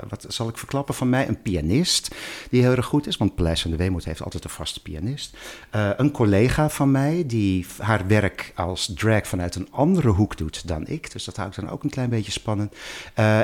[0.08, 1.28] wat zal ik van mij?
[1.28, 2.14] Een pianist
[2.50, 5.36] die heel erg goed is, want Paleis van de Weemoed heeft altijd een vaste pianist.
[5.70, 10.86] een collega van mij die haar werk als drag vanuit een andere hoek doet dan
[10.86, 11.12] ik.
[11.12, 12.74] Dus dat houdt dan ook een klein beetje spannend.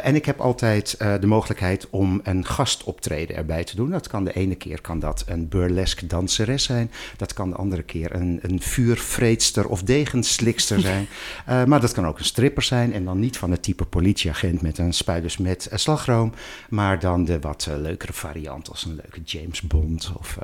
[0.03, 3.91] en ik heb altijd de mogelijkheid om een gast optreden erbij te doen.
[3.91, 6.91] Dat kan de ene keer kan dat een burlesque danseres zijn.
[7.16, 11.09] Dat kan de andere keer een, een vuurvreedster of degenslikster zijn.
[11.49, 12.93] uh, maar dat kan ook een stripper zijn.
[12.93, 16.33] En dan niet van het type politieagent met een spuiters met uh, slagroom.
[16.68, 20.39] Maar dan de wat uh, leukere variant als een leuke James Bond of,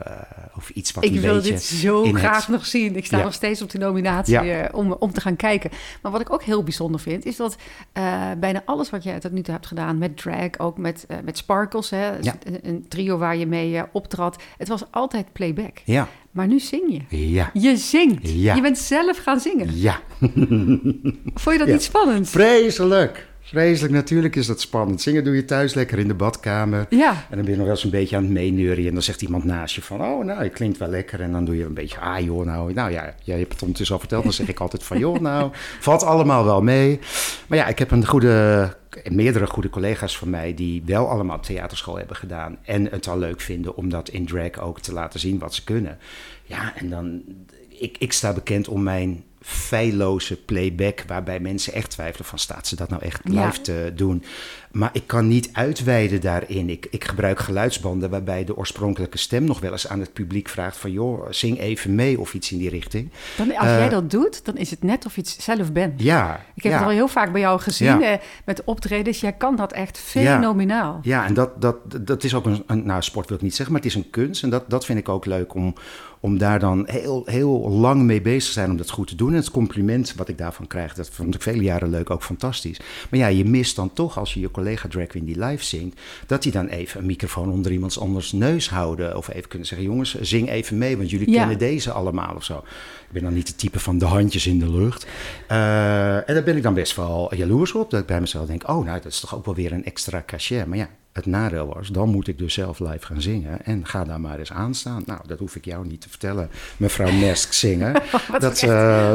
[0.57, 2.97] of iets wat Ik een wil dit zo graag het- nog zien.
[2.97, 3.25] Ik sta Ja.
[3.25, 4.43] nog steeds op de nominatie Ja.
[4.45, 5.71] eh, om, om te gaan kijken.
[6.03, 7.57] Maar wat ik ook heel bijzonder vind, is dat
[7.93, 11.17] eh, bijna alles wat jij tot nu toe hebt gedaan met drag, ook met, eh,
[11.25, 12.35] met Sparkles, hè, Ja.
[12.45, 15.79] een, een trio waar je mee eh, optrad, het was altijd playback.
[15.85, 17.31] Ja, Maar nu zing je.
[17.33, 18.29] ja, Je zingt.
[18.31, 18.55] Ja.
[18.55, 19.79] Je bent zelf gaan zingen.
[19.81, 20.01] ja.
[21.35, 22.29] Vond je dat niet spannend?
[22.29, 23.27] Vreselijk.
[23.49, 25.01] Vreselijk, natuurlijk is dat spannend.
[25.01, 26.87] Zingen doe je thuis lekker in de badkamer.
[26.91, 27.11] Ja.
[27.11, 28.87] En dan ben je nog wel eens een beetje aan het meeneuren.
[28.87, 31.21] En dan zegt iemand naast je van, oh, nou, het klinkt wel lekker.
[31.21, 33.95] En dan doe je een beetje, ah joh, nou, nou ja, jij hebt het ondertussen
[33.95, 34.23] al verteld.
[34.23, 36.99] Dan zeg ik altijd van, joh, nou, valt allemaal wel mee.
[37.47, 40.55] Maar ja, ik heb een goede, meerdere goede collega's van mij...
[40.55, 42.59] die wel allemaal theaterschool hebben gedaan.
[42.63, 45.65] En het al leuk vinden om dat in drag ook te laten zien wat ze
[45.65, 45.99] kunnen.
[46.45, 47.23] Ja, en dan,
[47.69, 51.05] ik, ik sta bekend om mijn feilloze playback...
[51.07, 53.45] waarbij mensen echt twijfelen van, staat ze dat nou echt Ja.
[53.47, 54.25] live te doen?
[54.73, 56.71] Maar ik kan niet uitweiden daarin.
[56.71, 60.77] Ik, ik gebruik geluidsbanden waarbij de oorspronkelijke stem nog wel eens aan het publiek vraagt
[60.77, 63.11] van joh, zing even mee of iets in die richting.
[63.37, 66.03] Dan, als Eh, jij dat doet, dan is het net of je het zelf bent.
[66.03, 66.79] Ja, Ik heb ja.
[66.79, 68.01] het al heel vaak bij jou gezien Ja.
[68.13, 69.21] eh, met optredens.
[69.21, 70.37] Jij kan dat echt Ja.
[70.37, 70.99] fenomenaal.
[71.03, 73.75] Ja, en dat, dat, dat is ook een, een nou, sport wil ik niet zeggen,
[73.75, 74.43] maar het is een kunst.
[74.43, 75.75] En dat, dat vind ik ook leuk om,
[76.21, 79.31] om daar dan heel, heel lang mee bezig te zijn om dat goed te doen.
[79.31, 82.81] En het compliment wat ik daarvan krijg, dat vond ik vele jaren leuk, ook fantastisch.
[83.11, 86.01] Maar ja, je mist dan toch als je je collega drag queen die live zingt,
[86.27, 89.17] dat die dan even een microfoon onder iemands anders neus houden.
[89.17, 91.39] Of even kunnen zeggen, jongens, zing even mee, want jullie Ja.
[91.39, 92.57] kennen deze allemaal of zo.
[92.57, 95.07] Ik ben dan niet het type van de handjes in de lucht.
[95.49, 97.91] Eh, en daar ben ik dan best wel jaloers op.
[97.91, 100.23] Dat ik bij mezelf denk, oh, nou, dat is toch ook wel weer een extra
[100.27, 100.67] cachet.
[100.67, 103.65] Maar ja, het nadeel was, dan moet ik dus zelf live gaan zingen.
[103.65, 105.03] En ga daar maar eens aan staan.
[105.07, 107.93] Nou, dat hoef ik jou niet te vertellen, mevrouw Nesk zingen.
[108.39, 108.69] Dat, eh,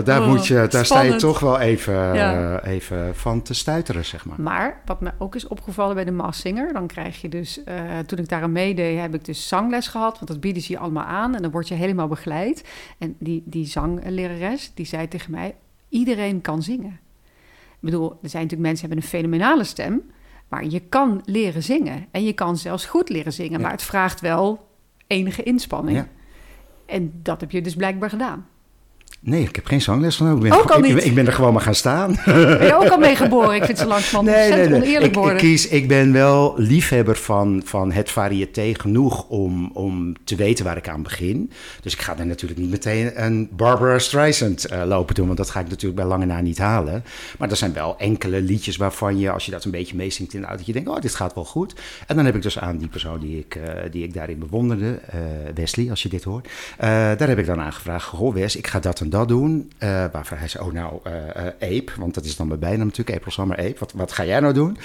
[0.04, 2.60] daar Oh, moet je, daar sta je toch wel even, Ja.
[2.62, 4.42] eh, even van te stuiteren, zeg maar.
[4.42, 8.00] Maar wat me ook is opgevallen bij de Maas Singer, dan krijg je dus, eh,
[8.06, 10.78] toen ik daar aan meedeed, heb ik dus zangles gehad, want dat bieden ze je
[10.80, 12.64] allemaal aan en dan word je helemaal begeleid.
[12.98, 15.56] En die, die zanglerares, die zei tegen mij,
[15.90, 17.00] iedereen kan zingen.
[17.72, 20.02] Ik bedoel, er zijn natuurlijk mensen die hebben een fenomenale stem,
[20.54, 23.60] maar je kan leren zingen en je kan zelfs goed leren zingen, Ja.
[23.60, 24.68] maar het vraagt wel
[25.08, 25.98] enige inspanning.
[25.98, 26.08] Ja.
[26.86, 28.48] En dat heb je dus blijkbaar gedaan.
[29.26, 30.20] Nee, ik heb geen zangles.
[30.20, 31.06] Ik ben, Ook al ik, niet?
[31.06, 32.16] ik ben er gewoon maar gaan staan.
[32.26, 33.56] Ben je ook al mee geboren?
[33.56, 35.38] Ik vind ze langzamerhand ontzettend oneerlijk Ik, ik, worden.
[35.38, 40.78] kies, ik ben wel liefhebber van, van het variété genoeg om, om te weten waar
[40.78, 41.52] ik aan begin.
[41.82, 45.50] Dus ik ga er natuurlijk niet meteen een Barbara Streisand eh, lopen doen, want dat
[45.50, 47.04] ga ik natuurlijk bij lange na niet halen.
[47.38, 50.40] Maar er zijn wel enkele liedjes waarvan je, als je dat een beetje meezingt in
[50.40, 51.74] de auto, dat je denkt, oh, dit gaat wel goed.
[52.08, 55.00] En dan heb ik dus aan die persoon die ik, eh, die ik daarin bewonderde,
[55.06, 55.20] eh,
[55.56, 56.48] Wesley, als je dit hoort,
[56.78, 59.72] daar heb ik dan aan gevraagd, goh Wes, ik ga dat en dat doen.
[59.78, 62.86] Eh, waarvan hij zei, oh nou, eh eh, Ape, want dat is dan mijn bijnaam
[62.88, 63.76] natuurlijk, April Summer Ape.
[63.80, 64.78] Wat, wat ga jij nou doen?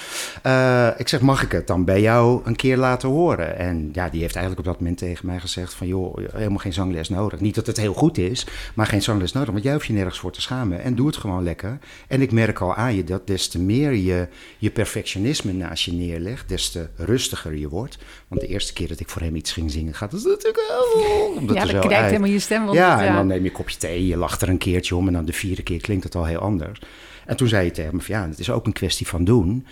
[0.96, 3.58] Ik zeg, mag ik het dan bij jou een keer laten horen?
[3.58, 6.72] En ja, die heeft eigenlijk op dat moment tegen mij gezegd van, joh, helemaal geen
[6.72, 7.40] zangles nodig.
[7.40, 10.18] Niet dat het heel goed is, maar geen zangles nodig, want jij hoeft je nergens
[10.18, 10.82] voor te schamen.
[10.82, 11.78] En doe het gewoon lekker.
[12.08, 15.92] En ik merk al aan je dat des te meer je je perfectionisme naast je
[15.92, 17.98] neerlegt, des te rustiger je wordt.
[18.28, 21.32] Want de eerste keer dat ik voor hem iets ging zingen, gaat het natuurlijk wel...
[21.36, 22.64] omdat ja, dan helemaal je stem.
[22.64, 25.06] Want, Ja, en dan neem je een kopje thee, je lacht er een keertje om
[25.06, 26.80] en dan de vierde keer klinkt het al heel anders.
[27.26, 29.66] En toen zei hij tegen me van ja, het is ook een kwestie van doen.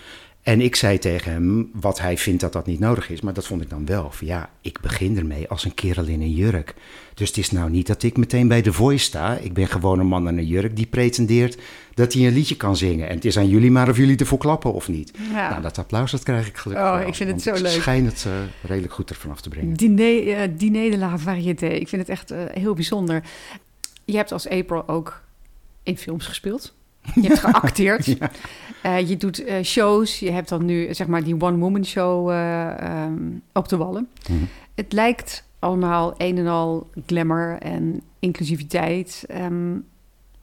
[0.47, 3.47] En ik zei tegen hem wat hij vindt dat dat niet nodig is, maar dat
[3.47, 4.11] vond ik dan wel.
[4.11, 6.75] Van ja, ik begin ermee als een kerel in een jurk.
[7.15, 9.37] Dus het is nou niet dat ik meteen bij The Voice sta.
[9.37, 11.59] Ik ben gewoon een man in een jurk die pretendeert
[11.95, 13.09] dat hij een liedje kan zingen.
[13.09, 15.13] En het is aan jullie maar of jullie ervoor klappen of niet.
[15.33, 15.51] Ja.
[15.51, 17.75] Nou, dat applaus dat krijg ik gelukkig Oh, wel, ik vind het zo leuk.
[17.75, 18.33] Ik schijn het eh,
[18.63, 19.75] redelijk goed ervan af te brengen.
[19.75, 21.67] Diner, eh, diner de la variété.
[21.67, 23.23] Ik vind het echt eh, heel bijzonder.
[24.07, 25.23] Je hebt als April ook
[25.83, 26.75] in films gespeeld.
[27.15, 28.05] Je hebt geacteerd.
[29.09, 30.19] je doet shows.
[30.19, 33.19] Je hebt dan nu zeg maar die one-woman show ehm,
[33.53, 34.09] op de wallen.
[34.31, 34.45] Mhm.
[34.75, 39.25] Het lijkt allemaal een en al glamour en inclusiviteit.
[39.29, 39.79] Ehm,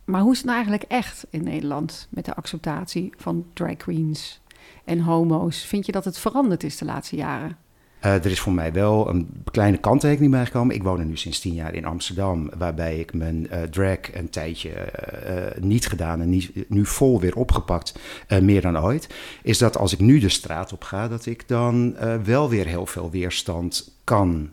[0.05, 4.41] maar hoe is het nou eigenlijk echt in Nederland met de acceptatie van drag queens
[4.85, 5.65] en homo's?
[5.65, 7.57] Vind je dat het veranderd is de laatste jaren?
[8.05, 10.75] Uh, er is voor mij wel een kleine kanttekening bijgekomen.
[10.75, 14.69] Ik woon nu sinds tien jaar in Amsterdam, waarbij ik mijn uh, drag een tijdje
[14.69, 17.99] uh, niet gedaan en nu vol weer opgepakt,
[18.41, 19.09] meer dan ooit.
[19.43, 22.85] Is dat als ik nu de straat op ga, dat ik dan wel weer heel
[22.85, 24.49] veel weerstand kan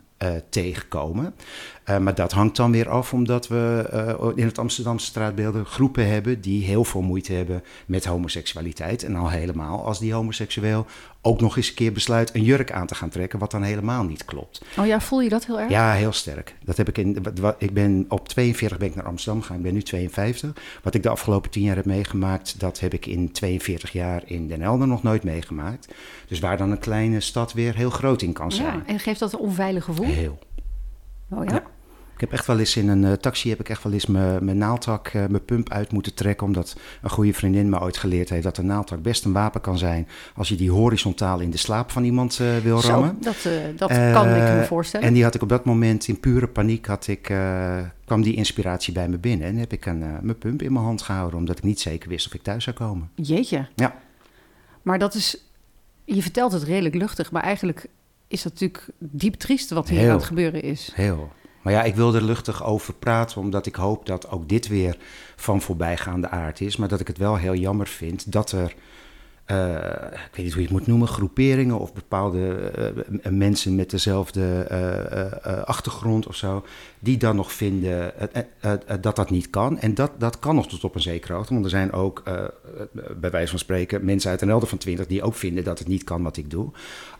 [0.48, 1.34] tegenkomen.
[1.90, 3.88] Uh, maar dat hangt dan weer af omdat we
[4.20, 9.04] uh, in het Amsterdamse straatbeelden groepen hebben die heel veel moeite hebben met homoseksualiteit.
[9.04, 10.86] En al helemaal als die homoseksueel
[11.22, 14.04] ook nog eens een keer besluit een jurk aan te gaan trekken, wat dan helemaal
[14.04, 14.62] niet klopt.
[14.78, 15.70] Oh ja, voel je dat heel erg?
[15.70, 16.54] Ja, heel sterk.
[16.64, 17.22] Dat heb ik in.
[17.58, 19.56] Ik ben op 42 ben ik naar Amsterdam gegaan.
[19.56, 20.52] Ik ben nu 52.
[20.82, 24.48] Wat ik de afgelopen 10 jaar heb meegemaakt, dat heb ik in 42 jaar in
[24.48, 25.94] Den Helder nog nooit meegemaakt.
[26.28, 28.76] Dus waar dan een kleine stad weer heel groot in kan zijn.
[28.76, 30.06] Ja, en geeft dat een onveilig gevoel?
[30.06, 30.38] Heel.
[31.30, 31.62] Oh ja?
[32.20, 34.58] Ik heb echt wel eens in een uh, taxi heb ik echt wel eens mijn
[34.58, 36.46] naaldtak, uh, mijn pump uit moeten trekken.
[36.46, 39.78] Omdat een goede vriendin me ooit geleerd heeft dat een naaldtak best een wapen kan
[39.78, 40.08] zijn.
[40.34, 43.16] Als je die horizontaal in de slaap van iemand uh, wil Zo, rammen.
[43.20, 43.36] Dat,
[43.76, 45.06] dat kan ik me voorstellen.
[45.06, 47.22] En die had ik op dat moment in pure paniek had ik,
[48.04, 49.46] kwam die inspiratie bij me binnen.
[49.46, 51.38] En heb ik een, mijn pump in mijn hand gehouden.
[51.38, 53.10] Omdat ik niet zeker wist of ik thuis zou komen.
[53.14, 53.68] Jeetje.
[53.74, 53.94] Ja.
[54.82, 55.44] Maar dat is,
[56.04, 57.30] je vertelt het redelijk luchtig.
[57.30, 57.86] Maar eigenlijk
[58.28, 60.90] is dat natuurlijk diep triest wat hier heel, aan het gebeuren is.
[60.94, 61.32] Heel.
[61.62, 64.96] Maar ja, ik wil er luchtig over praten, omdat ik hoop dat ook dit weer
[65.36, 66.76] van voorbijgaande aard is.
[66.76, 68.74] Maar dat ik het wel heel jammer vind dat er
[69.50, 69.76] uh,
[70.12, 72.72] ik weet niet hoe je het moet noemen, groeperingen of bepaalde
[73.22, 74.66] uh, mensen met dezelfde
[75.46, 76.64] uh, achtergrond of zo,
[76.98, 78.12] die dan nog vinden
[79.00, 79.78] dat dat niet kan.
[79.78, 82.22] En dat, dat kan nog tot op een zekere hoogte, want er zijn ook,
[83.16, 85.88] bij wijze van spreken, mensen uit een elder van 20 die ook vinden dat het
[85.88, 86.70] niet kan wat ik doe.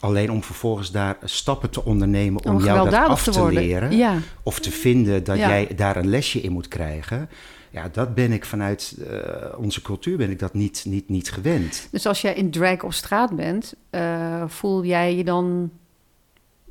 [0.01, 4.19] Alleen om vervolgens daar stappen te ondernemen om, jou dat af te, leren ja.
[4.43, 7.29] of te vinden dat jij daar een lesje in moet krijgen.
[7.71, 9.15] Ja, dat ben ik vanuit uh,
[9.57, 11.89] onze cultuur ben ik dat niet, niet, niet gewend.
[11.91, 15.71] Dus als jij in drag op straat bent, uh, voel jij je dan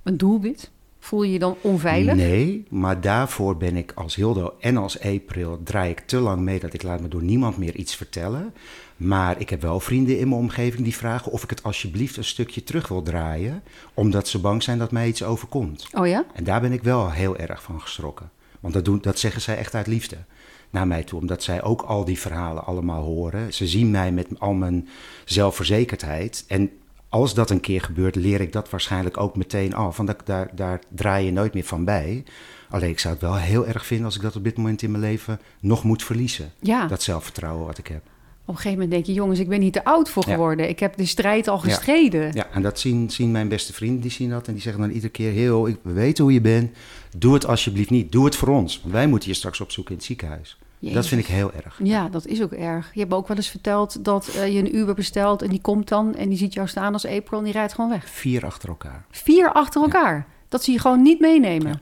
[0.03, 0.71] een doelwit?
[0.99, 2.15] Voel je je dan onveilig?
[2.15, 6.59] Nee, maar daarvoor ben ik als Hildo en als April draai ik te lang mee
[6.59, 8.53] dat ik laat me door niemand meer iets vertellen.
[8.97, 12.23] Maar ik heb wel vrienden in mijn omgeving die vragen of ik het alsjeblieft een
[12.23, 13.63] stukje terug wil draaien,
[13.93, 15.87] omdat ze bang zijn dat mij iets overkomt.
[15.93, 16.25] Oh ja?
[16.33, 18.29] En daar ben ik wel heel erg van geschrokken.
[18.59, 20.17] Want dat, doen, dat zeggen zij echt uit liefde
[20.69, 23.53] naar mij toe, omdat zij ook al die verhalen allemaal horen.
[23.53, 24.87] Ze zien mij met al mijn
[25.25, 26.43] zelfverzekerdheid.
[26.47, 26.71] En
[27.09, 29.97] als dat een keer gebeurt, leer ik dat waarschijnlijk ook meteen af.
[29.97, 32.23] Want daar, daar draai je nooit meer van bij.
[32.69, 34.91] Alleen ik zou het wel heel erg vinden als ik dat op dit moment in
[34.91, 36.51] mijn leven nog moet verliezen.
[36.59, 36.87] Ja.
[36.87, 38.01] Dat zelfvertrouwen wat ik heb.
[38.49, 40.69] Op een gegeven moment denk je, jongens, ik ben niet te oud voor geworden.
[40.69, 42.21] Ik heb de strijd al gestreden.
[42.21, 44.47] Ja, ja en dat zien, zien mijn beste vrienden, die zien dat.
[44.47, 46.71] En die zeggen dan iedere keer, heel, ik, we weten hoe je bent.
[47.17, 48.11] Doe het alsjeblieft niet.
[48.11, 48.79] Doe het voor ons.
[48.81, 50.57] Want wij moeten je straks opzoeken in het ziekenhuis.
[50.79, 51.79] Dat vind ik heel erg.
[51.83, 52.93] Ja, dat is ook erg.
[52.93, 55.87] Je hebt ook wel eens verteld dat uh, je een Uber bestelt en die komt
[55.87, 58.09] dan en die ziet jou staan als April en die rijdt gewoon weg.
[58.09, 59.05] Vier achter elkaar.
[59.11, 60.27] Vier achter elkaar.
[60.47, 61.81] Dat zie je gewoon niet meenemen.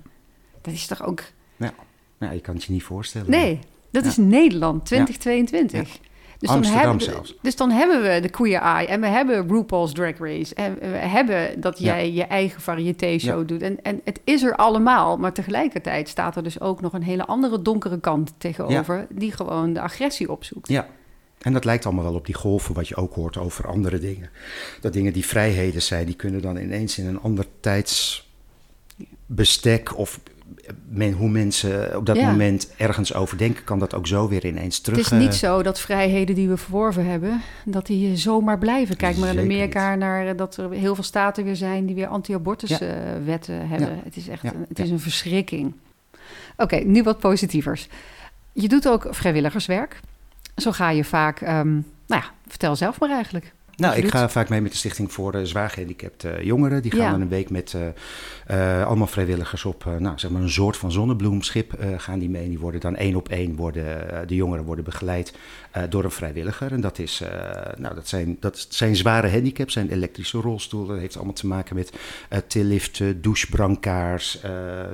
[0.62, 1.24] Dat is toch ook.
[1.56, 1.74] Ja.
[2.20, 3.30] ja, je kan het je niet voorstellen.
[3.30, 3.60] Nee,
[3.92, 6.00] dat is Nederland 2022.
[6.40, 7.36] Dus dan, hebben, zelfs.
[7.42, 10.56] dus dan hebben we de Queer Eye en we hebben RuPaul's Drag Race.
[10.56, 13.62] En we hebben dat jij je eigen variété-show doet.
[13.62, 17.26] En, en het is er allemaal, maar tegelijkertijd staat er dus ook nog een hele
[17.26, 19.08] andere donkere kant tegenover...
[19.10, 20.68] die gewoon de agressie opzoekt.
[20.68, 20.88] Ja,
[21.38, 24.30] en dat lijkt allemaal wel op die golven wat je ook hoort over andere dingen.
[24.82, 30.20] Dat dingen die vrijheden zijn, die kunnen dan ineens in een ander tijdsbestek of
[30.90, 34.80] men, hoe mensen op dat moment ergens over denken, kan dat ook zo weer ineens
[34.80, 34.98] terug.
[34.98, 38.96] Het is niet eh, zo dat vrijheden die we verworven hebben, dat die zomaar blijven.
[38.96, 43.62] Kijk maar in Amerika naar dat er heel veel staten weer zijn die weer anti-abortuswetten
[43.62, 44.00] eh, hebben.
[44.04, 45.74] Het is echt een, het is een verschrikking.
[46.58, 47.88] Oké, nu wat positievers.
[48.54, 50.00] Je doet ook vrijwilligerswerk.
[50.56, 53.54] Zo ga je vaak, um, nou ja, vertel zelf maar eigenlijk.
[53.78, 56.82] Nou, ik ga vaak mee met de Stichting voor uh, Zwaar Gehandicapte Jongeren.
[56.82, 57.76] Die gaan dan een week met
[58.50, 62.48] uh, allemaal vrijwilligers op nou, zeg maar een soort van zonnebloemschip gaan die mee.
[62.48, 65.34] Die worden dan één op één, worden, de jongeren worden begeleid
[65.90, 66.72] door een vrijwilliger.
[66.72, 67.22] En dat, is,
[67.78, 70.90] nou, dat, zijn, dat zijn zware handicaps, zijn elektrische rolstoelen.
[70.90, 71.92] Dat heeft allemaal te maken met
[72.48, 74.42] tilliften, douchebrankaars,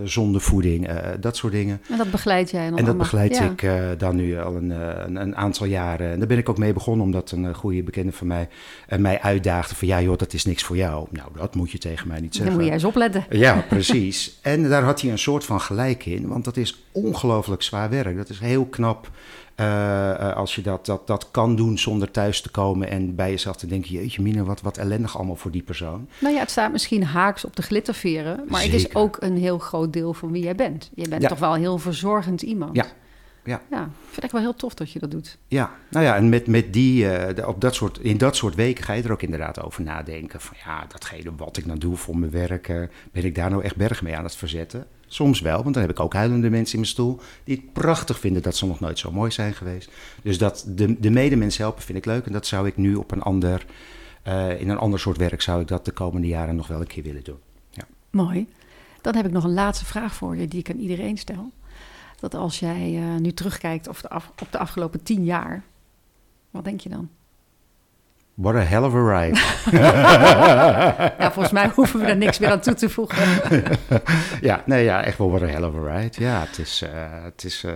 [0.03, 0.89] zondevoeding,
[1.19, 1.81] dat soort dingen.
[1.89, 5.35] En dat begeleid jij dan En dat begeleid ik dan nu al een, een, een,
[5.35, 6.11] aantal jaren.
[6.11, 8.47] En daar ben ik ook mee begonnen, omdat een goede bekende van mij
[8.97, 11.07] mij uitdaagde van ja joh, dat is niks voor jou.
[11.11, 12.45] Nou, dat moet je tegen mij niet zeggen.
[12.45, 13.25] Dan moet jij eens opletten.
[13.29, 14.39] Ja, precies.
[14.41, 18.17] en daar had hij een soort van gelijk in, want dat is ongelooflijk zwaar werk.
[18.17, 19.09] Dat is heel knap
[19.55, 23.55] uh, als je dat, dat, dat kan doen zonder thuis te komen en bij jezelf
[23.55, 26.07] te denken: jeetje, Mine, wat, wat ellendig allemaal voor die persoon.
[26.19, 29.57] Nou ja, het staat misschien haaks op de glitterveren, maar het is ook een heel
[29.57, 30.89] groot deel van wie jij bent.
[30.95, 32.75] Je bent toch wel heel verzorgend iemand.
[32.75, 32.85] Ja.
[33.45, 33.61] Ja.
[33.69, 35.37] ja, vind ik wel heel tof dat je dat doet.
[35.47, 38.83] Ja, nou ja, en met, met die, uh, op dat soort, in dat soort weken
[38.83, 40.41] ga je er ook inderdaad over nadenken.
[40.41, 42.67] Van ja, datgene wat ik nou doe voor mijn werk,
[43.11, 44.87] ben ik daar nou echt berg mee aan het verzetten?
[45.13, 48.19] Soms wel, want dan heb ik ook huilende mensen in mijn stoel die het prachtig
[48.19, 49.91] vinden dat ze nog nooit zo mooi zijn geweest.
[50.23, 53.11] Dus dat de, de medemens helpen vind ik leuk en dat zou ik nu op
[53.11, 53.65] een ander,
[54.27, 56.87] uh, in een ander soort werk zou ik dat de komende jaren nog wel een
[56.87, 57.37] keer willen doen.
[57.69, 57.83] Ja.
[58.09, 58.47] Mooi.
[59.01, 61.51] Dan heb ik nog een laatste vraag voor je die ik aan iedereen stel.
[62.19, 63.97] Dat als jij uh, nu terugkijkt op
[64.49, 65.63] de afgelopen tien jaar,
[66.51, 67.09] wat denk je dan?
[68.35, 69.39] What a hell of a ride.
[71.19, 73.23] ja, volgens mij hoeven we daar niks meer aan toe te voegen.
[74.41, 76.21] ja, nee, ja, echt wel what a hell of a ride.
[76.21, 76.89] Ja, het is, uh,
[77.23, 77.71] het is, uh,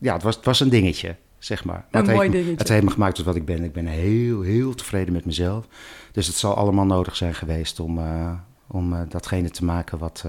[0.00, 1.86] ja, het was, het was een dingetje, zeg maar.
[1.90, 2.56] Een het mooi heeft, dingetje.
[2.56, 3.64] Het heeft me gemaakt tot wat ik ben.
[3.64, 5.66] Ik ben heel, heel tevreden met mezelf.
[6.12, 8.32] Dus het zal allemaal nodig zijn geweest om, uh,
[8.66, 10.24] om datgene te maken wat,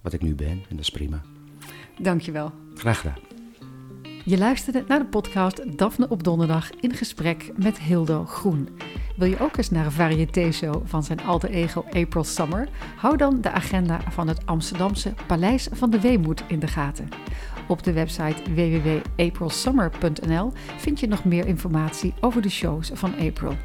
[0.00, 0.48] wat ik nu ben.
[0.48, 1.22] En dat is prima.
[1.98, 2.52] Dankjewel.
[2.74, 3.27] Graag gedaan.
[4.28, 8.68] Je luisterde naar de podcast Daphne op donderdag in gesprek met Hildo Groen.
[9.16, 12.68] Wil je ook eens naar een variété-show van zijn alter ego April Summer?
[12.96, 17.08] Hou dan de agenda van het Amsterdamse Paleis van de Weemoed in de gaten.
[17.68, 23.56] Op de website www.aprilsummer.nl vind je nog meer informatie over de shows van April.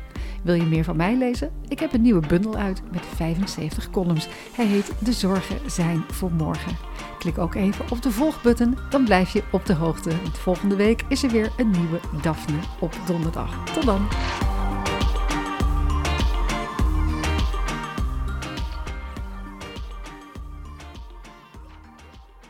[0.44, 1.52] Wil je meer van mij lezen?
[1.68, 4.28] Ik heb een nieuwe bundel uit met 75 columns.
[4.56, 6.76] Hij heet De Zorgen zijn voor morgen.
[7.24, 10.10] Klik ook even op de volgbutton, dan blijf je op de hoogte.
[10.10, 13.74] Want volgende week is er weer een nieuwe Daphne op donderdag.
[13.74, 14.08] Tot dan!